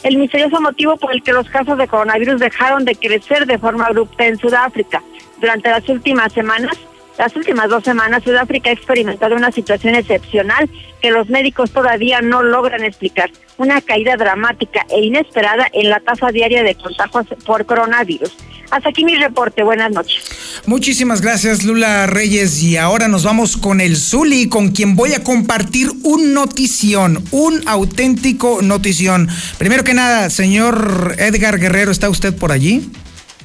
El 0.03 0.17
misterioso 0.17 0.61
motivo 0.61 0.97
por 0.97 1.13
el 1.13 1.23
que 1.23 1.33
los 1.33 1.49
casos 1.49 1.77
de 1.77 1.89
coronavirus 1.89 2.41
dejaron 2.41 2.85
de 2.85 2.95
crecer 2.95 3.47
de 3.47 3.59
forma 3.59 3.87
abrupta 3.87 4.27
en 4.27 4.39
Sudáfrica. 4.39 5.03
Durante 5.41 5.71
las 5.71 5.89
últimas 5.89 6.33
semanas, 6.33 6.77
las 7.19 7.35
últimas 7.35 7.69
dos 7.69 7.83
semanas, 7.83 8.23
Sudáfrica 8.23 8.71
ha 8.71 8.73
experimentado 8.73 9.35
una 9.35 9.51
situación 9.51 9.97
excepcional 9.97 10.71
que 11.03 11.11
los 11.11 11.29
médicos 11.29 11.73
todavía 11.73 12.21
no 12.21 12.43
logran 12.43 12.85
explicar. 12.85 13.31
Una 13.57 13.81
caída 13.81 14.17
dramática 14.17 14.87
e 14.89 15.01
inesperada 15.01 15.67
en 15.73 15.91
la 15.91 15.99
tasa 15.99 16.29
diaria 16.31 16.63
de 16.63 16.77
contagios 16.77 17.27
por 17.45 17.67
coronavirus. 17.67 18.33
Hasta 18.71 18.91
aquí 18.91 19.05
mi 19.05 19.17
reporte. 19.17 19.63
Buenas 19.63 19.91
noches. 19.91 20.63
Muchísimas 20.67 21.21
gracias, 21.21 21.65
Lula 21.65 22.07
Reyes. 22.07 22.63
Y 22.63 22.77
ahora 22.77 23.09
nos 23.09 23.25
vamos 23.25 23.57
con 23.57 23.81
el 23.81 23.97
Zuli, 23.97 24.49
con 24.49 24.71
quien 24.71 24.95
voy 24.95 25.15
a 25.15 25.25
compartir 25.25 25.89
un 26.03 26.35
notición, 26.35 27.25
un 27.31 27.67
auténtico 27.67 28.61
notición. 28.63 29.29
Primero 29.57 29.85
que 29.85 29.95
nada, 29.95 30.31
señor 30.31 31.17
Edgar 31.19 31.59
Guerrero, 31.59 31.91
¿está 31.91 32.11
usted 32.11 32.37
por 32.37 32.53
allí? 32.53 32.89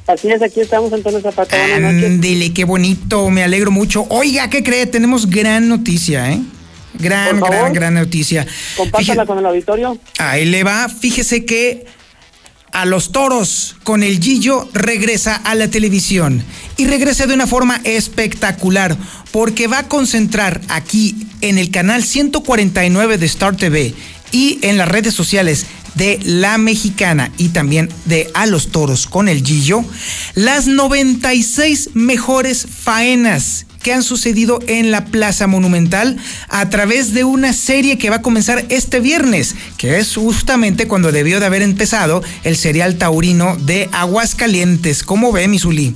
Así 0.07 0.29
es, 0.29 0.41
aquí 0.41 0.59
estamos, 0.59 0.91
Antonio 0.91 1.21
Zapata. 1.21 1.57
Dile, 2.19 2.53
qué 2.53 2.65
bonito, 2.65 3.29
me 3.29 3.43
alegro 3.43 3.71
mucho. 3.71 4.05
Oiga, 4.09 4.49
¿qué 4.49 4.63
cree? 4.63 4.85
Tenemos 4.85 5.29
gran 5.29 5.69
noticia, 5.69 6.31
¿eh? 6.31 6.39
Gran, 6.99 7.39
gran, 7.39 7.73
gran 7.73 7.93
noticia. 7.93 8.45
Compártala 8.77 9.25
con 9.25 9.39
el 9.39 9.45
auditorio. 9.45 9.97
Ahí 10.19 10.45
le 10.45 10.63
va. 10.63 10.89
Fíjese 10.89 11.45
que 11.45 11.85
a 12.73 12.85
los 12.85 13.11
toros 13.11 13.75
con 13.83 14.03
el 14.03 14.19
Gillo 14.19 14.67
regresa 14.73 15.35
a 15.35 15.55
la 15.55 15.69
televisión 15.69 16.43
y 16.75 16.85
regresa 16.85 17.25
de 17.25 17.33
una 17.33 17.47
forma 17.47 17.79
espectacular 17.83 18.97
porque 19.31 19.67
va 19.67 19.79
a 19.79 19.87
concentrar 19.87 20.59
aquí 20.69 21.27
en 21.41 21.57
el 21.57 21.71
canal 21.71 22.03
149 22.03 23.17
de 23.17 23.25
Star 23.25 23.55
TV 23.55 23.93
y 24.31 24.59
en 24.63 24.77
las 24.77 24.87
redes 24.87 25.13
sociales 25.13 25.67
de 25.95 26.19
La 26.23 26.57
Mexicana 26.57 27.31
y 27.37 27.49
también 27.49 27.89
de 28.05 28.29
A 28.33 28.45
los 28.45 28.69
Toros 28.69 29.07
con 29.07 29.27
el 29.27 29.43
Gillo 29.43 29.83
las 30.35 30.67
96 30.67 31.91
mejores 31.93 32.65
faenas 32.67 33.65
que 33.83 33.93
han 33.93 34.01
sucedido 34.01 34.59
en 34.67 34.89
la 34.89 35.05
Plaza 35.05 35.45
Monumental 35.45 36.17
a 36.49 36.69
través 36.69 37.13
de 37.13 37.23
una 37.23 37.53
serie 37.53 37.97
que 37.97 38.09
va 38.09 38.17
a 38.17 38.21
comenzar 38.21 38.63
este 38.69 38.99
viernes, 38.99 39.55
que 39.77 39.99
es 39.99 40.15
justamente 40.15 40.87
cuando 40.87 41.11
debió 41.11 41.39
de 41.39 41.45
haber 41.45 41.61
empezado 41.61 42.23
el 42.43 42.55
serial 42.55 42.97
taurino 42.97 43.57
de 43.57 43.89
Aguascalientes. 43.91 45.03
¿Cómo 45.03 45.31
ve, 45.31 45.47
Misuli? 45.47 45.95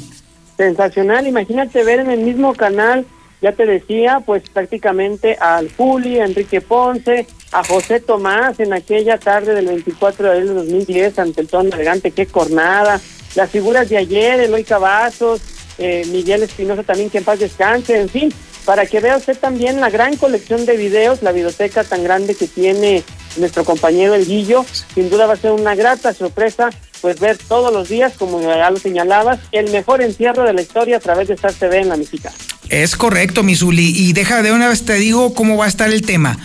Sensacional, 0.57 1.27
imagínate 1.27 1.83
ver 1.83 1.99
en 1.99 2.11
el 2.11 2.19
mismo 2.19 2.53
canal, 2.55 3.05
ya 3.41 3.51
te 3.51 3.65
decía, 3.65 4.21
pues 4.25 4.43
prácticamente 4.49 5.37
al 5.39 5.71
Juli, 5.75 6.19
a 6.19 6.25
Enrique 6.25 6.61
Ponce, 6.61 7.27
a 7.51 7.63
José 7.63 7.99
Tomás 7.99 8.59
en 8.59 8.73
aquella 8.73 9.17
tarde 9.17 9.53
del 9.53 9.67
24 9.67 10.25
de 10.25 10.31
abril 10.31 10.47
de 10.49 10.53
2010 10.55 11.19
ante 11.19 11.41
el 11.41 11.47
tono 11.47 11.69
elegante, 11.73 12.11
qué 12.11 12.25
cornada, 12.25 12.99
las 13.35 13.49
figuras 13.49 13.89
de 13.89 13.97
ayer, 13.97 14.39
Eloy 14.39 14.63
Cavazos, 14.63 15.41
eh, 15.77 16.03
Miguel 16.11 16.43
Espinosa 16.43 16.83
también, 16.83 17.09
que 17.09 17.19
en 17.19 17.23
paz 17.23 17.39
descanse, 17.39 17.99
en 17.99 18.09
fin, 18.09 18.33
para 18.65 18.85
que 18.85 18.99
vea 18.99 19.17
usted 19.17 19.37
también 19.37 19.79
la 19.79 19.89
gran 19.89 20.17
colección 20.17 20.65
de 20.65 20.75
videos, 20.75 21.21
la 21.21 21.31
biblioteca 21.31 21.83
tan 21.83 22.03
grande 22.03 22.35
que 22.35 22.47
tiene 22.47 23.03
nuestro 23.37 23.63
compañero 23.63 24.15
El 24.15 24.25
Guillo, 24.25 24.65
sin 24.93 25.09
duda 25.09 25.27
va 25.27 25.33
a 25.33 25.37
ser 25.37 25.51
una 25.51 25.75
grata 25.75 26.13
sorpresa 26.13 26.71
pues 27.01 27.19
ver 27.19 27.37
todos 27.37 27.73
los 27.73 27.89
días, 27.89 28.13
como 28.17 28.41
ya 28.41 28.69
lo 28.69 28.77
señalabas, 28.77 29.39
el 29.51 29.71
mejor 29.71 30.01
encierro 30.01 30.43
de 30.43 30.53
la 30.53 30.61
historia 30.61 30.97
a 30.97 30.99
través 30.99 31.27
de 31.27 31.35
Star 31.35 31.53
TV 31.53 31.79
en 31.79 31.89
la 31.89 31.97
Mexicana. 31.97 32.35
Es 32.69 32.95
correcto, 32.95 33.43
Misuli, 33.43 33.93
y 33.95 34.13
deja 34.13 34.41
de 34.41 34.51
una 34.51 34.67
vez 34.67 34.83
te 34.83 34.95
digo 34.95 35.33
cómo 35.33 35.57
va 35.57 35.65
a 35.65 35.69
estar 35.69 35.89
el 35.89 36.01
tema. 36.01 36.37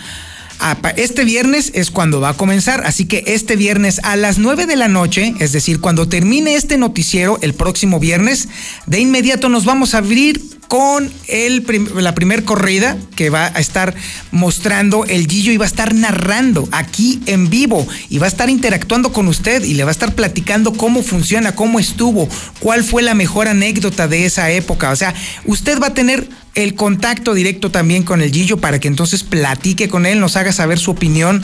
Este 0.95 1.25
viernes 1.25 1.71
es 1.75 1.91
cuando 1.91 2.21
va 2.21 2.29
a 2.29 2.37
comenzar, 2.37 2.85
así 2.85 3.05
que 3.05 3.25
este 3.27 3.57
viernes 3.57 3.99
a 4.03 4.15
las 4.15 4.37
9 4.37 4.65
de 4.65 4.77
la 4.77 4.87
noche, 4.87 5.33
es 5.39 5.51
decir, 5.51 5.81
cuando 5.81 6.07
termine 6.07 6.55
este 6.55 6.77
noticiero 6.77 7.37
el 7.41 7.53
próximo 7.53 7.99
viernes, 7.99 8.47
de 8.85 9.01
inmediato 9.01 9.49
nos 9.49 9.65
vamos 9.65 9.93
a 9.93 9.97
abrir 9.97 10.41
con 10.69 11.11
la 11.95 12.15
primer 12.15 12.45
corrida 12.45 12.97
que 13.15 13.29
va 13.29 13.47
a 13.47 13.59
estar 13.59 13.93
mostrando 14.31 15.05
el 15.05 15.27
Gillo 15.27 15.51
y 15.51 15.57
va 15.57 15.65
a 15.65 15.67
estar 15.67 15.93
narrando 15.93 16.67
aquí 16.71 17.21
en 17.25 17.49
vivo 17.49 17.85
y 18.09 18.19
va 18.19 18.25
a 18.25 18.29
estar 18.29 18.49
interactuando 18.49 19.11
con 19.11 19.27
usted 19.27 19.63
y 19.65 19.73
le 19.73 19.83
va 19.83 19.89
a 19.89 19.91
estar 19.91 20.15
platicando 20.15 20.73
cómo 20.73 21.03
funciona, 21.03 21.55
cómo 21.55 21.79
estuvo, 21.79 22.29
cuál 22.59 22.83
fue 22.83 23.03
la 23.03 23.13
mejor 23.13 23.49
anécdota 23.49 24.07
de 24.07 24.25
esa 24.25 24.49
época. 24.49 24.91
O 24.91 24.95
sea, 24.95 25.13
usted 25.45 25.79
va 25.79 25.87
a 25.87 25.93
tener 25.93 26.27
el 26.55 26.75
contacto 26.75 27.33
directo 27.33 27.71
también 27.71 28.03
con 28.03 28.21
el 28.21 28.31
Gillo 28.31 28.57
para 28.57 28.79
que 28.79 28.87
entonces 28.87 29.23
platique 29.23 29.89
con 29.89 30.05
él, 30.05 30.19
nos 30.19 30.35
haga 30.35 30.51
saber 30.51 30.79
su 30.79 30.91
opinión 30.91 31.41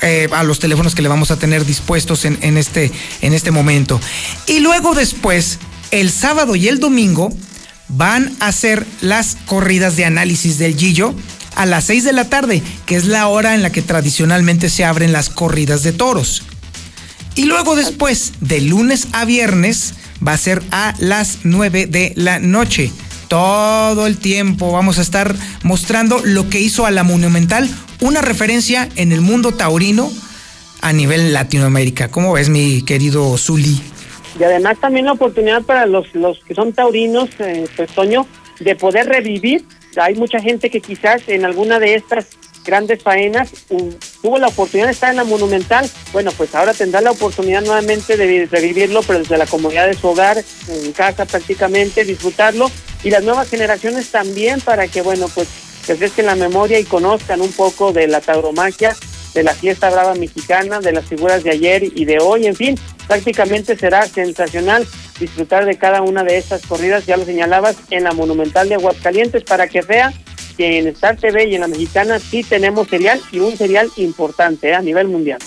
eh, 0.00 0.28
a 0.32 0.42
los 0.42 0.58
teléfonos 0.58 0.94
que 0.94 1.02
le 1.02 1.08
vamos 1.08 1.30
a 1.30 1.38
tener 1.38 1.64
dispuestos 1.64 2.24
en, 2.24 2.56
este, 2.56 2.90
en 3.20 3.34
este 3.34 3.50
momento. 3.50 4.00
Y 4.46 4.60
luego 4.60 4.94
después, 4.94 5.58
el 5.90 6.10
sábado 6.10 6.56
y 6.56 6.68
el 6.68 6.80
domingo, 6.80 7.32
van 7.88 8.36
a 8.40 8.48
hacer 8.48 8.86
las 9.00 9.36
corridas 9.46 9.96
de 9.96 10.04
análisis 10.04 10.58
del 10.58 10.76
Gillo 10.76 11.14
a 11.54 11.66
las 11.66 11.84
6 11.84 12.04
de 12.04 12.12
la 12.12 12.28
tarde, 12.28 12.62
que 12.86 12.96
es 12.96 13.06
la 13.06 13.26
hora 13.28 13.54
en 13.54 13.62
la 13.62 13.70
que 13.70 13.82
tradicionalmente 13.82 14.68
se 14.68 14.84
abren 14.84 15.12
las 15.12 15.30
corridas 15.30 15.82
de 15.82 15.92
toros. 15.92 16.42
Y 17.34 17.44
luego 17.44 17.76
después, 17.76 18.32
de 18.40 18.60
lunes 18.60 19.08
a 19.12 19.24
viernes, 19.24 19.94
va 20.26 20.32
a 20.32 20.38
ser 20.38 20.62
a 20.70 20.94
las 20.98 21.38
9 21.44 21.86
de 21.86 22.12
la 22.16 22.40
noche 22.40 22.92
todo 23.28 24.06
el 24.06 24.18
tiempo 24.18 24.72
vamos 24.72 24.98
a 24.98 25.02
estar 25.02 25.34
mostrando 25.62 26.20
lo 26.24 26.48
que 26.48 26.60
hizo 26.60 26.86
a 26.86 26.90
la 26.90 27.04
Monumental, 27.04 27.68
una 28.00 28.20
referencia 28.20 28.88
en 28.96 29.12
el 29.12 29.20
mundo 29.20 29.52
taurino 29.52 30.10
a 30.80 30.92
nivel 30.92 31.32
Latinoamérica. 31.32 32.08
¿Cómo 32.08 32.32
ves, 32.32 32.48
mi 32.48 32.82
querido 32.82 33.36
Zuli? 33.36 33.80
Y 34.38 34.42
además 34.42 34.78
también 34.80 35.06
la 35.06 35.12
oportunidad 35.12 35.62
para 35.62 35.86
los, 35.86 36.14
los 36.14 36.38
que 36.44 36.54
son 36.54 36.72
taurinos, 36.72 37.28
eh, 37.38 37.66
pues 37.76 37.90
Toño, 37.90 38.26
de 38.60 38.76
poder 38.76 39.06
revivir. 39.06 39.64
Hay 40.00 40.14
mucha 40.14 40.40
gente 40.40 40.70
que 40.70 40.80
quizás 40.80 41.22
en 41.28 41.44
alguna 41.44 41.78
de 41.78 41.96
estas 41.96 42.28
grandes 42.68 43.02
faenas 43.02 43.50
tuvo 44.20 44.38
la 44.38 44.48
oportunidad 44.48 44.88
de 44.88 44.92
estar 44.92 45.10
en 45.10 45.16
la 45.16 45.24
Monumental. 45.24 45.90
Bueno, 46.12 46.30
pues 46.36 46.54
ahora 46.54 46.74
tendrá 46.74 47.00
la 47.00 47.12
oportunidad 47.12 47.62
nuevamente 47.62 48.18
de 48.18 48.46
revivirlo, 48.46 49.02
pero 49.02 49.20
desde 49.20 49.38
la 49.38 49.46
comodidad 49.46 49.86
de 49.86 49.94
su 49.94 50.06
hogar, 50.08 50.44
en 50.68 50.92
casa 50.92 51.24
prácticamente, 51.24 52.04
disfrutarlo 52.04 52.70
y 53.02 53.10
las 53.10 53.24
nuevas 53.24 53.48
generaciones 53.48 54.10
también 54.10 54.60
para 54.60 54.86
que, 54.86 55.00
bueno, 55.00 55.28
pues 55.34 55.48
refresquen 55.86 56.26
la 56.26 56.34
memoria 56.34 56.78
y 56.78 56.84
conozcan 56.84 57.40
un 57.40 57.52
poco 57.52 57.92
de 57.92 58.06
la 58.06 58.20
tauromaquia, 58.20 58.94
de 59.32 59.42
la 59.42 59.54
fiesta 59.54 59.88
brava 59.88 60.14
mexicana, 60.14 60.80
de 60.80 60.92
las 60.92 61.06
figuras 61.06 61.42
de 61.42 61.50
ayer 61.50 61.82
y 61.82 62.04
de 62.04 62.18
hoy, 62.18 62.46
en 62.46 62.54
fin, 62.54 62.78
prácticamente 63.06 63.78
será 63.78 64.06
sensacional 64.06 64.86
disfrutar 65.18 65.64
de 65.64 65.78
cada 65.78 66.02
una 66.02 66.22
de 66.22 66.36
estas 66.36 66.66
corridas, 66.66 67.06
ya 67.06 67.16
lo 67.16 67.24
señalabas, 67.24 67.76
en 67.90 68.04
la 68.04 68.12
Monumental 68.12 68.68
de 68.68 68.74
Aguascalientes, 68.74 69.42
para 69.42 69.68
que 69.68 69.80
vea 69.80 70.12
que 70.58 70.78
en 70.78 70.88
Star 70.88 71.16
TV 71.16 71.48
y 71.48 71.54
en 71.54 71.62
la 71.62 71.68
mexicana 71.68 72.18
sí 72.18 72.42
tenemos 72.42 72.88
serial 72.88 73.20
y 73.32 73.38
un 73.38 73.56
serial 73.56 73.88
importante 73.96 74.68
¿eh? 74.68 74.74
a 74.74 74.82
nivel 74.82 75.08
mundial. 75.08 75.38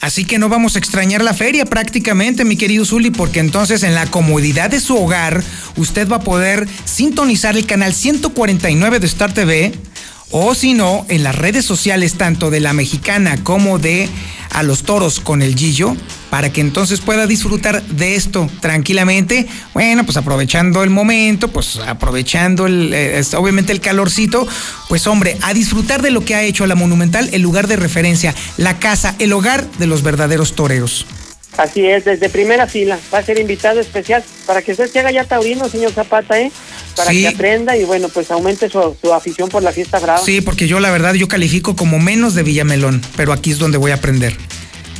Así 0.00 0.24
que 0.24 0.38
no 0.38 0.48
vamos 0.48 0.76
a 0.76 0.78
extrañar 0.78 1.22
la 1.22 1.34
feria 1.34 1.64
prácticamente, 1.64 2.44
mi 2.44 2.56
querido 2.56 2.84
Zuli, 2.84 3.10
porque 3.10 3.40
entonces 3.40 3.82
en 3.82 3.96
la 3.96 4.06
comodidad 4.06 4.70
de 4.70 4.78
su 4.78 4.96
hogar 4.96 5.42
usted 5.76 6.08
va 6.08 6.16
a 6.16 6.20
poder 6.20 6.68
sintonizar 6.84 7.56
el 7.56 7.66
canal 7.66 7.92
149 7.92 9.00
de 9.00 9.06
Star 9.06 9.34
TV 9.34 9.72
o 10.30 10.54
si 10.54 10.74
no, 10.74 11.06
en 11.08 11.22
las 11.22 11.34
redes 11.34 11.64
sociales 11.64 12.14
tanto 12.14 12.50
de 12.50 12.60
la 12.60 12.72
mexicana 12.72 13.42
como 13.42 13.78
de 13.78 14.08
a 14.50 14.62
los 14.62 14.82
toros 14.82 15.20
con 15.20 15.42
el 15.42 15.54
Gillo, 15.54 15.96
para 16.30 16.52
que 16.52 16.60
entonces 16.60 17.00
pueda 17.00 17.26
disfrutar 17.26 17.82
de 17.82 18.14
esto 18.14 18.48
tranquilamente. 18.60 19.46
Bueno, 19.74 20.04
pues 20.04 20.16
aprovechando 20.16 20.82
el 20.82 20.90
momento, 20.90 21.48
pues 21.48 21.78
aprovechando 21.78 22.66
el, 22.66 22.92
eh, 22.92 23.22
obviamente 23.36 23.72
el 23.72 23.80
calorcito, 23.80 24.46
pues 24.88 25.06
hombre, 25.06 25.36
a 25.42 25.54
disfrutar 25.54 26.02
de 26.02 26.10
lo 26.10 26.24
que 26.24 26.34
ha 26.34 26.42
hecho 26.42 26.66
la 26.66 26.74
Monumental, 26.74 27.28
el 27.32 27.42
lugar 27.42 27.66
de 27.66 27.76
referencia, 27.76 28.34
la 28.56 28.78
casa, 28.78 29.14
el 29.18 29.32
hogar 29.32 29.66
de 29.78 29.86
los 29.86 30.02
verdaderos 30.02 30.54
toreros. 30.54 31.06
Así 31.58 31.84
es, 31.84 32.04
desde 32.04 32.28
primera 32.28 32.68
fila. 32.68 32.98
Va 33.12 33.18
a 33.18 33.22
ser 33.22 33.38
invitado 33.40 33.80
especial 33.80 34.22
para 34.46 34.62
que 34.62 34.70
usted 34.70 34.88
se 34.88 35.00
haga 35.00 35.10
ya 35.10 35.24
taurino, 35.24 35.68
señor 35.68 35.92
Zapata, 35.92 36.40
¿eh? 36.40 36.52
Para 36.94 37.10
que 37.10 37.26
aprenda 37.26 37.76
y 37.76 37.82
bueno, 37.82 38.08
pues 38.08 38.30
aumente 38.30 38.70
su, 38.70 38.96
su, 39.00 39.12
afición 39.12 39.48
por 39.48 39.64
la 39.64 39.72
fiesta 39.72 39.98
brava. 39.98 40.20
Sí, 40.20 40.40
porque 40.40 40.68
yo 40.68 40.78
la 40.78 40.92
verdad 40.92 41.14
yo 41.14 41.26
califico 41.26 41.74
como 41.74 41.98
menos 41.98 42.36
de 42.36 42.44
Villamelón, 42.44 43.02
pero 43.16 43.32
aquí 43.32 43.50
es 43.50 43.58
donde 43.58 43.76
voy 43.76 43.90
a 43.90 43.94
aprender. 43.94 44.36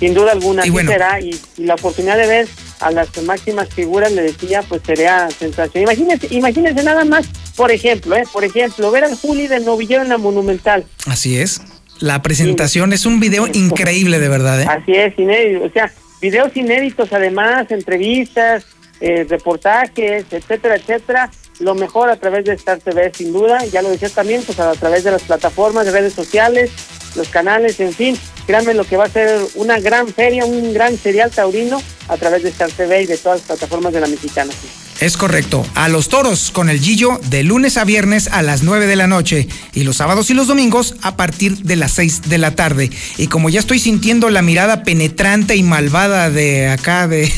Sin 0.01 0.15
duda 0.15 0.33
alguna, 0.33 0.67
y 0.67 0.71
bueno, 0.71 0.91
será. 0.91 1.21
Y, 1.21 1.39
la 1.59 1.75
oportunidad 1.75 2.17
de 2.17 2.27
ver 2.27 2.49
a 2.81 2.91
las 2.91 3.09
máximas 3.23 3.69
figuras, 3.69 4.11
le 4.11 4.23
decía, 4.23 4.63
pues 4.63 4.83
sería 4.85 5.29
sensación. 5.31 5.85
Imagínense, 5.85 6.27
imagínense 6.31 6.83
nada 6.83 7.05
más, 7.05 7.29
por 7.55 7.71
ejemplo, 7.71 8.17
¿eh? 8.17 8.25
Por 8.33 8.45
ejemplo, 8.45 8.91
ver 8.91 9.05
al 9.05 9.15
Juli 9.17 9.47
de 9.47 9.61
Novillero 9.61 10.03
en 10.03 10.09
la 10.09 10.19
Monumental. 10.19 10.85
Así 11.07 11.39
es. 11.39 11.61
La 12.01 12.21
presentación 12.23 12.93
es 12.93 13.07
un 13.07 13.21
video 13.21 13.47
increíble, 13.53 14.19
de 14.19 14.29
verdad, 14.29 14.61
¿eh? 14.61 14.67
Así 14.69 14.93
es, 14.93 15.17
inédito. 15.17 15.65
O 15.65 15.71
sea, 15.71 15.93
videos 16.21 16.57
inéditos 16.57 17.13
además, 17.13 17.71
entrevistas, 17.71 18.67
eh, 19.01 19.27
reportajes, 19.29 20.27
etcétera, 20.31 20.77
etcétera. 20.77 21.31
Lo 21.61 21.75
mejor 21.75 22.11
a 22.11 22.17
través 22.17 22.45
de 22.45 22.53
Star 22.55 22.79
TV, 22.79 23.13
sin 23.15 23.33
duda. 23.33 23.65
Ya 23.67 23.83
lo 23.83 23.91
decía 23.91 24.09
también, 24.09 24.43
pues 24.43 24.59
a 24.61 24.73
través 24.73 25.05
de 25.05 25.11
las 25.11 25.23
plataformas 25.23 25.87
de 25.87 25.93
redes 25.93 26.13
sociales, 26.13 26.71
los 27.17 27.29
canales, 27.29 27.81
en 27.81 27.93
fin. 27.93 28.19
Créanme 28.47 28.75
lo 28.75 28.85
que 28.85 28.97
va 28.97 29.05
a 29.05 29.09
ser 29.09 29.41
una 29.55 29.79
gran 29.81 30.09
feria, 30.09 30.45
un 30.45 30.73
gran 30.73 30.97
serial 30.97 31.31
taurino 31.31 31.83
a 32.09 32.17
través 32.17 32.43
de 32.43 32.49
Star 32.51 32.71
TV 32.71 33.03
y 33.03 33.07
de 33.07 33.19
todas 33.19 33.41
las 33.41 33.47
plataformas 33.47 33.93
de 33.93 34.01
la 34.01 34.07
mexicana. 34.07 34.53
Es 35.01 35.17
correcto. 35.17 35.65
A 35.77 35.89
los 35.89 36.09
toros 36.09 36.51
con 36.51 36.69
el 36.69 36.81
Gillo 36.81 37.21
de 37.31 37.45
lunes 37.45 37.77
a 37.77 37.85
viernes 37.85 38.29
a 38.33 38.43
las 38.43 38.65
9 38.65 38.87
de 38.87 38.97
la 38.97 39.07
noche 39.07 39.47
y 39.73 39.85
los 39.85 39.99
sábados 39.99 40.29
y 40.31 40.35
los 40.35 40.49
domingos 40.49 40.97
a 41.03 41.17
partir 41.17 41.59
de 41.59 41.77
las 41.77 41.93
6 41.93 42.23
de 42.29 42.39
la 42.39 42.57
tarde. 42.57 42.91
Y 43.17 43.29
como 43.29 43.49
ya 43.49 43.61
estoy 43.61 43.79
sintiendo 43.79 44.29
la 44.29 44.43
mirada 44.43 44.83
penetrante 44.83 45.55
y 45.55 45.63
malvada 45.63 46.31
de 46.31 46.69
acá 46.69 47.07
de 47.07 47.33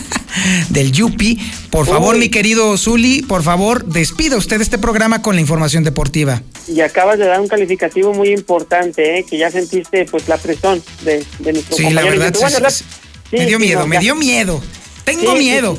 del 0.68 0.92
Yupi, 0.92 1.38
por 1.70 1.86
favor, 1.86 2.18
mi 2.18 2.28
querido 2.28 2.76
Zuli, 2.76 3.22
por 3.22 3.42
favor, 3.42 3.86
despida 3.86 4.36
usted 4.36 4.60
este 4.60 4.76
programa 4.76 5.22
con 5.22 5.36
la 5.36 5.40
información 5.40 5.84
deportiva. 5.84 6.42
Y 6.68 6.82
acabas 6.82 7.18
de 7.18 7.26
dar 7.26 7.40
un 7.40 7.48
calificativo 7.48 8.12
muy 8.12 8.28
importante, 8.28 9.18
¿eh? 9.18 9.24
que 9.28 9.38
ya 9.38 9.50
sentiste 9.50 10.04
pues 10.04 10.28
la 10.28 10.36
presión 10.36 10.82
de, 11.02 11.24
de 11.38 11.52
nuestro 11.54 11.76
Sí, 11.76 11.90
la 11.90 12.02
verdad, 12.02 12.34
sí, 12.34 12.84
me 13.32 13.46
dio 13.46 13.58
miedo, 13.58 13.86
me 13.86 13.98
dio 13.98 14.14
miedo. 14.14 14.60
Tengo 15.04 15.34
miedo. 15.34 15.78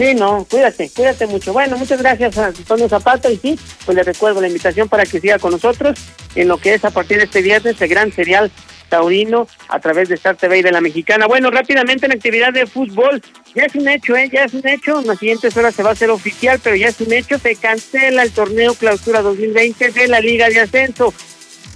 Sí, 0.00 0.14
no, 0.14 0.46
cuídate, 0.50 0.88
cuídate 0.96 1.26
mucho. 1.26 1.52
Bueno, 1.52 1.76
muchas 1.76 2.00
gracias 2.00 2.38
a 2.38 2.46
Antonio 2.46 2.88
Zapata 2.88 3.30
y 3.30 3.36
sí, 3.36 3.58
pues 3.84 3.94
le 3.94 4.02
recuerdo 4.02 4.40
la 4.40 4.46
invitación 4.46 4.88
para 4.88 5.04
que 5.04 5.20
siga 5.20 5.38
con 5.38 5.52
nosotros 5.52 5.98
en 6.34 6.48
lo 6.48 6.56
que 6.56 6.72
es 6.72 6.86
a 6.86 6.90
partir 6.90 7.18
de 7.18 7.24
este 7.24 7.42
viernes 7.42 7.78
el 7.78 7.88
gran 7.90 8.10
serial 8.10 8.50
taurino 8.88 9.46
a 9.68 9.78
través 9.78 10.08
de 10.08 10.14
Star 10.14 10.36
TV 10.36 10.60
y 10.60 10.62
de 10.62 10.72
la 10.72 10.80
Mexicana. 10.80 11.26
Bueno, 11.26 11.50
rápidamente 11.50 12.06
en 12.06 12.12
actividad 12.12 12.50
de 12.50 12.66
fútbol, 12.66 13.20
ya 13.54 13.64
es 13.64 13.74
un 13.74 13.86
hecho, 13.88 14.16
¿eh? 14.16 14.30
ya 14.32 14.44
es 14.44 14.54
un 14.54 14.66
hecho, 14.66 15.00
en 15.00 15.06
las 15.06 15.18
siguientes 15.18 15.54
horas 15.54 15.74
se 15.74 15.82
va 15.82 15.90
a 15.90 15.92
hacer 15.92 16.08
oficial, 16.08 16.58
pero 16.64 16.76
ya 16.76 16.88
es 16.88 16.98
un 17.02 17.12
hecho, 17.12 17.38
se 17.38 17.54
cancela 17.56 18.22
el 18.22 18.30
torneo 18.30 18.72
clausura 18.72 19.20
2020 19.20 19.90
de 19.90 20.08
la 20.08 20.20
Liga 20.20 20.48
de 20.48 20.60
Ascenso. 20.60 21.12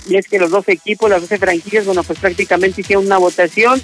Y 0.09 0.17
es 0.17 0.29
que 0.29 0.39
los 0.39 0.51
dos 0.51 0.67
equipos, 0.69 1.11
las 1.11 1.21
12 1.21 1.37
franquicias, 1.37 1.85
bueno, 1.85 2.03
pues 2.03 2.19
prácticamente 2.19 2.81
hicieron 2.81 3.05
una 3.05 3.19
votación 3.19 3.83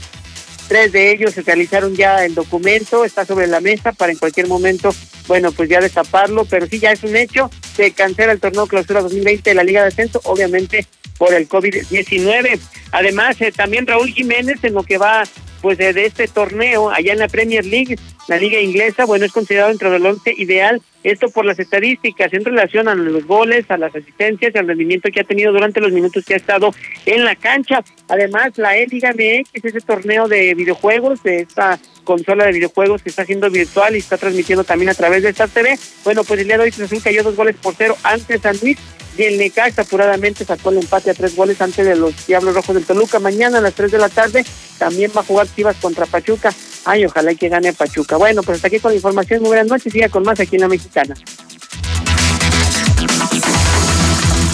Tres 0.70 0.92
de 0.92 1.10
ellos 1.10 1.34
se 1.34 1.42
realizaron 1.42 1.96
ya 1.96 2.24
el 2.24 2.36
documento, 2.36 3.04
está 3.04 3.24
sobre 3.24 3.48
la 3.48 3.60
mesa 3.60 3.90
para 3.90 4.12
en 4.12 4.18
cualquier 4.18 4.46
momento, 4.46 4.94
bueno, 5.26 5.50
pues 5.50 5.68
ya 5.68 5.80
destaparlo, 5.80 6.44
pero 6.44 6.68
sí 6.68 6.78
ya 6.78 6.92
es 6.92 7.02
un 7.02 7.16
hecho, 7.16 7.50
se 7.74 7.90
cancela 7.90 8.30
el 8.30 8.38
torneo 8.38 8.68
clausura 8.68 9.00
2020 9.00 9.50
de 9.50 9.54
la 9.56 9.64
Liga 9.64 9.82
de 9.82 9.88
Ascenso, 9.88 10.20
obviamente 10.22 10.86
por 11.18 11.34
el 11.34 11.48
COVID-19. 11.48 12.60
Además, 12.92 13.40
eh, 13.40 13.50
también 13.50 13.84
Raúl 13.84 14.12
Jiménez 14.12 14.62
en 14.62 14.74
lo 14.74 14.84
que 14.84 14.96
va 14.96 15.24
pues 15.60 15.78
de, 15.78 15.90
este 16.04 16.28
torneo 16.28 16.90
allá 16.90 17.12
en 17.12 17.18
la 17.18 17.28
Premier 17.28 17.64
League, 17.64 17.96
la 18.28 18.36
liga 18.36 18.60
inglesa, 18.60 19.04
bueno, 19.04 19.24
es 19.24 19.32
considerado 19.32 19.70
dentro 19.70 19.90
del 19.90 20.04
once 20.04 20.32
ideal, 20.36 20.80
esto 21.02 21.30
por 21.30 21.44
las 21.44 21.58
estadísticas 21.58 22.32
en 22.32 22.44
relación 22.44 22.88
a 22.88 22.94
los 22.94 23.26
goles, 23.26 23.70
a 23.70 23.78
las 23.78 23.94
asistencias 23.94 24.52
y 24.54 24.58
al 24.58 24.68
rendimiento 24.68 25.08
que 25.12 25.20
ha 25.20 25.24
tenido 25.24 25.52
durante 25.52 25.80
los 25.80 25.92
minutos 25.92 26.24
que 26.24 26.34
ha 26.34 26.36
estado 26.36 26.74
en 27.06 27.24
la 27.24 27.36
cancha. 27.36 27.82
Además, 28.08 28.52
la 28.56 28.76
E-Liga 28.76 29.12
MX, 29.12 29.64
ese 29.64 29.80
torneo 29.80 30.28
de 30.28 30.54
videojuegos, 30.54 31.22
de 31.22 31.40
esta 31.40 31.78
consola 32.04 32.44
de 32.44 32.52
videojuegos 32.52 33.02
que 33.02 33.08
está 33.08 33.22
haciendo 33.22 33.50
virtual 33.50 33.94
y 33.94 33.98
está 33.98 34.18
transmitiendo 34.18 34.64
también 34.64 34.90
a 34.90 34.94
través 34.94 35.22
de 35.22 35.30
esta 35.30 35.48
TV. 35.48 35.78
Bueno, 36.04 36.24
pues 36.24 36.40
el 36.40 36.46
día 36.46 36.58
de 36.58 36.64
hoy 36.64 36.72
Cruz 36.72 36.90
cayó 37.02 37.22
dos 37.22 37.36
goles 37.36 37.56
por 37.56 37.74
cero 37.74 37.96
ante 38.02 38.38
San 38.38 38.56
Luis 38.62 38.76
y 39.20 39.24
el 39.24 39.36
Necaxa 39.36 39.82
apuradamente 39.82 40.46
sacó 40.46 40.70
el 40.70 40.78
empate 40.78 41.10
a 41.10 41.14
tres 41.14 41.36
goles 41.36 41.60
ante 41.60 41.84
de 41.84 41.94
los 41.94 42.26
Diablos 42.26 42.54
Rojos 42.54 42.74
del 42.74 42.86
Toluca. 42.86 43.18
Mañana 43.18 43.58
a 43.58 43.60
las 43.60 43.74
tres 43.74 43.92
de 43.92 43.98
la 43.98 44.08
tarde 44.08 44.46
también 44.78 45.12
va 45.14 45.20
a 45.20 45.24
jugar 45.24 45.46
Chivas 45.54 45.76
contra 45.76 46.06
Pachuca. 46.06 46.54
Ay, 46.86 47.04
ojalá 47.04 47.34
que 47.34 47.50
gane 47.50 47.74
Pachuca. 47.74 48.16
Bueno, 48.16 48.42
pues 48.42 48.56
hasta 48.56 48.68
aquí 48.68 48.78
con 48.78 48.92
la 48.92 48.96
información. 48.96 49.40
Muy 49.40 49.48
buenas 49.48 49.66
noches. 49.66 49.92
Siga 49.92 50.08
con 50.08 50.22
más 50.22 50.40
aquí 50.40 50.56
en 50.56 50.62
La 50.62 50.68
Mexicana. 50.68 51.14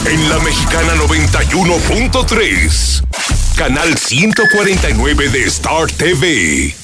En 0.07 0.29
La 0.29 0.41
Mexicana 0.41 0.97
91.3, 0.97 3.05
canal 3.57 3.97
149 3.97 5.29
de 5.29 5.45
Star 5.45 5.87
TV. 5.93 6.77